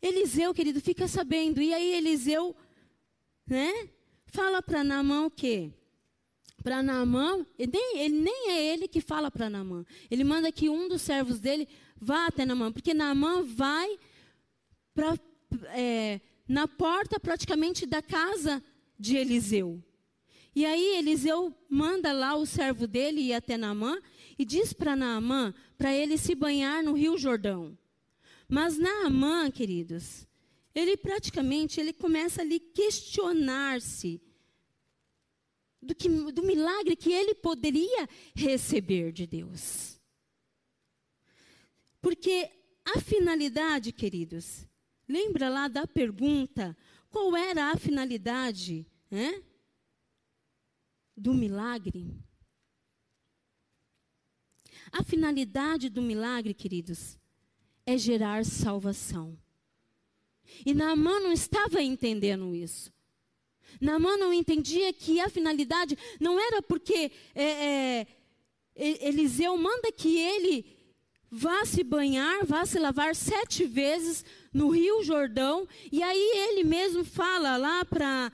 Eliseu, 0.00 0.54
querido, 0.54 0.80
fica 0.80 1.08
sabendo. 1.08 1.60
E 1.60 1.72
aí 1.72 1.94
Eliseu, 1.94 2.54
né? 3.46 3.88
Fala 4.26 4.62
para 4.62 4.84
Naamã 4.84 5.24
o 5.24 5.30
quê? 5.30 5.72
Para 6.62 6.82
Naamã, 6.82 7.46
nem, 7.58 7.98
ele, 7.98 8.20
nem 8.20 8.50
é 8.50 8.72
ele 8.72 8.86
que 8.86 9.00
fala 9.00 9.30
para 9.30 9.48
Naamã. 9.48 9.84
Ele 10.10 10.24
manda 10.24 10.52
que 10.52 10.68
um 10.68 10.88
dos 10.88 11.02
servos 11.02 11.40
dele 11.40 11.66
Vá 12.00 12.26
até 12.26 12.46
Naamã, 12.46 12.72
porque 12.72 12.94
Naamã 12.94 13.42
vai 13.42 13.98
pra, 14.94 15.18
é, 15.74 16.20
na 16.48 16.66
porta 16.66 17.20
praticamente 17.20 17.84
da 17.84 18.00
casa 18.00 18.64
de 18.98 19.16
Eliseu. 19.16 19.84
E 20.54 20.64
aí 20.64 20.96
Eliseu 20.96 21.54
manda 21.68 22.10
lá 22.12 22.34
o 22.34 22.46
servo 22.46 22.86
dele 22.86 23.20
ir 23.20 23.34
até 23.34 23.58
Naamã 23.58 24.00
e 24.38 24.44
diz 24.46 24.72
para 24.72 24.96
Naamã 24.96 25.54
para 25.76 25.94
ele 25.94 26.16
se 26.16 26.34
banhar 26.34 26.82
no 26.82 26.94
Rio 26.94 27.18
Jordão. 27.18 27.76
Mas 28.48 28.78
Naamã, 28.78 29.50
queridos, 29.50 30.26
ele 30.74 30.96
praticamente 30.96 31.80
ele 31.80 31.92
começa 31.92 32.40
ali 32.40 32.58
questionar-se 32.58 34.20
do, 35.82 35.94
que, 35.94 36.08
do 36.08 36.42
milagre 36.42 36.94
que 36.96 37.12
ele 37.12 37.34
poderia 37.34 38.08
receber 38.34 39.12
de 39.12 39.26
Deus. 39.26 40.00
Porque 42.00 42.50
a 42.84 43.00
finalidade, 43.00 43.92
queridos, 43.92 44.66
lembra 45.08 45.48
lá 45.48 45.68
da 45.68 45.86
pergunta: 45.86 46.76
qual 47.08 47.36
era 47.36 47.70
a 47.70 47.76
finalidade 47.76 48.86
né, 49.10 49.42
do 51.16 51.34
milagre? 51.34 52.14
A 54.92 55.04
finalidade 55.04 55.88
do 55.88 56.02
milagre, 56.02 56.52
queridos, 56.52 57.18
é 57.86 57.96
gerar 57.96 58.44
salvação. 58.44 59.38
E 60.66 60.74
Naamã 60.74 61.20
não 61.20 61.32
estava 61.32 61.80
entendendo 61.80 62.54
isso. 62.54 62.92
Naamã 63.80 64.16
não 64.16 64.32
entendia 64.32 64.92
que 64.92 65.20
a 65.20 65.28
finalidade 65.28 65.96
não 66.18 66.38
era 66.38 66.62
porque 66.62 67.12
é, 67.34 67.42
é, 67.44 68.06
Eliseu 69.08 69.56
manda 69.56 69.92
que 69.92 70.18
ele 70.18 70.64
vá 71.30 71.64
se 71.64 71.84
banhar, 71.84 72.44
vá 72.44 72.66
se 72.66 72.78
lavar 72.78 73.14
sete 73.14 73.64
vezes 73.64 74.24
no 74.52 74.68
Rio 74.70 75.02
Jordão, 75.04 75.68
e 75.92 76.02
aí 76.02 76.32
ele 76.48 76.64
mesmo 76.64 77.04
fala 77.04 77.56
lá 77.56 77.84
para 77.84 78.32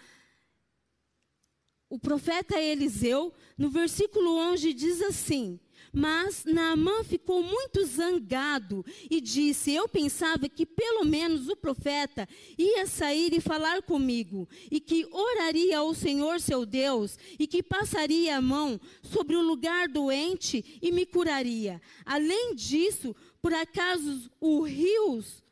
o 1.90 1.98
profeta 1.98 2.58
Eliseu, 2.60 3.34
no 3.56 3.68
versículo 3.68 4.36
11 4.36 4.72
diz 4.72 5.02
assim: 5.02 5.60
mas 5.96 6.44
Naamã 6.44 7.02
ficou 7.02 7.42
muito 7.42 7.82
zangado 7.86 8.84
e 9.10 9.18
disse: 9.18 9.72
Eu 9.72 9.88
pensava 9.88 10.46
que 10.46 10.66
pelo 10.66 11.06
menos 11.06 11.48
o 11.48 11.56
profeta 11.56 12.28
ia 12.58 12.86
sair 12.86 13.32
e 13.32 13.40
falar 13.40 13.80
comigo, 13.80 14.46
e 14.70 14.78
que 14.78 15.08
oraria 15.10 15.78
ao 15.78 15.94
Senhor 15.94 16.38
seu 16.38 16.66
Deus, 16.66 17.18
e 17.38 17.46
que 17.46 17.62
passaria 17.62 18.36
a 18.36 18.42
mão 18.42 18.78
sobre 19.02 19.36
o 19.36 19.40
lugar 19.40 19.88
doente 19.88 20.78
e 20.82 20.92
me 20.92 21.06
curaria. 21.06 21.80
Além 22.04 22.54
disso, 22.54 23.16
por 23.40 23.54
acaso 23.54 24.30
os 24.38 24.68
rios 24.68 25.42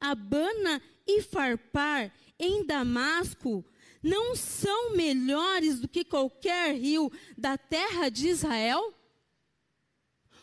Abana 0.00 0.80
e 1.08 1.22
Farpar 1.22 2.14
em 2.38 2.64
Damasco 2.64 3.64
não 4.00 4.36
são 4.36 4.94
melhores 4.94 5.80
do 5.80 5.88
que 5.88 6.04
qualquer 6.04 6.76
rio 6.76 7.10
da 7.36 7.58
terra 7.58 8.08
de 8.08 8.28
Israel? 8.28 8.94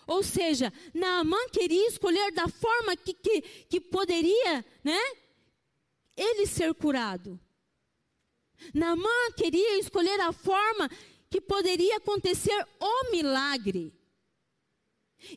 Ou 0.08 0.22
seja, 0.22 0.72
Naamã 0.94 1.38
queria 1.52 1.88
escolher 1.88 2.32
da 2.32 2.48
forma 2.48 2.96
que, 2.96 3.14
que, 3.14 3.42
que 3.42 3.82
poderia, 3.82 4.64
né? 4.84 5.00
Ele 6.16 6.46
ser 6.46 6.74
curado. 6.74 7.40
Naamã 8.74 9.32
queria 9.36 9.80
escolher 9.80 10.20
a 10.22 10.32
forma 10.32 10.90
que 11.30 11.42
poderia 11.42 11.98
acontecer 11.98 12.66
o 12.80 13.12
milagre. 13.12 13.94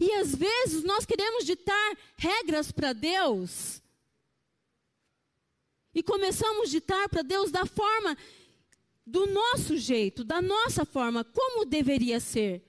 E 0.00 0.12
às 0.12 0.34
vezes 0.34 0.82
nós 0.84 1.06
queremos 1.06 1.44
ditar 1.44 1.98
regras 2.16 2.70
para 2.70 2.92
Deus. 2.92 3.82
E 5.94 6.02
começamos 6.02 6.68
a 6.68 6.72
ditar 6.72 7.08
para 7.08 7.22
Deus 7.22 7.50
da 7.50 7.64
forma, 7.64 8.16
do 9.06 9.26
nosso 9.26 9.76
jeito, 9.78 10.22
da 10.22 10.42
nossa 10.42 10.84
forma, 10.84 11.24
como 11.24 11.64
deveria 11.64 12.20
ser. 12.20 12.67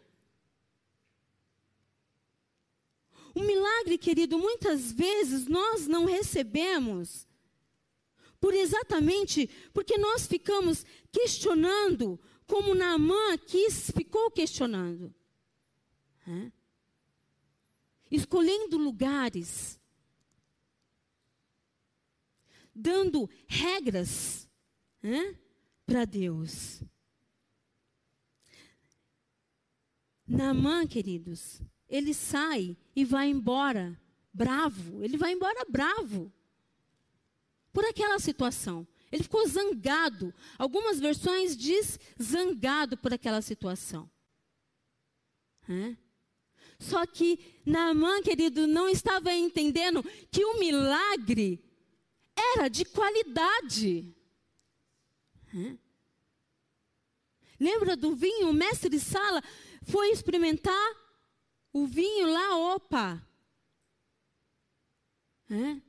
O 3.33 3.41
milagre, 3.41 3.97
querido, 3.97 4.37
muitas 4.37 4.91
vezes 4.91 5.47
nós 5.47 5.87
não 5.87 6.05
recebemos 6.05 7.27
por 8.39 8.53
exatamente 8.53 9.49
porque 9.73 9.97
nós 9.97 10.25
ficamos 10.25 10.85
questionando, 11.11 12.19
como 12.47 12.73
Naamã 12.73 13.37
quis, 13.37 13.91
ficou 13.91 14.31
questionando. 14.31 15.13
É? 16.27 16.51
Escolhendo 18.09 18.77
lugares, 18.77 19.79
dando 22.73 23.29
regras 23.47 24.47
é? 25.03 25.35
para 25.85 26.05
Deus. 26.05 26.81
Naamã, 30.25 30.85
queridos, 30.85 31.61
ele 31.89 32.13
sai 32.13 32.77
e 32.95 33.03
vai 33.03 33.29
embora 33.29 33.99
bravo. 34.33 35.03
Ele 35.03 35.17
vai 35.17 35.33
embora 35.33 35.65
bravo 35.67 36.31
por 37.73 37.83
aquela 37.85 38.19
situação. 38.19 38.87
Ele 39.11 39.23
ficou 39.23 39.47
zangado. 39.47 40.33
Algumas 40.57 40.99
versões 40.99 41.57
diz 41.57 41.99
zangado 42.21 42.95
por 42.97 43.13
aquela 43.13 43.41
situação. 43.41 44.09
É? 45.67 45.95
Só 46.79 47.05
que 47.05 47.39
Naamã, 47.65 48.21
querido, 48.21 48.67
não 48.67 48.87
estava 48.87 49.33
entendendo 49.33 50.03
que 50.31 50.45
o 50.45 50.59
milagre 50.59 51.61
era 52.55 52.67
de 52.69 52.85
qualidade. 52.85 54.15
É? 55.53 55.75
Lembra 57.59 57.97
do 57.97 58.15
vinho? 58.15 58.49
O 58.49 58.53
mestre 58.53 58.99
sala 58.99 59.43
foi 59.83 60.11
experimentar 60.11 61.08
o 61.73 61.85
vinho 61.85 62.31
lá, 62.31 62.57
opa. 62.75 63.21
É? 65.49 65.81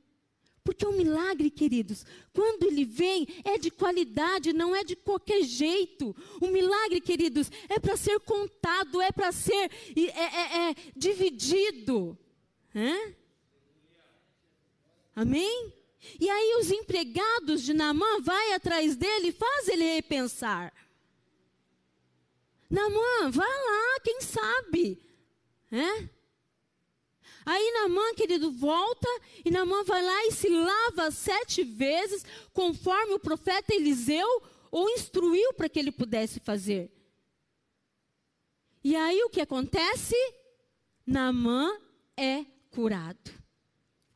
Porque 0.63 0.85
o 0.85 0.91
milagre, 0.91 1.49
queridos, 1.49 2.05
quando 2.33 2.63
ele 2.63 2.85
vem, 2.85 3.27
é 3.43 3.57
de 3.57 3.71
qualidade, 3.71 4.53
não 4.53 4.75
é 4.75 4.83
de 4.83 4.95
qualquer 4.95 5.41
jeito. 5.43 6.15
O 6.39 6.47
milagre, 6.47 7.01
queridos, 7.01 7.51
é 7.67 7.79
para 7.79 7.97
ser 7.97 8.19
contado, 8.19 9.01
é 9.01 9.11
para 9.11 9.31
ser 9.31 9.71
é, 9.95 10.01
é, 10.01 10.69
é, 10.69 10.75
dividido. 10.95 12.17
É? 12.75 13.15
Amém? 15.15 15.73
E 16.19 16.29
aí 16.29 16.57
os 16.59 16.71
empregados 16.71 17.63
de 17.63 17.73
Namã 17.73 18.21
vai 18.21 18.53
atrás 18.53 18.95
dele 18.95 19.29
e 19.29 19.33
faz 19.33 19.67
ele 19.67 19.83
repensar. 19.95 20.73
Namã, 22.69 23.29
vai 23.31 23.49
lá, 23.49 23.99
quem 24.03 24.21
sabe? 24.21 25.10
É? 25.71 26.09
Aí 27.45 27.71
Namã, 27.71 28.13
querido, 28.15 28.51
volta 28.51 29.07
e 29.43 29.49
Namã 29.49 29.83
vai 29.83 30.03
lá 30.03 30.25
e 30.25 30.31
se 30.31 30.49
lava 30.49 31.09
sete 31.09 31.63
vezes, 31.63 32.23
conforme 32.53 33.13
o 33.13 33.19
profeta 33.19 33.73
Eliseu 33.73 34.27
o 34.71 34.89
instruiu 34.89 35.53
para 35.53 35.67
que 35.67 35.79
ele 35.79 35.91
pudesse 35.91 36.39
fazer. 36.39 36.91
E 38.83 38.95
aí 38.95 39.23
o 39.23 39.29
que 39.29 39.41
acontece? 39.41 40.15
Namã 41.05 41.79
é 42.15 42.45
curado. 42.69 43.31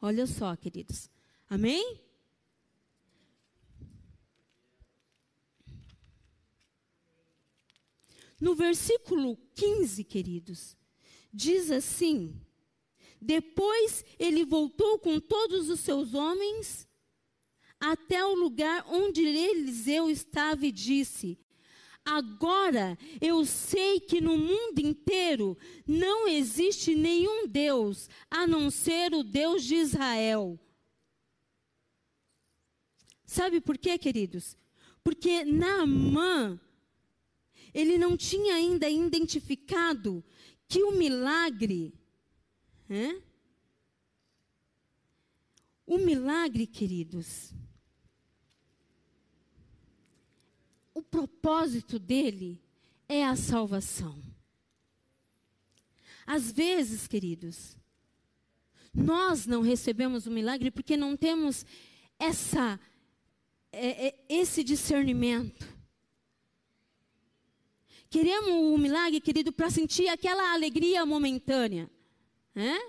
Olha 0.01 0.25
só, 0.25 0.55
queridos. 0.55 1.09
Amém? 1.49 2.01
No 8.39 8.53
versículo 8.53 9.37
15, 9.55 10.03
queridos, 10.03 10.75
diz 11.35 11.69
assim: 11.69 12.33
Depois 13.21 14.05
ele 14.17 14.45
voltou 14.45 14.97
com 14.99 15.19
todos 15.19 15.69
os 15.69 15.81
seus 15.81 16.13
homens 16.13 16.87
até 17.79 18.25
o 18.25 18.33
lugar 18.33 18.85
onde 18.87 19.21
Eliseu 19.21 20.09
estava 20.09 20.65
e 20.65 20.71
disse: 20.71 21.37
Agora 22.05 22.97
eu 23.19 23.45
sei 23.45 23.99
que 23.99 24.21
no 24.21 24.37
mundo 24.37 24.79
inteiro 24.79 25.57
não 25.85 26.27
existe 26.27 26.95
nenhum 26.95 27.47
Deus 27.47 28.09
a 28.29 28.47
não 28.47 28.71
ser 28.71 29.13
o 29.13 29.23
Deus 29.23 29.63
de 29.63 29.75
Israel. 29.75 30.59
Sabe 33.25 33.59
por 33.59 33.77
quê, 33.77 33.97
queridos? 33.97 34.55
Porque 35.03 35.43
Naamã, 35.43 36.59
ele 37.73 37.97
não 37.97 38.15
tinha 38.15 38.55
ainda 38.55 38.89
identificado 38.89 40.23
que 40.67 40.83
o 40.83 40.91
milagre, 40.91 41.93
o 45.85 45.97
milagre, 45.97 46.65
queridos, 46.65 47.53
o 50.93 51.01
propósito 51.01 51.99
dele 51.99 52.61
é 53.07 53.25
a 53.25 53.35
salvação. 53.35 54.21
Às 56.25 56.51
vezes, 56.51 57.07
queridos, 57.07 57.77
nós 58.93 59.45
não 59.45 59.61
recebemos 59.61 60.25
o 60.25 60.31
milagre 60.31 60.71
porque 60.71 60.97
não 60.97 61.15
temos 61.15 61.65
essa, 62.17 62.79
é, 63.71 64.07
é, 64.07 64.25
esse 64.29 64.63
discernimento. 64.63 65.74
Queremos 68.15 68.49
o 68.49 68.77
milagre, 68.77 69.19
querido, 69.19 69.51
para 69.51 69.69
sentir 69.69 70.07
aquela 70.07 70.53
alegria 70.53 71.05
momentânea. 71.05 71.91
Né? 72.53 72.79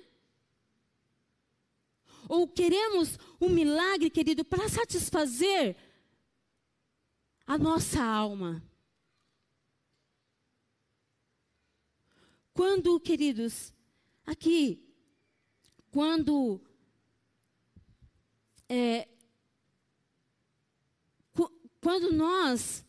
Ou 2.28 2.46
queremos 2.46 3.18
o 3.40 3.48
milagre, 3.48 4.08
querido, 4.08 4.44
para 4.44 4.68
satisfazer 4.68 5.76
a 7.44 7.58
nossa 7.58 8.00
alma. 8.04 8.62
Quando, 12.54 13.00
queridos, 13.00 13.72
aqui, 14.24 14.80
quando 15.90 16.60
é, 18.68 19.08
quando 21.80 22.12
nós 22.12 22.85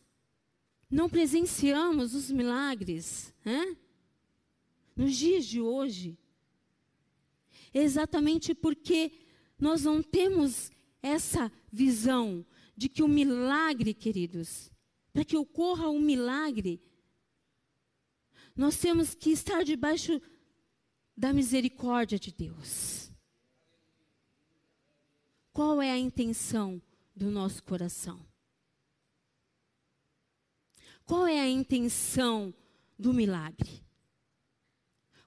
não 0.90 1.08
presenciamos 1.08 2.14
os 2.14 2.30
milagres, 2.30 3.34
né? 3.44 3.76
nos 4.96 5.14
dias 5.14 5.46
de 5.46 5.60
hoje, 5.60 6.18
exatamente 7.72 8.54
porque 8.54 9.12
nós 9.58 9.84
não 9.84 10.02
temos 10.02 10.70
essa 11.02 11.52
visão 11.70 12.44
de 12.76 12.88
que 12.88 13.02
o 13.02 13.08
milagre, 13.08 13.92
queridos, 13.94 14.70
para 15.12 15.24
que 15.24 15.36
ocorra 15.36 15.88
um 15.88 16.00
milagre, 16.00 16.80
nós 18.56 18.76
temos 18.76 19.14
que 19.14 19.30
estar 19.30 19.62
debaixo 19.62 20.20
da 21.16 21.32
misericórdia 21.32 22.18
de 22.18 22.32
Deus. 22.32 23.12
Qual 25.52 25.82
é 25.82 25.90
a 25.90 25.98
intenção 25.98 26.80
do 27.14 27.30
nosso 27.30 27.62
coração? 27.62 28.27
Qual 31.08 31.26
é 31.26 31.40
a 31.40 31.48
intenção 31.48 32.52
do 32.98 33.14
milagre? 33.14 33.82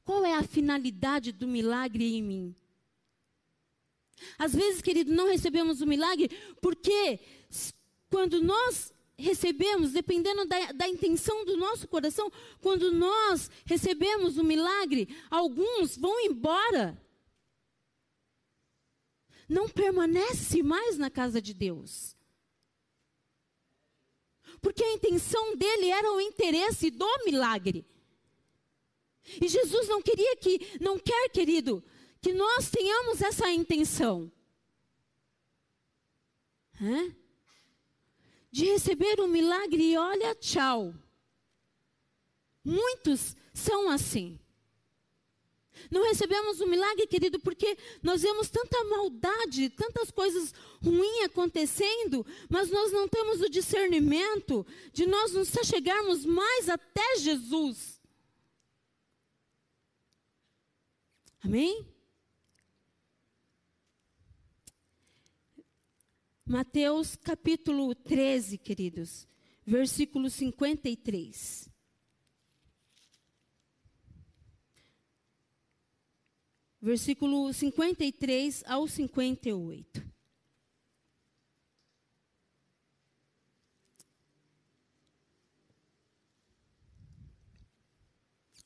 Qual 0.06 0.24
é 0.24 0.36
a 0.36 0.44
finalidade 0.44 1.32
do 1.32 1.48
milagre 1.48 2.18
em 2.18 2.22
mim? 2.22 2.56
Às 4.38 4.54
vezes, 4.54 4.80
querido, 4.80 5.12
não 5.12 5.28
recebemos 5.28 5.82
o 5.82 5.88
milagre 5.88 6.30
porque 6.62 7.20
quando 8.12 8.44
nós 8.44 8.94
recebemos, 9.18 9.92
dependendo 9.92 10.46
da, 10.46 10.72
da, 10.72 10.88
intenção 10.88 11.44
do 11.46 11.58
nosso 11.58 11.88
coração, 11.88 12.32
quando 12.62 12.92
nós 12.92 13.50
recebemos 13.66 14.38
o 14.38 14.44
milagre, 14.44 15.10
alguns 15.32 15.98
vão 15.98 16.20
embora. 16.20 16.96
Não 19.50 19.68
permanece 19.68 20.62
mais 20.62 20.96
na 21.00 21.10
casa 21.10 21.42
de 21.42 21.56
Deus. 21.56 22.16
Porque 24.62 24.84
a 24.84 24.94
intenção 24.94 25.56
dele 25.56 25.90
era 25.90 26.12
o 26.14 26.22
interesse 26.22 26.92
do 26.92 27.08
milagre. 27.26 27.86
E 29.42 29.48
Jesus 29.48 29.88
não 29.88 30.02
queria 30.02 30.36
que, 30.38 30.78
não 30.80 31.00
quer, 31.00 31.30
querido, 31.30 31.84
que 32.22 32.34
nós 32.34 32.70
tenhamos 32.70 33.22
essa 33.22 33.50
intenção. 33.52 34.32
Hã? 36.80 37.16
De 38.52 38.66
receber 38.66 39.20
um 39.20 39.28
milagre 39.28 39.92
e 39.92 39.98
olha, 39.98 40.36
tchau. 40.36 40.94
Muitos 42.64 43.36
são 43.54 43.90
assim. 43.90 44.40
Não 45.92 46.04
recebemos 46.04 46.62
o 46.62 46.64
um 46.64 46.68
milagre, 46.68 47.06
querido, 47.06 47.38
porque 47.38 47.78
nós 48.02 48.22
vemos 48.22 48.50
tanta 48.50 48.82
maldade, 48.86 49.70
tantas 49.70 50.10
coisas 50.10 50.54
ruins 50.82 51.26
acontecendo, 51.26 52.26
mas 52.50 52.72
nós 52.72 52.94
não 52.94 53.10
temos 53.10 53.42
o 53.42 53.50
discernimento 53.50 54.66
de 54.94 55.06
nós 55.06 55.34
nos 55.34 55.50
chegarmos 55.66 56.26
mais 56.26 56.70
até 56.70 57.18
Jesus. 57.18 58.00
Amém? 61.44 61.86
Mateus 66.46 67.16
capítulo 67.16 67.94
13, 67.96 68.58
queridos, 68.58 69.28
versículo 69.66 70.30
53. 70.30 71.71
Versículo 76.82 77.54
53 77.54 78.64
ao 78.66 78.88
58. 78.88 80.04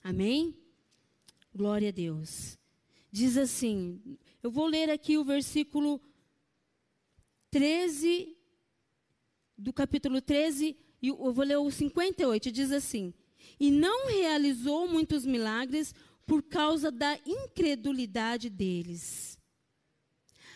Amém? 0.01 0.55
Glória 1.53 1.89
a 1.89 1.91
Deus. 1.91 2.57
Diz 3.11 3.37
assim, 3.37 4.17
eu 4.43 4.51
vou 4.51 4.67
ler 4.67 4.89
aqui 4.89 5.17
o 5.17 5.23
versículo 5.25 5.99
13, 7.49 8.37
do 9.57 9.73
capítulo 9.73 10.21
13, 10.21 10.77
e 11.01 11.07
eu 11.07 11.33
vou 11.33 11.43
ler 11.43 11.57
o 11.57 11.71
58, 11.71 12.51
diz 12.51 12.71
assim: 12.71 13.13
E 13.59 13.71
não 13.71 14.07
realizou 14.07 14.87
muitos 14.87 15.25
milagres 15.25 15.95
por 16.25 16.43
causa 16.43 16.91
da 16.91 17.17
incredulidade 17.25 18.49
deles. 18.49 19.37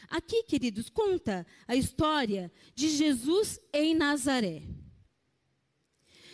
Aqui, 0.09 0.43
queridos, 0.43 0.89
conta 0.89 1.45
a 1.67 1.75
história 1.75 2.51
de 2.73 2.89
Jesus 2.89 3.59
em 3.71 3.93
Nazaré. 3.93 4.63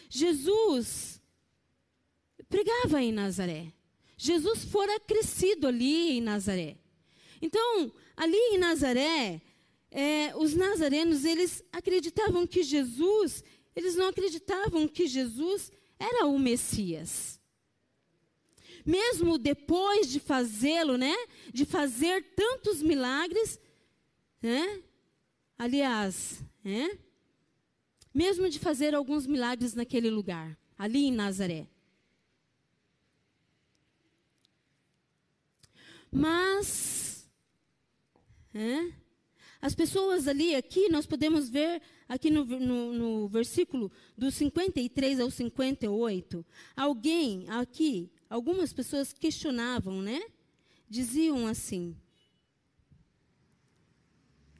Jesus 0.10 1.22
pregava 2.48 3.02
em 3.02 3.12
Nazaré. 3.12 3.74
Jesus 4.18 4.64
fora 4.64 4.98
crescido 5.00 5.68
ali 5.68 6.12
em 6.12 6.22
Nazaré. 6.22 6.78
Então, 7.42 7.92
ali 8.16 8.38
em 8.38 8.58
Nazaré, 8.58 9.42
é, 9.92 10.34
os 10.38 10.54
nazarenos, 10.54 11.26
eles 11.26 11.62
acreditavam 11.72 12.48
que 12.48 12.64
Jesus, 12.64 13.44
eles 13.76 13.96
não 13.96 14.08
acreditavam 14.08 14.88
que 14.88 15.06
Jesus 15.06 15.72
era 16.00 16.26
o 16.26 16.40
Messias. 16.40 17.40
Mesmo 18.86 19.38
depois 19.38 20.12
de 20.12 20.20
fazê-lo, 20.20 20.98
né, 20.98 21.16
de 21.52 21.66
fazer 21.66 22.24
tantos 22.36 22.82
milagres, 22.82 23.60
né, 24.42 24.84
aliás, 25.58 26.44
né, 26.64 27.00
mesmo 28.14 28.48
de 28.48 28.60
fazer 28.60 28.94
alguns 28.94 29.26
milagres 29.26 29.74
naquele 29.74 30.10
lugar, 30.10 30.58
ali 30.78 31.06
em 31.06 31.12
Nazaré. 31.12 31.68
Mas, 36.12 37.28
né, 38.54 38.94
as 39.60 39.74
pessoas 39.74 40.28
ali, 40.28 40.54
aqui, 40.54 40.90
nós 40.90 41.08
podemos 41.08 41.50
ver, 41.50 41.82
aqui 42.08 42.30
no, 42.30 42.46
no, 42.46 42.94
no 42.94 43.28
versículo 43.28 43.92
do 44.16 44.30
53 44.30 45.20
ao 45.20 45.32
58, 45.32 46.46
alguém 46.76 47.50
aqui, 47.50 48.12
algumas 48.30 48.74
pessoas 48.74 49.14
questionavam, 49.14 50.02
né? 50.02 50.22
Diziam 50.90 51.48
assim, 51.48 51.96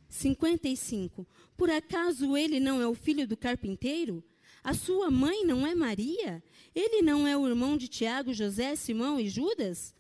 55. 0.10 1.28
Por 1.56 1.70
acaso 1.70 2.36
ele 2.36 2.60
não 2.60 2.82
é 2.82 2.88
o 2.88 2.96
filho 2.96 3.28
do 3.28 3.38
carpinteiro? 3.38 4.24
A 4.64 4.74
sua 4.74 5.12
mãe 5.12 5.46
não 5.46 5.66
é 5.66 5.76
Maria? 5.76 6.44
Ele 6.74 7.02
não 7.02 7.28
é 7.28 7.38
o 7.38 7.48
irmão 7.48 7.78
de 7.78 7.88
Tiago, 7.88 8.34
José, 8.34 8.76
Simão 8.76 9.20
e 9.20 9.30
Judas? 9.30 9.96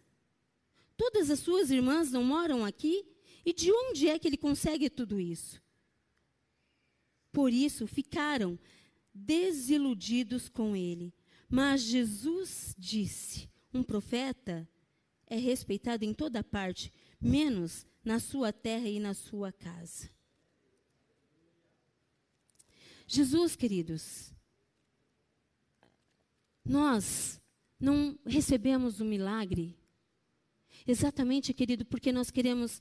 Todas 0.98 1.30
as 1.30 1.40
suas 1.40 1.70
irmãs 1.70 2.12
não 2.12 2.24
moram 2.24 2.66
aqui? 2.66 3.06
E 3.46 3.54
de 3.54 3.72
onde 3.72 4.08
é 4.08 4.18
que 4.18 4.28
ele 4.28 4.38
consegue 4.38 4.90
tudo 4.90 5.20
isso? 5.20 5.62
Por 7.32 7.54
isso 7.54 7.86
ficaram 7.86 8.58
desiludidos 9.14 10.50
com 10.50 10.76
ele. 10.76 11.14
Mas 11.48 11.82
Jesus 11.82 12.74
disse: 12.78 13.48
um 13.76 13.84
profeta 13.84 14.68
é 15.28 15.36
respeitado 15.36 16.06
em 16.06 16.14
toda 16.14 16.44
parte, 16.44 16.92
menos 17.20 17.86
na 18.04 18.20
sua 18.20 18.54
terra 18.54 18.88
e 18.88 19.00
na 19.00 19.14
sua 19.14 19.52
casa. 19.52 20.10
Jesus, 23.08 23.56
queridos, 23.56 24.34
nós 26.64 27.42
não 27.80 28.18
recebemos 28.26 29.00
o 29.00 29.06
milagre 29.06 29.78
exatamente, 30.88 31.54
querido, 31.54 31.86
porque 31.86 32.12
nós 32.12 32.32
queremos 32.32 32.80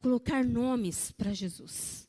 colocar 0.00 0.44
nomes 0.44 1.12
para 1.12 1.32
Jesus. 1.32 2.08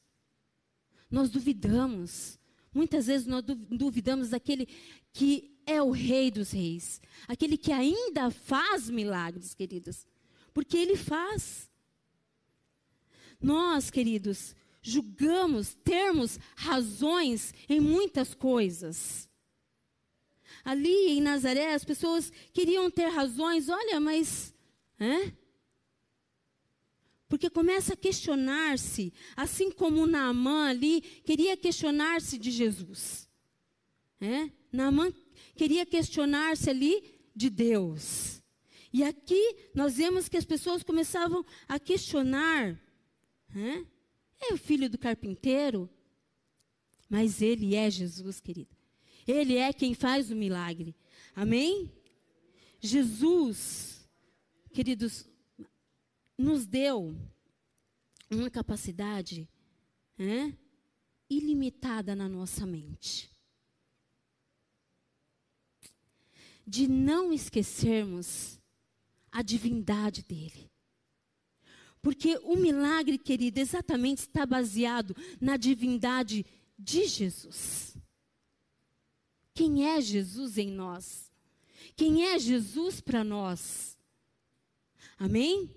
Nós 1.10 1.30
duvidamos. 1.30 2.38
Muitas 2.74 3.08
vezes 3.08 3.26
nós 3.26 3.44
duvidamos 3.44 4.30
daquele 4.30 4.68
que 5.14 5.57
é 5.68 5.82
o 5.84 5.92
Rei 5.92 6.32
dos 6.32 6.52
Reis, 6.52 7.02
aquele 7.28 7.58
que 7.58 7.74
ainda 7.74 8.32
faz 8.32 8.90
milagres, 8.90 9.54
queridos, 9.54 10.08
porque 10.54 10.78
ele 10.78 10.96
faz. 10.96 11.70
Nós, 13.40 13.92
queridos, 13.92 14.56
julgamos 14.82 15.76
termos 15.84 16.40
razões 16.56 17.54
em 17.68 17.80
muitas 17.80 18.34
coisas. 18.34 19.30
ali 20.64 21.10
em 21.10 21.22
Nazaré, 21.22 21.74
as 21.74 21.84
pessoas 21.84 22.32
queriam 22.54 22.90
ter 22.90 23.08
razões, 23.10 23.70
olha, 23.70 24.00
mas. 24.00 24.54
É? 25.00 25.32
Porque 27.30 27.50
começa 27.50 27.94
a 27.94 27.98
questionar-se, 27.98 29.14
assim 29.36 29.70
como 29.70 30.08
Naamã 30.08 30.70
ali 30.70 31.02
queria 31.02 31.58
questionar-se 31.58 32.38
de 32.38 32.50
Jesus. 32.52 33.30
É? 34.20 34.50
Naamã 34.72 35.12
queria 35.58 35.86
questionar-se 35.86 36.70
ali 36.70 37.04
de 37.36 37.50
Deus. 37.50 38.42
E 38.94 39.04
aqui 39.04 39.56
nós 39.76 39.98
vemos 39.98 40.30
que 40.30 40.38
as 40.38 40.46
pessoas 40.46 40.84
começavam 40.84 41.46
a 41.68 41.80
questionar: 41.80 42.80
é, 43.56 44.54
o 44.54 44.58
filho 44.58 44.90
do 44.90 44.98
carpinteiro? 44.98 45.90
Mas 47.10 47.42
ele 47.42 47.76
é 47.76 47.90
Jesus, 47.90 48.40
querido. 48.40 48.76
Ele 49.28 49.56
é 49.56 49.74
quem 49.74 49.94
faz 49.94 50.30
o 50.30 50.36
milagre. 50.36 50.96
Amém? 51.36 51.92
Jesus, 52.80 54.08
queridos, 54.74 55.28
nos 56.38 56.66
deu 56.66 57.16
uma 58.30 58.50
capacidade 58.50 59.48
ilimitada 61.30 62.16
na 62.16 62.28
nossa 62.28 62.66
mente. 62.66 63.30
De 66.68 66.88
não 66.88 67.32
esquecermos 67.32 68.60
a 69.32 69.42
divindade 69.42 70.24
dele. 70.24 70.70
Porque 72.02 72.38
o 72.44 72.56
milagre, 72.56 73.18
querido, 73.18 73.60
exatamente 73.60 74.20
está 74.20 74.46
baseado 74.46 75.16
na 75.40 75.58
divindade 75.58 76.46
de 76.78 77.06
Jesus. 77.06 77.98
Quem 79.54 79.88
é 79.88 80.00
Jesus 80.00 80.58
em 80.58 80.70
nós? 80.70 81.32
Quem 81.96 82.26
é 82.26 82.38
Jesus 82.38 83.02
para 83.02 83.24
nós? 83.24 83.98
Amém? 85.18 85.74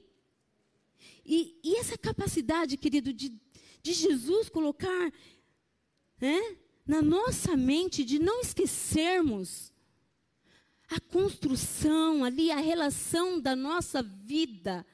E, 1.24 1.58
e, 1.62 1.76
essa 1.76 1.96
capacidade, 1.96 2.76
querido, 2.76 3.12
de, 3.12 3.32
de 3.82 3.92
Jesus 3.92 4.48
colocar 4.48 5.12
né, 6.20 6.56
na 6.86 7.00
nossa 7.00 7.56
mente, 7.56 8.04
de 8.04 8.18
não 8.18 8.40
esquecermos 8.40 9.72
a 10.90 10.98
construção 10.98 12.24
ali, 12.24 12.50
a 12.50 12.58
relação 12.58 13.40
da 13.40 13.54
nossa 13.54 14.02
vida 14.02 14.84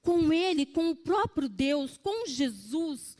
com 0.00 0.32
Ele, 0.32 0.64
com 0.64 0.90
o 0.90 0.96
próprio 0.96 1.48
Deus, 1.48 1.98
com 1.98 2.24
Jesus, 2.24 3.16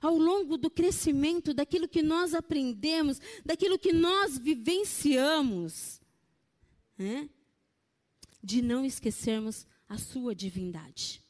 ao 0.00 0.16
longo 0.18 0.56
do 0.56 0.68
crescimento 0.68 1.54
daquilo 1.54 1.86
que 1.86 2.02
nós 2.02 2.34
aprendemos, 2.34 3.20
daquilo 3.44 3.78
que 3.78 3.92
nós 3.92 4.36
vivenciamos, 4.36 6.00
né? 6.98 7.30
de 8.42 8.60
não 8.60 8.84
esquecermos 8.84 9.64
a 9.88 9.96
Sua 9.96 10.34
divindade. 10.34 11.22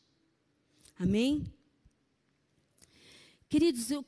Amém? 0.98 1.44
Queridos, 3.50 3.90
eu 3.90 4.02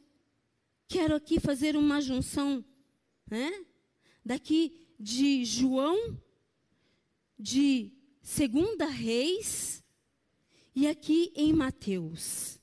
quero 0.89 1.17
aqui 1.17 1.39
fazer 1.39 1.77
uma 1.77 2.01
junção 2.01 2.65
né? 3.29 3.67
daqui 4.25 4.84
de 5.05 5.45
João, 5.45 6.19
de 7.39 7.93
Segunda 8.23 8.87
Reis, 8.87 9.85
e 10.75 10.89
aqui 10.89 11.31
em 11.37 11.53
Mateus. 11.53 12.59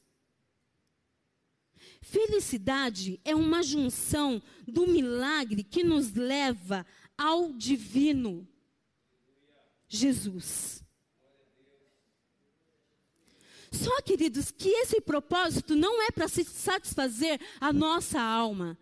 Felicidade 2.01 3.21
é 3.23 3.35
uma 3.35 3.61
junção 3.61 4.41
do 4.67 4.87
milagre 4.87 5.63
que 5.63 5.83
nos 5.83 6.13
leva 6.13 6.83
ao 7.15 7.53
divino 7.53 8.47
Jesus. 9.87 10.83
Só, 13.71 14.01
queridos, 14.01 14.49
que 14.49 14.67
esse 14.67 14.99
propósito 14.99 15.75
não 15.75 16.01
é 16.01 16.09
para 16.09 16.27
satisfazer 16.27 17.39
a 17.59 17.71
nossa 17.71 18.19
alma, 18.19 18.75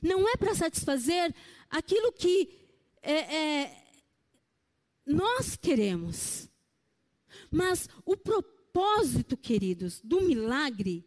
não 0.00 0.28
é 0.28 0.36
para 0.36 0.54
satisfazer 0.54 1.34
aquilo 1.68 2.12
que 2.12 2.59
é, 3.02 3.12
é, 3.12 3.84
nós 5.06 5.56
queremos, 5.56 6.48
mas 7.50 7.88
o 8.04 8.16
propósito, 8.16 9.36
queridos, 9.36 10.00
do 10.02 10.20
milagre 10.20 11.04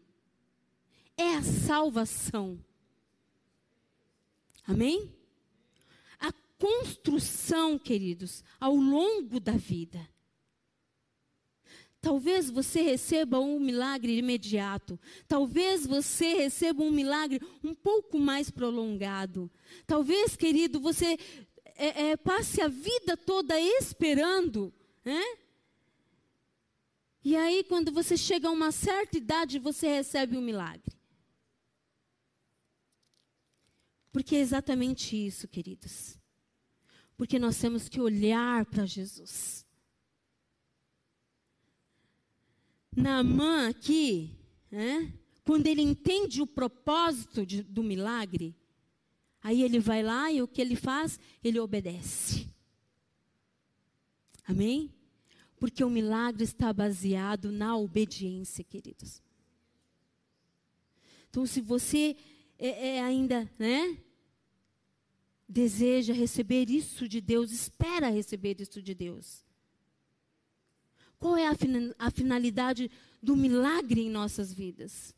é 1.15 1.35
a 1.35 1.43
salvação. 1.43 2.59
Amém? 4.65 5.13
A 6.19 6.31
construção, 6.57 7.77
queridos, 7.77 8.43
ao 8.59 8.75
longo 8.75 9.39
da 9.39 9.53
vida. 9.53 10.09
Talvez 12.03 12.49
você 12.49 12.81
receba 12.81 13.39
um 13.39 13.57
milagre 13.57 14.17
imediato. 14.17 14.99
Talvez 15.25 15.85
você 15.85 16.33
receba 16.33 16.83
um 16.83 16.91
milagre 16.91 17.41
um 17.63 17.73
pouco 17.73 18.19
mais 18.19 18.51
prolongado. 18.51 19.49
Talvez, 19.87 20.35
querido, 20.35 20.81
você 20.81 21.17
é, 21.75 22.09
é, 22.09 22.17
passe 22.17 22.61
a 22.61 22.67
vida 22.67 23.15
toda 23.17 23.59
esperando. 23.59 24.73
Né? 25.03 25.21
E 27.23 27.35
aí, 27.35 27.63
quando 27.63 27.91
você 27.91 28.17
chega 28.17 28.47
a 28.47 28.51
uma 28.51 28.71
certa 28.71 29.17
idade, 29.17 29.59
você 29.59 29.87
recebe 29.87 30.37
um 30.37 30.41
milagre. 30.41 30.97
Porque 34.11 34.35
é 34.35 34.39
exatamente 34.39 35.15
isso, 35.15 35.47
queridos. 35.47 36.19
Porque 37.17 37.39
nós 37.39 37.57
temos 37.57 37.89
que 37.89 37.99
olhar 38.01 38.65
para 38.65 38.85
Jesus. 38.85 39.65
Naamã 42.95 43.69
aqui, 43.69 44.37
né, 44.69 45.11
quando 45.43 45.65
ele 45.65 45.81
entende 45.81 46.41
o 46.41 46.47
propósito 46.47 47.45
de, 47.45 47.63
do 47.63 47.83
milagre, 47.83 48.55
aí 49.43 49.61
ele 49.61 49.79
vai 49.79 50.01
lá 50.01 50.31
e 50.31 50.41
o 50.41 50.47
que 50.47 50.61
ele 50.61 50.75
faz? 50.75 51.19
Ele 51.43 51.59
obedece. 51.59 52.49
Amém? 54.47 54.89
Porque 55.57 55.83
o 55.83 55.89
milagre 55.89 56.43
está 56.43 56.73
baseado 56.73 57.51
na 57.51 57.77
obediência, 57.77 58.63
queridos. 58.63 59.21
Então, 61.29 61.45
se 61.45 61.61
você 61.61 62.15
é, 62.57 62.95
é 62.95 63.01
ainda, 63.01 63.49
né? 63.57 63.97
Deseja 65.47 66.13
receber 66.13 66.69
isso 66.69 67.07
de 67.07 67.19
Deus, 67.19 67.51
espera 67.51 68.09
receber 68.09 68.59
isso 68.59 68.81
de 68.81 68.93
Deus. 68.93 69.43
Qual 71.19 71.37
é 71.37 71.47
a, 71.47 71.55
a 71.99 72.11
finalidade 72.11 72.91
do 73.21 73.35
milagre 73.35 74.01
em 74.01 74.09
nossas 74.09 74.53
vidas? 74.53 75.15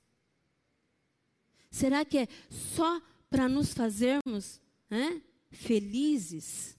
Será 1.71 2.05
que 2.05 2.19
é 2.19 2.27
só 2.49 3.01
para 3.35 3.49
nos 3.49 3.73
fazermos 3.73 4.61
né, 4.89 5.21
felizes? 5.51 6.77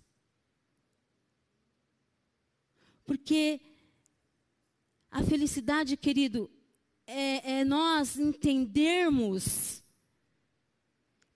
Porque 3.05 3.61
a 5.11 5.23
felicidade, 5.23 5.99
querido, 5.99 6.51
é, 7.07 7.59
é 7.59 7.65
nós 7.65 8.19
entendermos 8.19 9.83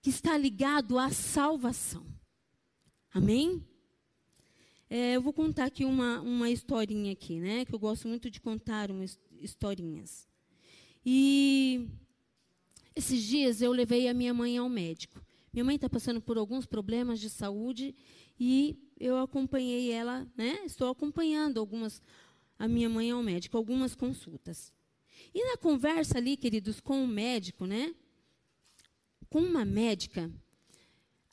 que 0.01 0.09
está 0.09 0.35
ligado 0.35 0.97
à 0.97 1.11
salvação. 1.11 2.03
Amém? 3.13 3.63
É, 4.89 5.17
eu 5.17 5.21
vou 5.21 5.33
contar 5.33 5.65
aqui 5.65 5.85
uma, 5.85 6.19
uma 6.21 6.49
historinha 6.49 7.11
aqui, 7.11 7.39
né? 7.39 7.63
Que 7.63 7.75
eu 7.75 7.79
gosto 7.79 8.07
muito 8.07 8.27
de 8.31 8.41
contar 8.41 8.89
umas 8.89 9.19
historinhas. 9.39 10.27
E 11.05 11.87
esses 12.95 13.23
dias 13.23 13.61
eu 13.61 13.71
levei 13.71 14.07
a 14.07 14.13
minha 14.13 14.33
mãe 14.33 14.57
ao 14.57 14.69
médico. 14.69 15.21
Minha 15.53 15.65
mãe 15.65 15.75
está 15.75 15.89
passando 15.89 16.21
por 16.21 16.37
alguns 16.37 16.65
problemas 16.65 17.19
de 17.19 17.29
saúde 17.29 17.95
e 18.39 18.77
eu 18.99 19.17
acompanhei 19.17 19.91
ela, 19.91 20.27
né? 20.35 20.61
Estou 20.65 20.89
acompanhando 20.89 21.59
algumas 21.59 22.01
a 22.57 22.67
minha 22.67 22.87
mãe 22.87 23.09
ao 23.09 23.23
médico, 23.23 23.57
algumas 23.57 23.95
consultas. 23.95 24.71
E 25.33 25.43
na 25.49 25.57
conversa 25.57 26.17
ali, 26.17 26.37
queridos, 26.37 26.79
com 26.79 27.03
o 27.03 27.07
médico, 27.07 27.65
né? 27.65 27.93
com 29.31 29.39
uma 29.39 29.63
médica, 29.63 30.29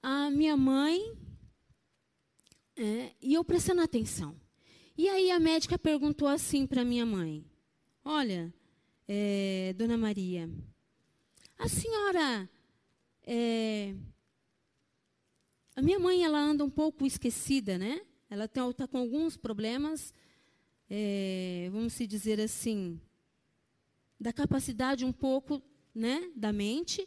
a 0.00 0.30
minha 0.30 0.56
mãe, 0.56 1.12
é, 2.76 3.12
e 3.20 3.34
eu 3.34 3.44
prestando 3.44 3.80
atenção. 3.82 4.40
E 4.96 5.08
aí 5.08 5.32
a 5.32 5.40
médica 5.40 5.76
perguntou 5.76 6.28
assim 6.28 6.64
para 6.64 6.84
minha 6.84 7.04
mãe: 7.04 7.44
Olha, 8.04 8.54
é, 9.08 9.74
dona 9.76 9.98
Maria, 9.98 10.48
a 11.58 11.68
senhora. 11.68 12.48
É, 13.26 13.94
a 15.74 15.82
minha 15.82 15.98
mãe 15.98 16.24
ela 16.24 16.38
anda 16.38 16.64
um 16.64 16.70
pouco 16.70 17.04
esquecida, 17.04 17.76
né? 17.76 18.00
Ela 18.30 18.44
está 18.44 18.86
com 18.86 18.98
alguns 18.98 19.36
problemas, 19.36 20.12
é, 20.88 21.68
vamos 21.72 21.92
se 21.94 22.06
dizer 22.06 22.40
assim, 22.40 23.00
da 24.20 24.32
capacidade 24.32 25.04
um 25.04 25.12
pouco, 25.12 25.62
né, 25.94 26.30
da 26.34 26.52
mente. 26.52 27.06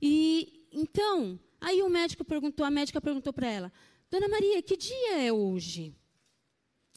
E 0.00 0.66
então, 0.72 1.38
aí 1.60 1.82
o 1.82 1.88
médico 1.88 2.24
perguntou, 2.24 2.64
a 2.64 2.70
médica 2.70 3.00
perguntou 3.00 3.32
para 3.32 3.50
ela: 3.50 3.72
Dona 4.10 4.28
Maria, 4.28 4.62
que 4.62 4.76
dia 4.76 5.18
é 5.18 5.32
hoje? 5.32 5.94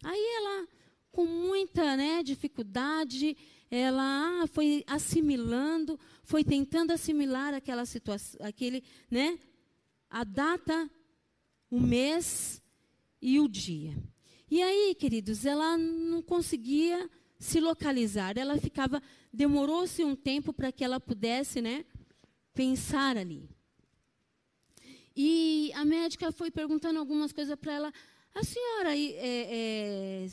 Aí 0.03 0.23
ela, 0.37 0.67
com 1.11 1.25
muita 1.25 1.97
né, 1.97 2.23
dificuldade, 2.23 3.35
ela 3.69 4.43
ah, 4.43 4.47
foi 4.47 4.83
assimilando, 4.87 5.99
foi 6.23 6.43
tentando 6.43 6.91
assimilar 6.91 7.53
aquela 7.53 7.85
situação, 7.85 8.39
aquele, 8.45 8.83
né, 9.11 9.37
a 10.09 10.23
data, 10.23 10.89
o 11.69 11.79
mês 11.79 12.61
e 13.21 13.39
o 13.39 13.47
dia. 13.47 13.95
E 14.49 14.61
aí, 14.61 14.95
queridos, 14.95 15.45
ela 15.45 15.77
não 15.77 16.21
conseguia 16.21 17.09
se 17.37 17.59
localizar. 17.59 18.37
Ela 18.37 18.57
ficava, 18.57 19.01
demorou-se 19.33 20.03
um 20.03 20.15
tempo 20.15 20.53
para 20.53 20.71
que 20.71 20.83
ela 20.83 20.99
pudesse, 20.99 21.61
né, 21.61 21.85
pensar 22.53 23.17
ali. 23.17 23.49
E 25.15 25.71
a 25.73 25.83
médica 25.83 26.31
foi 26.31 26.49
perguntando 26.49 26.99
algumas 26.99 27.33
coisas 27.33 27.55
para 27.57 27.73
ela. 27.73 27.93
A 28.33 28.43
senhora 28.43 28.95
é, 28.95 29.17
é, 29.19 30.27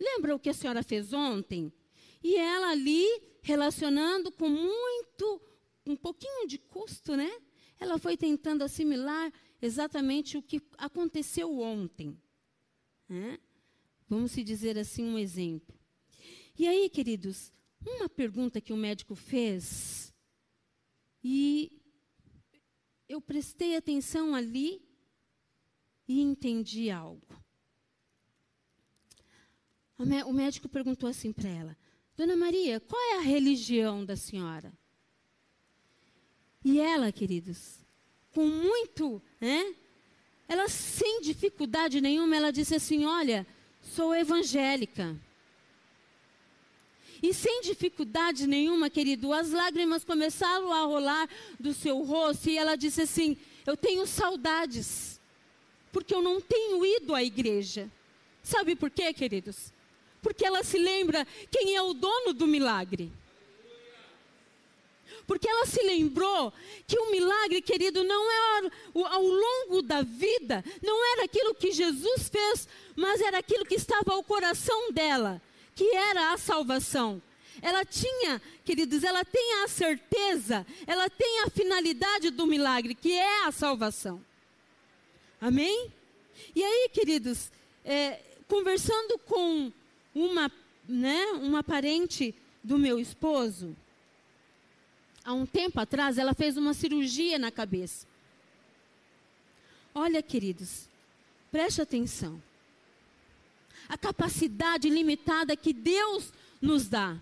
lembra 0.00 0.34
o 0.34 0.38
que 0.38 0.48
a 0.48 0.54
senhora 0.54 0.82
fez 0.82 1.12
ontem? 1.12 1.72
E 2.24 2.36
ela 2.36 2.70
ali, 2.70 3.06
relacionando 3.42 4.32
com 4.32 4.48
muito, 4.48 5.42
um 5.84 5.94
pouquinho 5.94 6.48
de 6.48 6.56
custo, 6.56 7.14
né? 7.14 7.30
Ela 7.78 7.98
foi 7.98 8.16
tentando 8.16 8.64
assimilar 8.64 9.30
exatamente 9.60 10.38
o 10.38 10.42
que 10.42 10.62
aconteceu 10.78 11.58
ontem. 11.58 12.18
Né? 13.06 13.38
Vamos 14.08 14.32
se 14.32 14.42
dizer 14.42 14.78
assim 14.78 15.04
um 15.04 15.18
exemplo. 15.18 15.78
E 16.58 16.66
aí, 16.66 16.88
queridos, 16.88 17.52
uma 17.84 18.08
pergunta 18.08 18.58
que 18.58 18.72
o 18.72 18.76
médico 18.76 19.14
fez, 19.14 20.10
e 21.22 21.82
eu 23.06 23.20
prestei 23.20 23.76
atenção 23.76 24.34
ali 24.34 24.82
e 26.08 26.22
entendi 26.22 26.90
algo. 26.90 27.26
O 30.26 30.32
médico 30.32 30.68
perguntou 30.68 31.08
assim 31.08 31.32
para 31.32 31.48
ela: 31.48 31.76
Dona 32.16 32.36
Maria, 32.36 32.78
qual 32.80 33.00
é 33.12 33.16
a 33.16 33.20
religião 33.20 34.04
da 34.04 34.14
senhora? 34.14 34.72
E 36.64 36.80
ela, 36.80 37.10
queridos, 37.10 37.84
com 38.32 38.46
muito, 38.46 39.20
né? 39.40 39.74
Ela 40.48 40.68
sem 40.68 41.20
dificuldade 41.20 42.00
nenhuma, 42.00 42.36
ela 42.36 42.52
disse 42.52 42.74
assim: 42.76 43.04
Olha, 43.04 43.46
sou 43.82 44.14
evangélica. 44.14 45.16
E 47.22 47.34
sem 47.34 47.62
dificuldade 47.62 48.46
nenhuma, 48.46 48.88
querido, 48.88 49.32
as 49.32 49.50
lágrimas 49.50 50.04
começaram 50.04 50.72
a 50.72 50.82
rolar 50.82 51.28
do 51.58 51.72
seu 51.72 52.02
rosto 52.02 52.48
e 52.48 52.56
ela 52.56 52.76
disse 52.76 53.02
assim: 53.02 53.36
Eu 53.66 53.76
tenho 53.76 54.06
saudades, 54.06 55.20
porque 55.90 56.14
eu 56.14 56.22
não 56.22 56.40
tenho 56.40 56.84
ido 56.86 57.12
à 57.14 57.24
igreja. 57.24 57.90
Sabe 58.42 58.76
por 58.76 58.90
quê, 58.90 59.12
queridos? 59.12 59.73
Porque 60.24 60.44
ela 60.44 60.64
se 60.64 60.76
lembra 60.76 61.24
quem 61.52 61.76
é 61.76 61.82
o 61.82 61.94
dono 61.94 62.32
do 62.32 62.48
milagre. 62.48 63.12
Porque 65.24 65.48
ela 65.48 65.66
se 65.66 65.80
lembrou 65.82 66.52
que 66.86 66.98
o 66.98 67.12
milagre, 67.12 67.62
querido, 67.62 68.02
não 68.02 68.30
era 68.56 68.72
ao 69.10 69.22
longo 69.22 69.82
da 69.82 70.02
vida, 70.02 70.64
não 70.82 71.12
era 71.12 71.24
aquilo 71.24 71.54
que 71.54 71.70
Jesus 71.70 72.28
fez, 72.28 72.68
mas 72.96 73.20
era 73.20 73.38
aquilo 73.38 73.64
que 73.64 73.76
estava 73.76 74.12
ao 74.12 74.24
coração 74.24 74.90
dela 74.90 75.40
que 75.74 75.94
era 75.94 76.32
a 76.32 76.38
salvação. 76.38 77.20
Ela 77.60 77.84
tinha, 77.84 78.40
queridos, 78.64 79.02
ela 79.04 79.24
tem 79.24 79.62
a 79.62 79.68
certeza, 79.68 80.66
ela 80.86 81.08
tem 81.08 81.42
a 81.42 81.50
finalidade 81.50 82.30
do 82.30 82.46
milagre, 82.46 82.94
que 82.94 83.12
é 83.12 83.44
a 83.44 83.52
salvação. 83.52 84.24
Amém? 85.40 85.92
E 86.54 86.62
aí, 86.62 86.88
queridos, 86.92 87.50
é, 87.84 88.20
conversando 88.48 89.18
com 89.18 89.72
uma, 90.14 90.50
né, 90.88 91.24
uma 91.42 91.62
parente 91.62 92.34
do 92.62 92.78
meu 92.78 92.98
esposo, 92.98 93.76
há 95.24 95.32
um 95.32 95.44
tempo 95.44 95.80
atrás, 95.80 96.18
ela 96.18 96.34
fez 96.34 96.56
uma 96.56 96.72
cirurgia 96.74 97.38
na 97.38 97.50
cabeça. 97.50 98.06
Olha, 99.94 100.22
queridos, 100.22 100.88
preste 101.50 101.80
atenção 101.80 102.40
a 103.88 103.96
capacidade 103.98 104.88
limitada 104.88 105.56
que 105.56 105.72
Deus 105.72 106.32
nos 106.60 106.88
dá. 106.88 107.16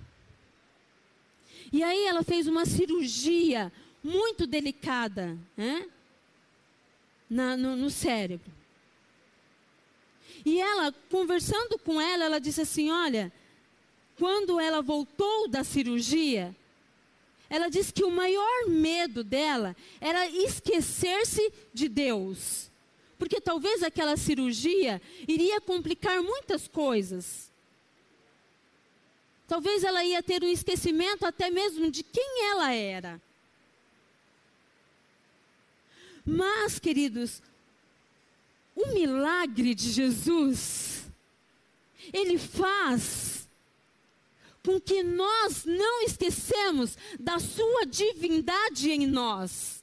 E 1.72 1.82
aí 1.82 2.07
ela 2.07 2.22
fez 2.22 2.47
uma 2.47 2.64
cirurgia 2.64 3.72
muito 4.03 4.47
delicada 4.47 5.38
né? 5.57 5.88
Na, 7.28 7.57
no, 7.57 7.76
no 7.76 7.90
cérebro. 7.90 8.53
E 10.45 10.61
ela, 10.61 10.93
conversando 11.11 11.78
com 11.78 12.01
ela, 12.01 12.24
ela 12.24 12.38
disse 12.38 12.61
assim: 12.61 12.90
Olha, 12.90 13.32
quando 14.18 14.59
ela 14.59 14.82
voltou 14.82 15.49
da 15.49 15.62
cirurgia, 15.64 16.55
ela 17.49 17.68
disse 17.68 17.93
que 17.93 18.05
o 18.05 18.11
maior 18.11 18.68
medo 18.68 19.22
dela 19.22 19.76
era 20.01 20.28
esquecer-se 20.28 21.53
de 21.72 21.88
Deus 21.88 22.72
porque 23.22 23.40
talvez 23.40 23.84
aquela 23.84 24.16
cirurgia 24.16 25.01
iria 25.28 25.61
complicar 25.61 26.20
muitas 26.20 26.66
coisas. 26.66 27.53
Talvez 29.47 29.84
ela 29.84 30.03
ia 30.03 30.20
ter 30.20 30.43
um 30.43 30.49
esquecimento 30.49 31.24
até 31.24 31.49
mesmo 31.49 31.88
de 31.88 32.03
quem 32.03 32.51
ela 32.51 32.72
era. 32.72 33.22
Mas, 36.26 36.80
queridos, 36.80 37.40
o 38.75 38.95
milagre 38.95 39.75
de 39.75 39.91
Jesus, 39.91 41.07
ele 42.12 42.39
faz 42.39 43.49
com 44.64 44.81
que 44.81 45.03
nós 45.03 45.64
não 45.64 46.03
esquecemos 46.03 46.97
da 47.18 47.39
sua 47.39 47.85
divindade 47.85 48.91
em 48.91 49.07
nós. 49.07 49.83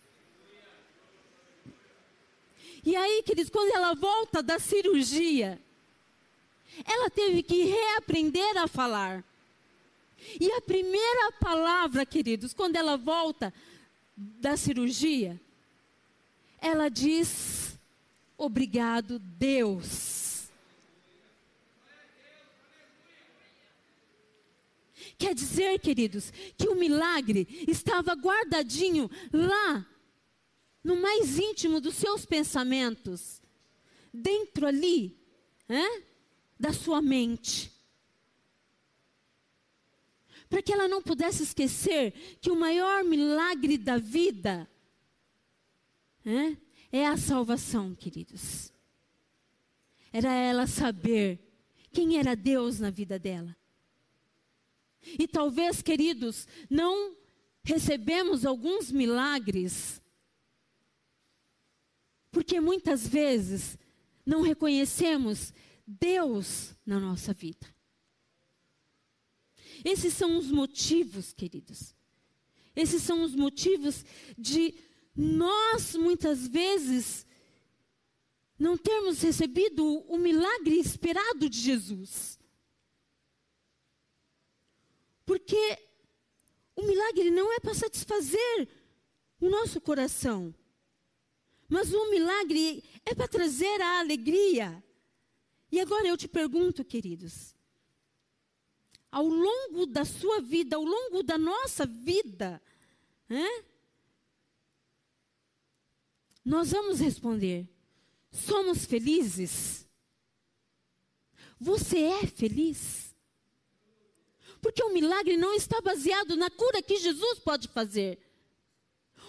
E 2.86 2.96
aí, 2.96 3.22
queridos, 3.24 3.50
quando 3.50 3.76
ela 3.76 3.94
volta 3.94 4.42
da 4.42 4.58
cirurgia, 4.58 5.62
ela 6.86 7.10
teve 7.10 7.44
que 7.44 7.64
reaprender 7.66 8.58
a 8.58 8.68
falar. 8.68 9.24
E 10.40 10.52
a 10.52 10.62
primeira 10.62 11.32
palavra, 11.34 12.06
queridos, 12.06 12.54
quando 12.54 12.76
ela 12.76 12.98
volta 12.98 13.54
da 14.16 14.56
cirurgia, 14.56 15.40
ela 16.62 16.90
diz: 16.90 17.59
Obrigado, 18.40 19.20
Deus. 19.20 20.50
Quer 25.18 25.36
dizer, 25.36 25.78
queridos, 25.80 26.32
que 26.58 26.70
o 26.70 26.76
milagre 26.76 27.66
estava 27.68 28.14
guardadinho 28.14 29.12
lá 29.34 29.86
no 30.82 30.96
mais 30.96 31.38
íntimo 31.38 31.82
dos 31.82 31.96
seus 31.96 32.26
pensamentos, 32.26 33.42
dentro 34.14 34.66
ali, 34.66 35.20
é, 35.68 36.02
da 36.58 36.72
sua 36.72 37.02
mente. 37.02 37.70
Para 40.48 40.62
que 40.62 40.72
ela 40.72 40.88
não 40.88 41.02
pudesse 41.02 41.44
esquecer 41.44 42.14
que 42.40 42.50
o 42.50 42.56
maior 42.56 43.04
milagre 43.04 43.78
da 43.78 43.98
vida 43.98 44.66
é, 46.26 46.69
é 46.92 47.08
a 47.08 47.18
salvação, 47.18 47.96
queridos. 47.96 48.74
Era 50.12 50.34
ela 50.34 50.66
saber 50.66 51.40
quem 51.92 52.18
era 52.18 52.36
Deus 52.36 52.80
na 52.80 52.90
vida 52.90 53.20
dela. 53.20 53.56
E 55.18 55.28
talvez, 55.28 55.82
queridos, 55.82 56.48
não 56.70 57.16
recebemos 57.64 58.46
alguns 58.46 58.92
milagres 58.92 60.02
porque 62.32 62.60
muitas 62.60 63.08
vezes 63.08 63.78
não 64.26 64.42
reconhecemos 64.42 65.54
Deus 65.86 66.76
na 66.86 67.00
nossa 67.00 67.34
vida. 67.34 67.68
Esses 69.84 70.14
são 70.14 70.38
os 70.38 70.52
motivos, 70.52 71.34
queridos. 71.34 71.96
Esses 72.76 73.02
são 73.02 73.24
os 73.24 73.34
motivos 73.34 74.06
de 74.38 74.76
nós, 75.16 75.96
muitas 75.96 76.48
vezes, 76.48 77.26
não 78.58 78.78
termos 78.78 79.22
recebido 79.22 79.86
o 79.86 80.18
milagre 80.18 80.78
esperado 80.80 81.50
de 81.50 81.60
Jesus. 81.60 82.40
Porque 85.26 85.78
o 86.76 86.84
milagre 86.84 87.30
não 87.30 87.52
é 87.54 87.60
para 87.60 87.74
satisfazer 87.74 88.68
o 89.40 89.50
nosso 89.50 89.80
coração. 89.80 90.54
Mas 91.68 91.94
o 91.94 92.10
milagre 92.10 92.84
é 93.06 93.14
para 93.14 93.28
trazer 93.28 93.80
a 93.82 94.00
alegria. 94.00 94.84
E 95.72 95.80
agora 95.80 96.08
eu 96.08 96.18
te 96.18 96.28
pergunto, 96.28 96.84
queridos, 96.84 97.56
ao 99.12 99.26
longo 99.26 99.86
da 99.86 100.04
sua 100.04 100.42
vida, 100.42 100.76
ao 100.76 100.84
longo 100.84 101.22
da 101.22 101.38
nossa 101.38 101.86
vida, 101.86 102.62
nós 106.44 106.72
vamos 106.72 107.00
responder: 107.00 107.68
somos 108.32 108.86
felizes? 108.86 109.88
Você 111.60 112.00
é 112.00 112.26
feliz? 112.26 113.14
Porque 114.62 114.84
o 114.84 114.94
milagre 114.94 115.38
não 115.38 115.54
está 115.54 115.82
baseado 115.82 116.36
na 116.36 116.50
cura 116.50 116.82
que 116.82 116.98
Jesus 116.98 117.40
pode 117.40 117.68
fazer. 117.68 118.20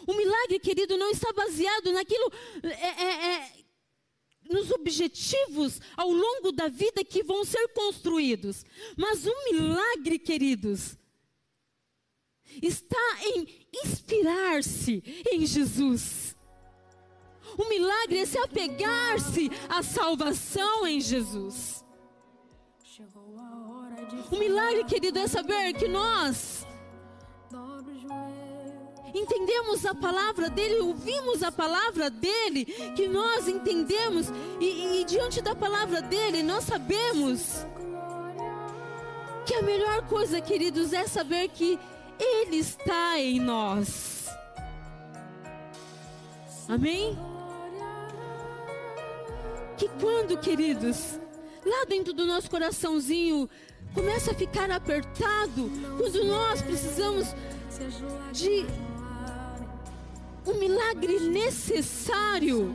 O 0.06 0.14
milagre, 0.14 0.58
querido, 0.58 0.96
não 0.96 1.10
está 1.10 1.32
baseado 1.32 1.92
naquilo, 1.92 2.32
é, 2.62 3.04
é, 3.04 3.34
é, 3.34 3.52
nos 4.48 4.70
objetivos 4.70 5.80
ao 5.96 6.10
longo 6.10 6.52
da 6.52 6.68
vida 6.68 7.04
que 7.04 7.22
vão 7.22 7.44
ser 7.44 7.68
construídos. 7.68 8.64
Mas 8.96 9.26
o 9.26 9.44
milagre, 9.52 10.18
queridos, 10.18 10.96
está 12.62 13.18
em 13.22 13.68
inspirar-se 13.84 15.02
em 15.30 15.46
Jesus. 15.46 16.34
O 17.56 17.68
milagre 17.68 18.18
é 18.18 18.26
se 18.26 18.38
apegar-se 18.38 19.50
à 19.68 19.82
salvação 19.82 20.86
em 20.86 21.00
Jesus. 21.00 21.84
O 24.30 24.36
milagre, 24.36 24.84
querido, 24.84 25.18
é 25.18 25.26
saber 25.26 25.72
que 25.74 25.88
nós 25.88 26.66
entendemos 29.14 29.84
a 29.84 29.94
palavra 29.94 30.48
dele, 30.48 30.80
ouvimos 30.80 31.42
a 31.42 31.50
palavra 31.50 32.10
dele, 32.10 32.64
que 32.94 33.08
nós 33.08 33.48
entendemos 33.48 34.28
e, 34.60 35.00
e 35.00 35.04
diante 35.04 35.40
da 35.40 35.54
palavra 35.54 36.00
dele 36.00 36.42
nós 36.42 36.64
sabemos 36.64 37.66
que 39.44 39.54
a 39.54 39.62
melhor 39.62 40.06
coisa, 40.06 40.40
queridos, 40.40 40.92
é 40.92 41.06
saber 41.06 41.48
que 41.48 41.78
ele 42.18 42.56
está 42.56 43.18
em 43.18 43.40
nós. 43.40 44.28
Amém? 46.68 47.18
Que 49.80 49.88
quando, 49.98 50.36
queridos, 50.36 51.18
lá 51.64 51.86
dentro 51.88 52.12
do 52.12 52.26
nosso 52.26 52.50
coraçãozinho 52.50 53.48
começa 53.94 54.32
a 54.32 54.34
ficar 54.34 54.70
apertado, 54.70 55.70
quando 55.96 56.22
nós 56.22 56.60
precisamos 56.60 57.28
de 58.30 58.66
um 60.46 60.58
milagre 60.58 61.18
necessário, 61.20 62.74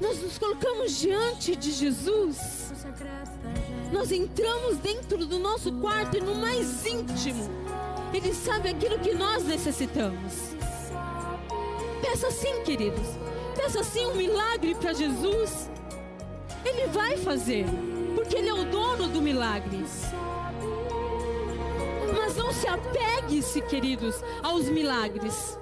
nós 0.00 0.22
nos 0.22 0.38
colocamos 0.38 0.96
diante 0.96 1.56
de 1.56 1.72
Jesus 1.72 2.66
nós 3.92 4.12
entramos 4.12 4.76
dentro 4.78 5.26
do 5.26 5.40
nosso 5.40 5.72
quarto 5.80 6.18
e 6.18 6.20
no 6.20 6.36
mais 6.36 6.86
íntimo, 6.86 7.50
Ele 8.14 8.32
sabe 8.32 8.68
aquilo 8.68 8.98
que 9.00 9.12
nós 9.12 9.42
necessitamos. 9.42 10.54
Peça 12.00 12.30
sim, 12.30 12.62
queridos. 12.62 13.06
Peça 13.56 13.82
sim 13.82 14.06
um 14.06 14.14
milagre 14.14 14.74
para 14.74 14.92
Jesus. 14.92 15.70
Ele 16.64 16.86
vai 16.88 17.16
fazer, 17.16 17.64
porque 18.14 18.36
Ele 18.36 18.48
é 18.48 18.54
o 18.54 18.64
dono 18.64 19.08
do 19.08 19.22
milagre. 19.22 19.84
Mas 22.14 22.36
não 22.36 22.52
se 22.52 22.68
apegue-se, 22.68 23.62
queridos, 23.62 24.22
aos 24.42 24.68
milagres. 24.68 25.58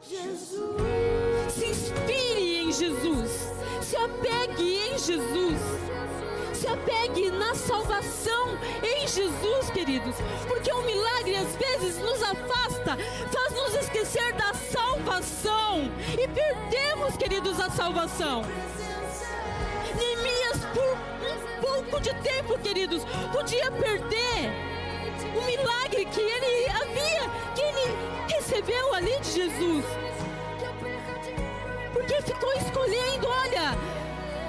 Se 0.00 1.66
inspire 1.66 2.58
em 2.58 2.72
Jesus. 2.72 3.52
Se 3.82 3.96
apegue 3.96 4.76
em 4.76 4.98
Jesus 4.98 5.95
se 6.66 6.72
apegue 6.72 7.30
na 7.30 7.54
salvação 7.54 8.58
em 8.82 9.06
Jesus, 9.06 9.70
queridos, 9.72 10.16
porque 10.48 10.72
o 10.72 10.82
milagre 10.82 11.36
às 11.36 11.54
vezes 11.54 11.98
nos 11.98 12.20
afasta, 12.20 12.96
faz 13.30 13.52
nos 13.52 13.74
esquecer 13.74 14.32
da 14.32 14.52
salvação 14.52 15.88
e 16.12 16.26
perdemos, 16.26 17.16
queridos, 17.16 17.60
a 17.60 17.70
salvação. 17.70 18.42
Neemias, 19.94 20.58
por 20.74 20.88
um 21.28 21.60
pouco 21.60 22.00
de 22.00 22.12
tempo, 22.14 22.58
queridos, 22.58 23.04
podia 23.32 23.70
perder 23.70 24.50
o 25.36 25.44
milagre 25.44 26.04
que 26.06 26.20
ele 26.20 26.68
havia, 26.68 27.30
que 27.54 27.62
ele 27.62 27.96
recebeu 28.28 28.92
ali 28.94 29.20
de 29.20 29.30
Jesus. 29.30 29.84
Porque 31.92 32.22
ficou 32.22 32.52
escolhendo, 32.54 33.28
olha, 33.28 33.78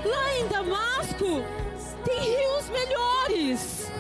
lá 0.03 0.36
em 0.39 0.47
Damasco, 0.47 1.43
tem 2.08 2.20
rios 2.20 2.70
melhores. 2.70 3.91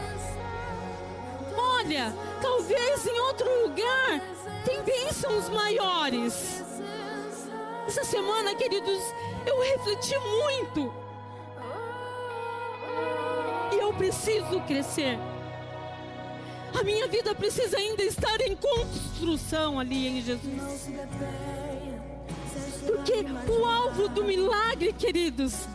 Olha, 1.57 2.13
talvez 2.41 3.05
em 3.05 3.19
outro 3.19 3.63
lugar 3.63 4.21
tem 4.63 4.81
bênçãos 4.83 5.49
maiores. 5.49 6.63
Essa 7.85 8.05
semana, 8.05 8.55
queridos, 8.55 9.01
eu 9.45 9.59
refleti 9.61 10.17
muito. 10.19 10.93
E 13.73 13.75
eu 13.75 13.93
preciso 13.93 14.61
crescer. 14.61 15.19
A 16.79 16.83
minha 16.83 17.07
vida 17.07 17.35
precisa 17.35 17.77
ainda 17.77 18.03
estar 18.03 18.39
em 18.41 18.55
construção 18.55 19.79
ali 19.79 20.07
em 20.07 20.21
Jesus. 20.21 20.89
Porque 22.87 23.25
o 23.51 23.65
alvo 23.65 24.07
do 24.07 24.23
milagre, 24.23 24.93
queridos, 24.93 25.67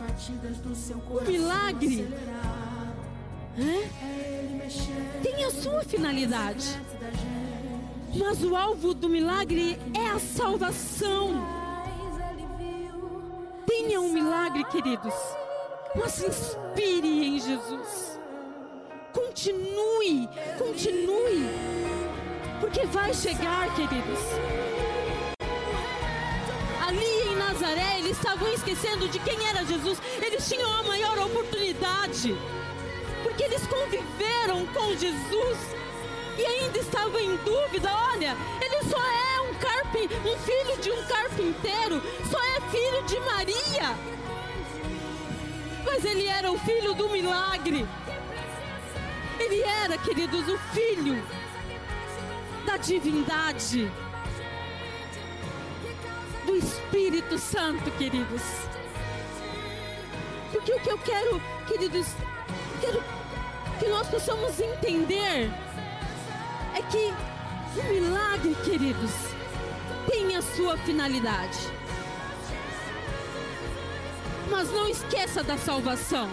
o 1.07 1.23
milagre 1.23 2.11
é, 3.55 5.21
tem 5.21 5.45
a 5.45 5.51
sua 5.51 5.83
finalidade. 5.83 6.81
Mas 8.15 8.43
o 8.43 8.55
alvo 8.55 8.95
do 8.95 9.07
milagre 9.07 9.79
é 9.95 10.09
a 10.09 10.19
salvação. 10.19 11.29
Tenha 13.67 14.01
um 14.01 14.11
milagre, 14.11 14.63
queridos. 14.65 15.13
Mas 15.95 16.13
se 16.13 16.25
inspire 16.25 17.27
em 17.27 17.39
Jesus. 17.39 18.19
Continue, 19.11 20.27
continue. 20.57 21.47
Porque 22.59 22.85
vai 22.87 23.13
chegar, 23.13 23.73
queridos 23.75 24.92
Nazaré, 27.63 27.99
eles 27.99 28.17
estavam 28.17 28.51
esquecendo 28.53 29.07
de 29.07 29.17
quem 29.19 29.47
era 29.47 29.63
Jesus. 29.63 29.97
Eles 30.21 30.49
tinham 30.49 30.69
a 30.69 30.83
maior 30.83 31.17
oportunidade, 31.19 32.37
porque 33.23 33.41
eles 33.41 33.65
conviveram 33.65 34.65
com 34.67 34.93
Jesus 34.97 35.57
e 36.37 36.45
ainda 36.45 36.77
estavam 36.77 37.17
em 37.17 37.37
dúvida. 37.37 37.89
Olha, 38.11 38.35
ele 38.61 38.83
só 38.83 38.99
é 38.99 39.41
um 39.49 39.53
carpin, 39.53 40.09
um 40.27 40.37
filho 40.39 40.77
de 40.81 40.91
um 40.91 41.05
carpinteiro, 41.05 42.03
só 42.29 42.37
é 42.37 42.59
filho 42.69 43.03
de 43.03 43.19
Maria. 43.21 43.97
Mas 45.85 46.03
ele 46.03 46.27
era 46.27 46.51
o 46.51 46.59
filho 46.59 46.93
do 46.93 47.07
milagre. 47.07 47.87
Ele 49.39 49.61
era, 49.61 49.97
queridos, 49.97 50.49
o 50.49 50.57
filho 50.73 51.25
da 52.65 52.75
divindade 52.75 53.89
do 56.45 56.55
Espírito 56.55 57.37
Santo, 57.37 57.89
queridos. 57.91 58.41
Porque 60.51 60.73
o 60.73 60.79
que 60.79 60.89
eu 60.89 60.97
quero, 60.99 61.41
queridos, 61.67 62.07
quero 62.79 63.03
que 63.79 63.87
nós 63.87 64.07
possamos 64.07 64.59
entender 64.59 65.51
é 66.75 66.81
que 66.81 67.13
o 67.79 67.83
milagre, 67.91 68.55
queridos, 68.63 69.11
tem 70.09 70.35
a 70.35 70.41
sua 70.41 70.77
finalidade. 70.77 71.57
Mas 74.49 74.71
não 74.71 74.87
esqueça 74.87 75.43
da 75.43 75.57
salvação. 75.57 76.29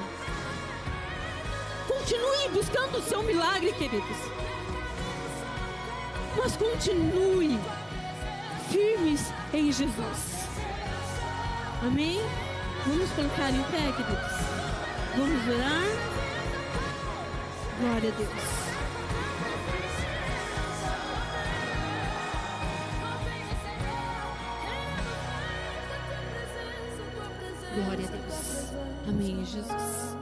Continue 1.88 2.48
buscando 2.52 2.98
o 2.98 3.02
seu 3.02 3.22
milagre, 3.22 3.72
queridos. 3.72 4.16
Mas 6.36 6.56
continue 6.56 7.58
firmes 8.70 9.32
em 9.52 9.72
Jesus. 9.72 10.48
Amém? 11.82 12.20
Vamos 12.86 13.10
colocar 13.10 13.50
em 13.50 13.62
pé, 13.64 13.92
queridos. 13.92 14.50
Vamos 15.16 15.48
orar. 15.48 16.10
Glória 17.80 18.10
a 18.10 18.16
Deus. 18.16 18.60
Glória 27.74 28.06
a 28.06 28.10
Deus. 28.10 28.72
Amém, 29.08 29.44
Jesus. 29.44 30.16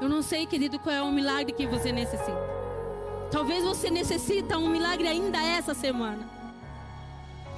Eu 0.00 0.08
não 0.08 0.22
sei, 0.22 0.46
querido, 0.46 0.78
qual 0.78 0.94
é 0.94 1.02
o 1.02 1.12
milagre 1.12 1.52
que 1.52 1.66
você 1.66 1.92
necessita. 1.92 2.60
Talvez 3.30 3.62
você 3.62 3.90
necessita 3.90 4.58
um 4.58 4.68
milagre 4.68 5.06
ainda 5.06 5.38
essa 5.38 5.74
semana. 5.74 6.39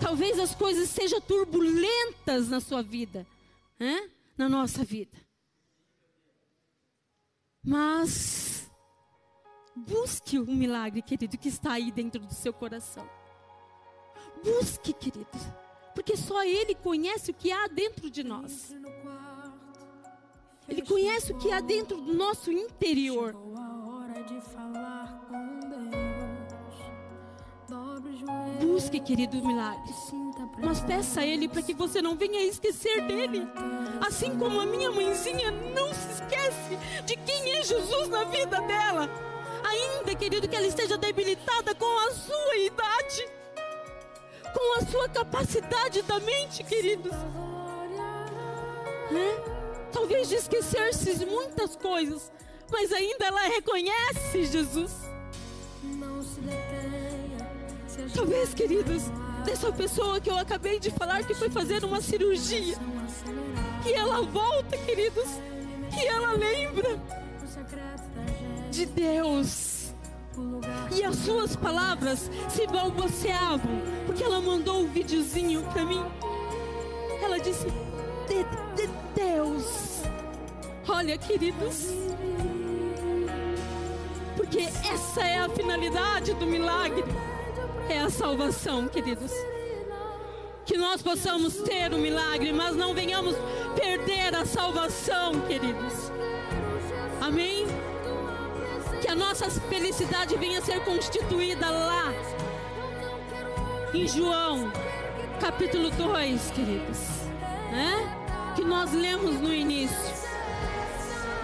Talvez 0.02 0.38
as 0.38 0.54
coisas 0.54 0.90
sejam 0.90 1.20
turbulentas 1.20 2.48
na 2.48 2.60
sua 2.60 2.82
vida, 2.82 3.24
né? 3.78 4.10
na 4.36 4.48
nossa 4.48 4.84
vida. 4.84 5.16
Mas 7.64 8.68
busque 9.76 10.38
o 10.38 10.46
milagre, 10.46 11.00
querido, 11.00 11.38
que 11.38 11.48
está 11.48 11.74
aí 11.74 11.92
dentro 11.92 12.20
do 12.20 12.34
seu 12.34 12.52
coração. 12.52 13.08
Busque, 14.42 14.92
querido. 14.92 15.28
Porque 15.94 16.16
só 16.16 16.42
Ele 16.42 16.74
conhece 16.74 17.30
o 17.30 17.34
que 17.34 17.52
há 17.52 17.68
dentro 17.68 18.10
de 18.10 18.24
nós. 18.24 18.74
Ele 20.68 20.82
conhece 20.82 21.32
o 21.32 21.38
que 21.38 21.52
há 21.52 21.60
dentro 21.60 22.00
do 22.00 22.12
nosso 22.12 22.50
interior. 22.50 23.36
Busque, 28.72 29.00
querido, 29.00 29.36
milagres. 29.36 30.14
Mas 30.56 30.80
peça 30.80 31.20
a 31.20 31.26
Ele 31.26 31.46
para 31.46 31.60
que 31.60 31.74
você 31.74 32.00
não 32.00 32.16
venha 32.16 32.42
esquecer 32.42 33.06
dele. 33.06 33.46
Assim 34.00 34.38
como 34.38 34.58
a 34.58 34.64
minha 34.64 34.90
mãezinha 34.90 35.50
não 35.50 35.92
se 35.92 36.12
esquece 36.12 36.78
de 37.04 37.14
quem 37.16 37.52
é 37.52 37.62
Jesus 37.62 38.08
na 38.08 38.24
vida 38.24 38.62
dela. 38.62 39.10
Ainda, 39.62 40.14
querido, 40.14 40.48
que 40.48 40.56
ela 40.56 40.66
esteja 40.66 40.96
debilitada 40.96 41.74
com 41.74 41.98
a 41.98 42.12
sua 42.12 42.56
idade, 42.56 43.28
com 44.54 44.78
a 44.78 44.86
sua 44.86 45.06
capacidade 45.10 46.00
da 46.00 46.18
mente, 46.20 46.64
queridos. 46.64 47.12
É? 49.12 49.90
Talvez 49.92 50.30
de 50.30 50.36
esquecer-se 50.36 51.26
muitas 51.26 51.76
coisas, 51.76 52.32
mas 52.70 52.90
ainda 52.90 53.26
ela 53.26 53.42
reconhece 53.48 54.46
Jesus. 54.46 55.01
Talvez, 58.14 58.54
queridos, 58.54 59.04
dessa 59.44 59.72
pessoa 59.72 60.20
que 60.20 60.30
eu 60.30 60.38
acabei 60.38 60.78
de 60.78 60.90
falar 60.90 61.24
que 61.24 61.34
foi 61.34 61.50
fazer 61.50 61.84
uma 61.84 62.00
cirurgia, 62.00 62.76
que 63.82 63.92
ela 63.92 64.22
volta, 64.22 64.76
queridos, 64.78 65.28
que 65.92 66.06
ela 66.06 66.32
lembra 66.32 66.98
de 68.70 68.86
Deus. 68.86 69.92
E 70.90 71.04
as 71.04 71.16
suas 71.16 71.54
palavras 71.54 72.30
se 72.48 72.66
balbuciavam, 72.66 73.82
porque 74.06 74.22
ela 74.22 74.40
mandou 74.40 74.82
um 74.82 74.88
videozinho 74.88 75.62
para 75.72 75.84
mim. 75.84 76.02
Ela 77.22 77.38
disse: 77.38 77.66
de, 78.26 78.42
de 78.74 78.88
Deus. 79.14 80.02
Olha, 80.88 81.16
queridos, 81.18 81.88
porque 84.36 84.60
essa 84.60 85.22
é 85.22 85.38
a 85.38 85.48
finalidade 85.48 86.34
do 86.34 86.46
milagre 86.46 87.04
é 87.88 87.98
a 88.00 88.10
salvação, 88.10 88.88
queridos. 88.88 89.32
Que 90.64 90.76
nós 90.76 91.02
possamos 91.02 91.56
ter 91.56 91.92
o 91.92 91.98
milagre, 91.98 92.52
mas 92.52 92.76
não 92.76 92.94
venhamos 92.94 93.36
perder 93.74 94.34
a 94.34 94.44
salvação, 94.44 95.40
queridos. 95.42 96.10
Amém? 97.20 97.66
Que 99.00 99.08
a 99.08 99.14
nossa 99.14 99.50
felicidade 99.50 100.36
venha 100.36 100.60
ser 100.60 100.80
constituída 100.84 101.68
lá, 101.68 102.12
em 103.92 104.06
João, 104.06 104.72
capítulo 105.40 105.90
2, 105.90 106.50
queridos. 106.52 106.98
Né? 107.70 108.52
Que 108.54 108.64
nós 108.64 108.92
lemos 108.92 109.40
no 109.40 109.52
início 109.52 110.12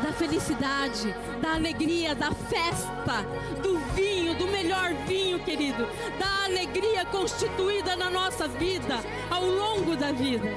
da 0.03 0.13
felicidade, 0.13 1.15
da 1.39 1.55
alegria, 1.55 2.15
da 2.15 2.33
festa, 2.33 3.23
do 3.63 3.79
vinho, 3.95 4.35
do 4.35 4.47
melhor 4.49 4.93
vinho, 5.07 5.39
querido, 5.41 5.87
da 6.19 6.45
alegria 6.45 7.05
constituída 7.07 7.97
na 7.97 8.11
nossa 8.11 8.47
vida, 8.47 8.97
ao 9.31 9.45
longo 9.45 9.97
da 9.97 10.13
vida. 10.13 10.49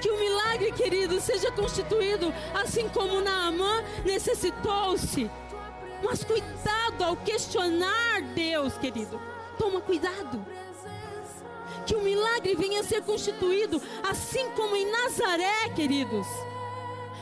Que 0.00 0.10
o 0.10 0.18
milagre, 0.18 0.72
querido, 0.72 1.20
seja 1.20 1.50
constituído 1.52 2.32
assim 2.54 2.88
como 2.88 3.20
Naamã 3.20 3.82
necessitou-se. 4.04 5.30
Mas 6.02 6.24
cuidado 6.24 7.04
ao 7.04 7.16
questionar 7.16 8.22
Deus, 8.34 8.78
querido. 8.78 9.20
Toma 9.58 9.80
cuidado. 9.80 10.44
Que 11.84 11.94
o 11.94 12.00
milagre 12.00 12.54
venha 12.54 12.80
a 12.80 12.84
ser 12.84 13.02
constituído 13.02 13.80
assim 14.08 14.50
como 14.52 14.74
em 14.76 14.90
Nazaré, 14.90 15.68
queridos 15.74 16.26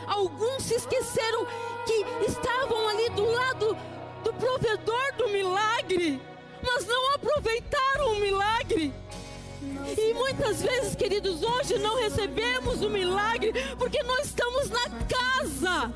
Alguns 0.09 0.63
se 0.63 0.73
esqueceram 0.73 1.45
que 1.89 2.31
estavam 2.31 2.87
ali 2.89 3.09
do 3.09 3.25
lado 3.25 3.77
do 4.23 4.33
provedor 4.33 5.15
do 5.17 5.29
milagre, 5.29 6.21
mas 6.61 6.85
não 6.85 7.15
aproveitaram 7.15 8.13
o 8.13 8.19
milagre. 8.19 8.93
E 9.97 10.13
muitas 10.13 10.61
vezes, 10.61 10.95
queridos, 10.95 11.41
hoje 11.41 11.79
não 11.79 11.97
recebemos 11.99 12.81
o 12.81 12.89
milagre 12.89 13.51
porque 13.77 14.03
nós 14.03 14.27
estamos 14.27 14.69
na 14.69 14.89
casa 15.07 15.93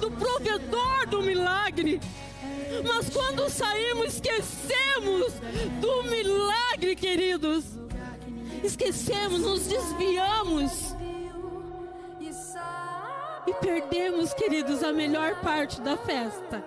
do 0.00 0.10
provedor 0.10 1.06
do 1.08 1.22
milagre. 1.22 2.00
Mas 2.84 3.08
quando 3.08 3.48
saímos, 3.48 4.14
esquecemos 4.14 5.34
do 5.80 6.02
milagre, 6.04 6.96
queridos. 6.96 7.64
Esquecemos, 8.62 9.40
nos 9.40 9.66
desviamos 9.66 10.97
e 13.48 13.54
perdemos, 13.54 14.34
queridos, 14.34 14.82
a 14.82 14.92
melhor 14.92 15.40
parte 15.40 15.80
da 15.80 15.96
festa. 15.96 16.62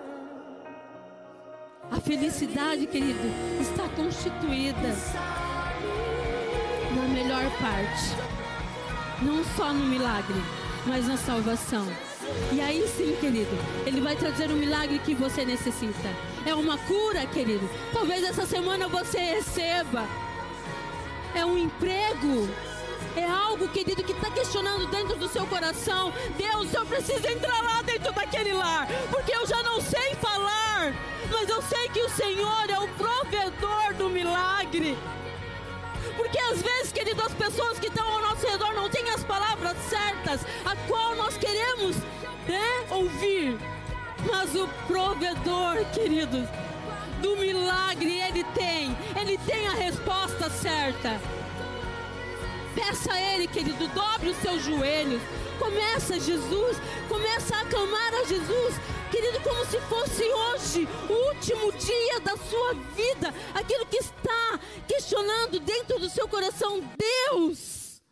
A 1.90 2.00
felicidade, 2.00 2.86
querido, 2.86 3.20
está 3.60 3.88
constituída 3.90 4.96
na 6.96 7.08
melhor 7.08 7.44
parte. 7.60 9.22
Não 9.22 9.44
só 9.56 9.72
no 9.72 9.86
milagre, 9.86 10.42
mas 10.84 11.06
na 11.06 11.16
salvação. 11.16 11.86
E 12.52 12.60
aí 12.60 12.88
sim, 12.88 13.16
querido, 13.20 13.56
Ele 13.86 14.00
vai 14.00 14.16
trazer 14.16 14.50
o 14.50 14.54
milagre 14.54 14.98
que 14.98 15.14
você 15.14 15.44
necessita. 15.44 16.08
É 16.44 16.54
uma 16.54 16.78
cura, 16.78 17.24
querido. 17.26 17.68
Talvez 17.92 18.24
essa 18.24 18.44
semana 18.44 18.88
você 18.88 19.18
receba. 19.18 20.04
É 21.34 21.44
um 21.46 21.56
emprego 21.56 22.48
é 23.16 23.24
algo, 23.24 23.68
querido, 23.68 24.02
que 24.02 24.12
está 24.12 24.30
questionando 24.30 24.86
dentro 24.88 25.16
do 25.16 25.28
seu 25.28 25.46
coração. 25.46 26.12
Deus, 26.36 26.72
eu 26.72 26.86
preciso 26.86 27.26
entrar 27.26 27.62
lá 27.62 27.82
dentro 27.82 28.12
daquele 28.12 28.52
lar, 28.52 28.86
porque 29.10 29.34
eu 29.34 29.46
já 29.46 29.62
não 29.62 29.80
sei 29.80 30.14
falar, 30.16 30.94
mas 31.30 31.48
eu 31.48 31.62
sei 31.62 31.88
que 31.88 32.02
o 32.02 32.10
Senhor 32.10 32.70
é 32.70 32.78
o 32.78 32.88
provedor 32.88 33.94
do 33.94 34.08
milagre. 34.08 34.96
Porque 36.16 36.38
às 36.38 36.62
vezes, 36.62 36.92
querido, 36.92 37.22
as 37.22 37.32
pessoas 37.34 37.78
que 37.78 37.86
estão 37.86 38.06
ao 38.06 38.20
nosso 38.20 38.46
redor 38.46 38.72
não 38.74 38.88
têm 38.88 39.08
as 39.10 39.24
palavras 39.24 39.76
certas, 39.88 40.40
a 40.64 40.76
qual 40.86 41.14
nós 41.16 41.36
queremos 41.36 41.96
né, 42.46 42.86
ouvir. 42.90 43.58
Mas 44.30 44.54
o 44.54 44.68
provedor, 44.86 45.84
querido, 45.92 46.48
do 47.20 47.36
milagre, 47.36 48.20
ele 48.20 48.44
tem, 48.54 48.96
ele 49.20 49.38
tem 49.38 49.68
a 49.68 49.72
resposta 49.72 50.50
certa. 50.50 51.20
Peça 52.74 53.12
a 53.12 53.20
Ele, 53.20 53.46
querido, 53.46 53.86
dobre 53.88 54.30
os 54.30 54.36
seus 54.38 54.62
joelhos. 54.62 55.20
Começa 55.58 56.18
Jesus, 56.18 56.76
começa 57.08 57.56
a 57.56 57.64
clamar 57.66 58.14
a 58.14 58.24
Jesus, 58.24 58.74
querido, 59.10 59.40
como 59.40 59.64
se 59.66 59.78
fosse 59.82 60.24
hoje 60.24 60.88
o 61.08 61.28
último 61.28 61.72
dia 61.72 62.20
da 62.20 62.36
sua 62.36 62.74
vida, 62.94 63.32
aquilo 63.54 63.86
que 63.86 63.98
está 63.98 64.58
questionando 64.88 65.60
dentro 65.60 65.98
do 65.98 66.08
seu 66.08 66.26
coração, 66.26 66.82
Deus, 66.98 68.02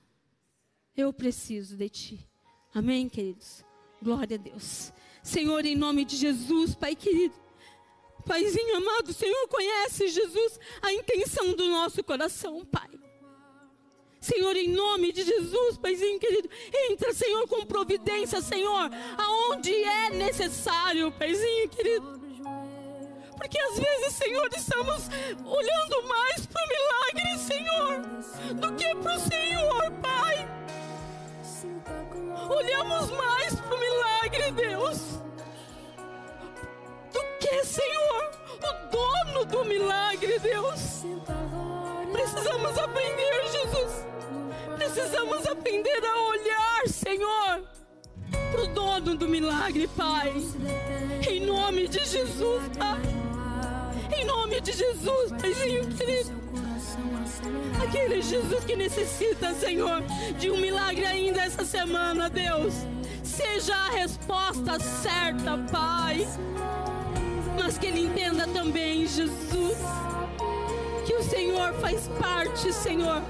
eu 0.96 1.12
preciso 1.12 1.76
de 1.76 1.88
Ti. 1.88 2.28
Amém, 2.74 3.08
queridos? 3.08 3.64
Glória 4.02 4.36
a 4.36 4.40
Deus. 4.40 4.92
Senhor, 5.22 5.64
em 5.64 5.74
nome 5.74 6.04
de 6.04 6.16
Jesus, 6.16 6.74
Pai 6.74 6.94
querido. 6.94 7.34
Paizinho 8.26 8.76
amado, 8.76 9.08
o 9.08 9.14
Senhor 9.14 9.48
conhece, 9.48 10.08
Jesus, 10.08 10.60
a 10.82 10.92
intenção 10.92 11.54
do 11.54 11.68
nosso 11.68 12.04
coração, 12.04 12.64
Pai. 12.64 12.89
Senhor, 14.20 14.54
em 14.54 14.68
nome 14.68 15.12
de 15.12 15.24
Jesus, 15.24 15.78
Paizinho 15.78 16.20
querido, 16.20 16.50
entra, 16.90 17.14
Senhor, 17.14 17.48
com 17.48 17.64
providência, 17.64 18.42
Senhor, 18.42 18.90
aonde 19.16 19.72
é 19.72 20.10
necessário, 20.10 21.10
Paizinho 21.12 21.68
querido. 21.70 22.20
Porque 23.34 23.58
às 23.58 23.78
vezes, 23.78 24.12
Senhor, 24.12 24.46
estamos 24.54 25.08
olhando 25.42 26.06
mais 26.06 26.44
para 26.44 26.62
o 26.62 26.68
milagre, 26.68 27.38
Senhor, 27.38 28.02
do 28.56 28.76
que 28.76 28.94
para 28.96 29.16
o 29.16 29.20
Senhor, 29.20 29.90
Pai. 30.02 30.48
Olhamos 32.50 33.10
mais 33.12 33.54
para 33.54 33.74
o 33.74 33.80
milagre, 33.80 34.50
Deus, 34.52 34.98
do 37.10 37.22
que, 37.40 37.64
Senhor, 37.64 38.30
o 38.58 38.90
dono 38.90 39.44
do 39.46 39.64
milagre, 39.64 40.38
Deus. 40.40 41.04
Precisamos 42.12 42.76
aprender, 42.76 43.48
Jesus 43.50 44.09
precisamos 44.80 45.46
aprender 45.46 46.02
a 46.02 46.28
olhar, 46.28 46.88
Senhor, 46.88 47.62
para 48.50 48.62
o 48.62 48.66
dono 48.68 49.14
do 49.14 49.28
milagre, 49.28 49.86
Pai. 49.88 50.32
Em 51.28 51.44
nome 51.44 51.86
de 51.86 51.98
Jesus, 51.98 52.62
Pai. 52.78 53.02
Em 54.16 54.24
nome 54.24 54.58
de 54.62 54.72
Jesus, 54.72 55.32
Paizinho 55.38 55.86
querido. 55.88 56.30
Aquele 57.82 58.22
Jesus 58.22 58.64
que 58.64 58.74
necessita, 58.74 59.52
Senhor, 59.52 60.02
de 60.38 60.50
um 60.50 60.58
milagre 60.58 61.04
ainda 61.04 61.42
essa 61.42 61.64
semana, 61.64 62.30
Deus. 62.30 62.72
Seja 63.22 63.76
a 63.76 63.90
resposta 63.90 64.80
certa, 64.80 65.58
Pai. 65.70 66.26
Mas 67.62 67.76
que 67.76 67.86
ele 67.86 68.06
entenda 68.06 68.46
também, 68.48 69.06
Jesus, 69.06 69.76
que 71.06 71.14
o 71.14 71.22
Senhor 71.22 71.74
faz 71.74 72.08
parte, 72.18 72.72
Senhor 72.72 73.22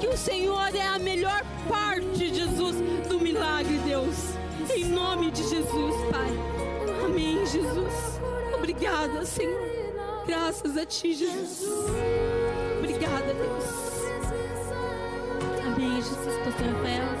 que 0.00 0.08
o 0.08 0.16
Senhor 0.16 0.74
é 0.74 0.86
a 0.86 0.98
melhor 0.98 1.44
parte, 1.68 2.34
Jesus, 2.34 2.76
do 3.06 3.20
milagre, 3.20 3.76
Deus. 3.84 4.16
Em 4.74 4.86
nome 4.86 5.30
de 5.30 5.42
Jesus, 5.42 5.94
Pai. 6.10 6.30
Amém, 7.04 7.44
Jesus. 7.44 8.18
Obrigada, 8.54 9.26
Senhor. 9.26 10.24
Graças 10.26 10.76
a 10.78 10.86
Ti, 10.86 11.12
Jesus. 11.12 11.68
Obrigada, 12.78 13.34
Deus. 13.34 13.64
Amém, 15.66 15.96
Jesus, 15.96 16.36
Pastor 16.44 16.66
Rafael. 16.66 17.20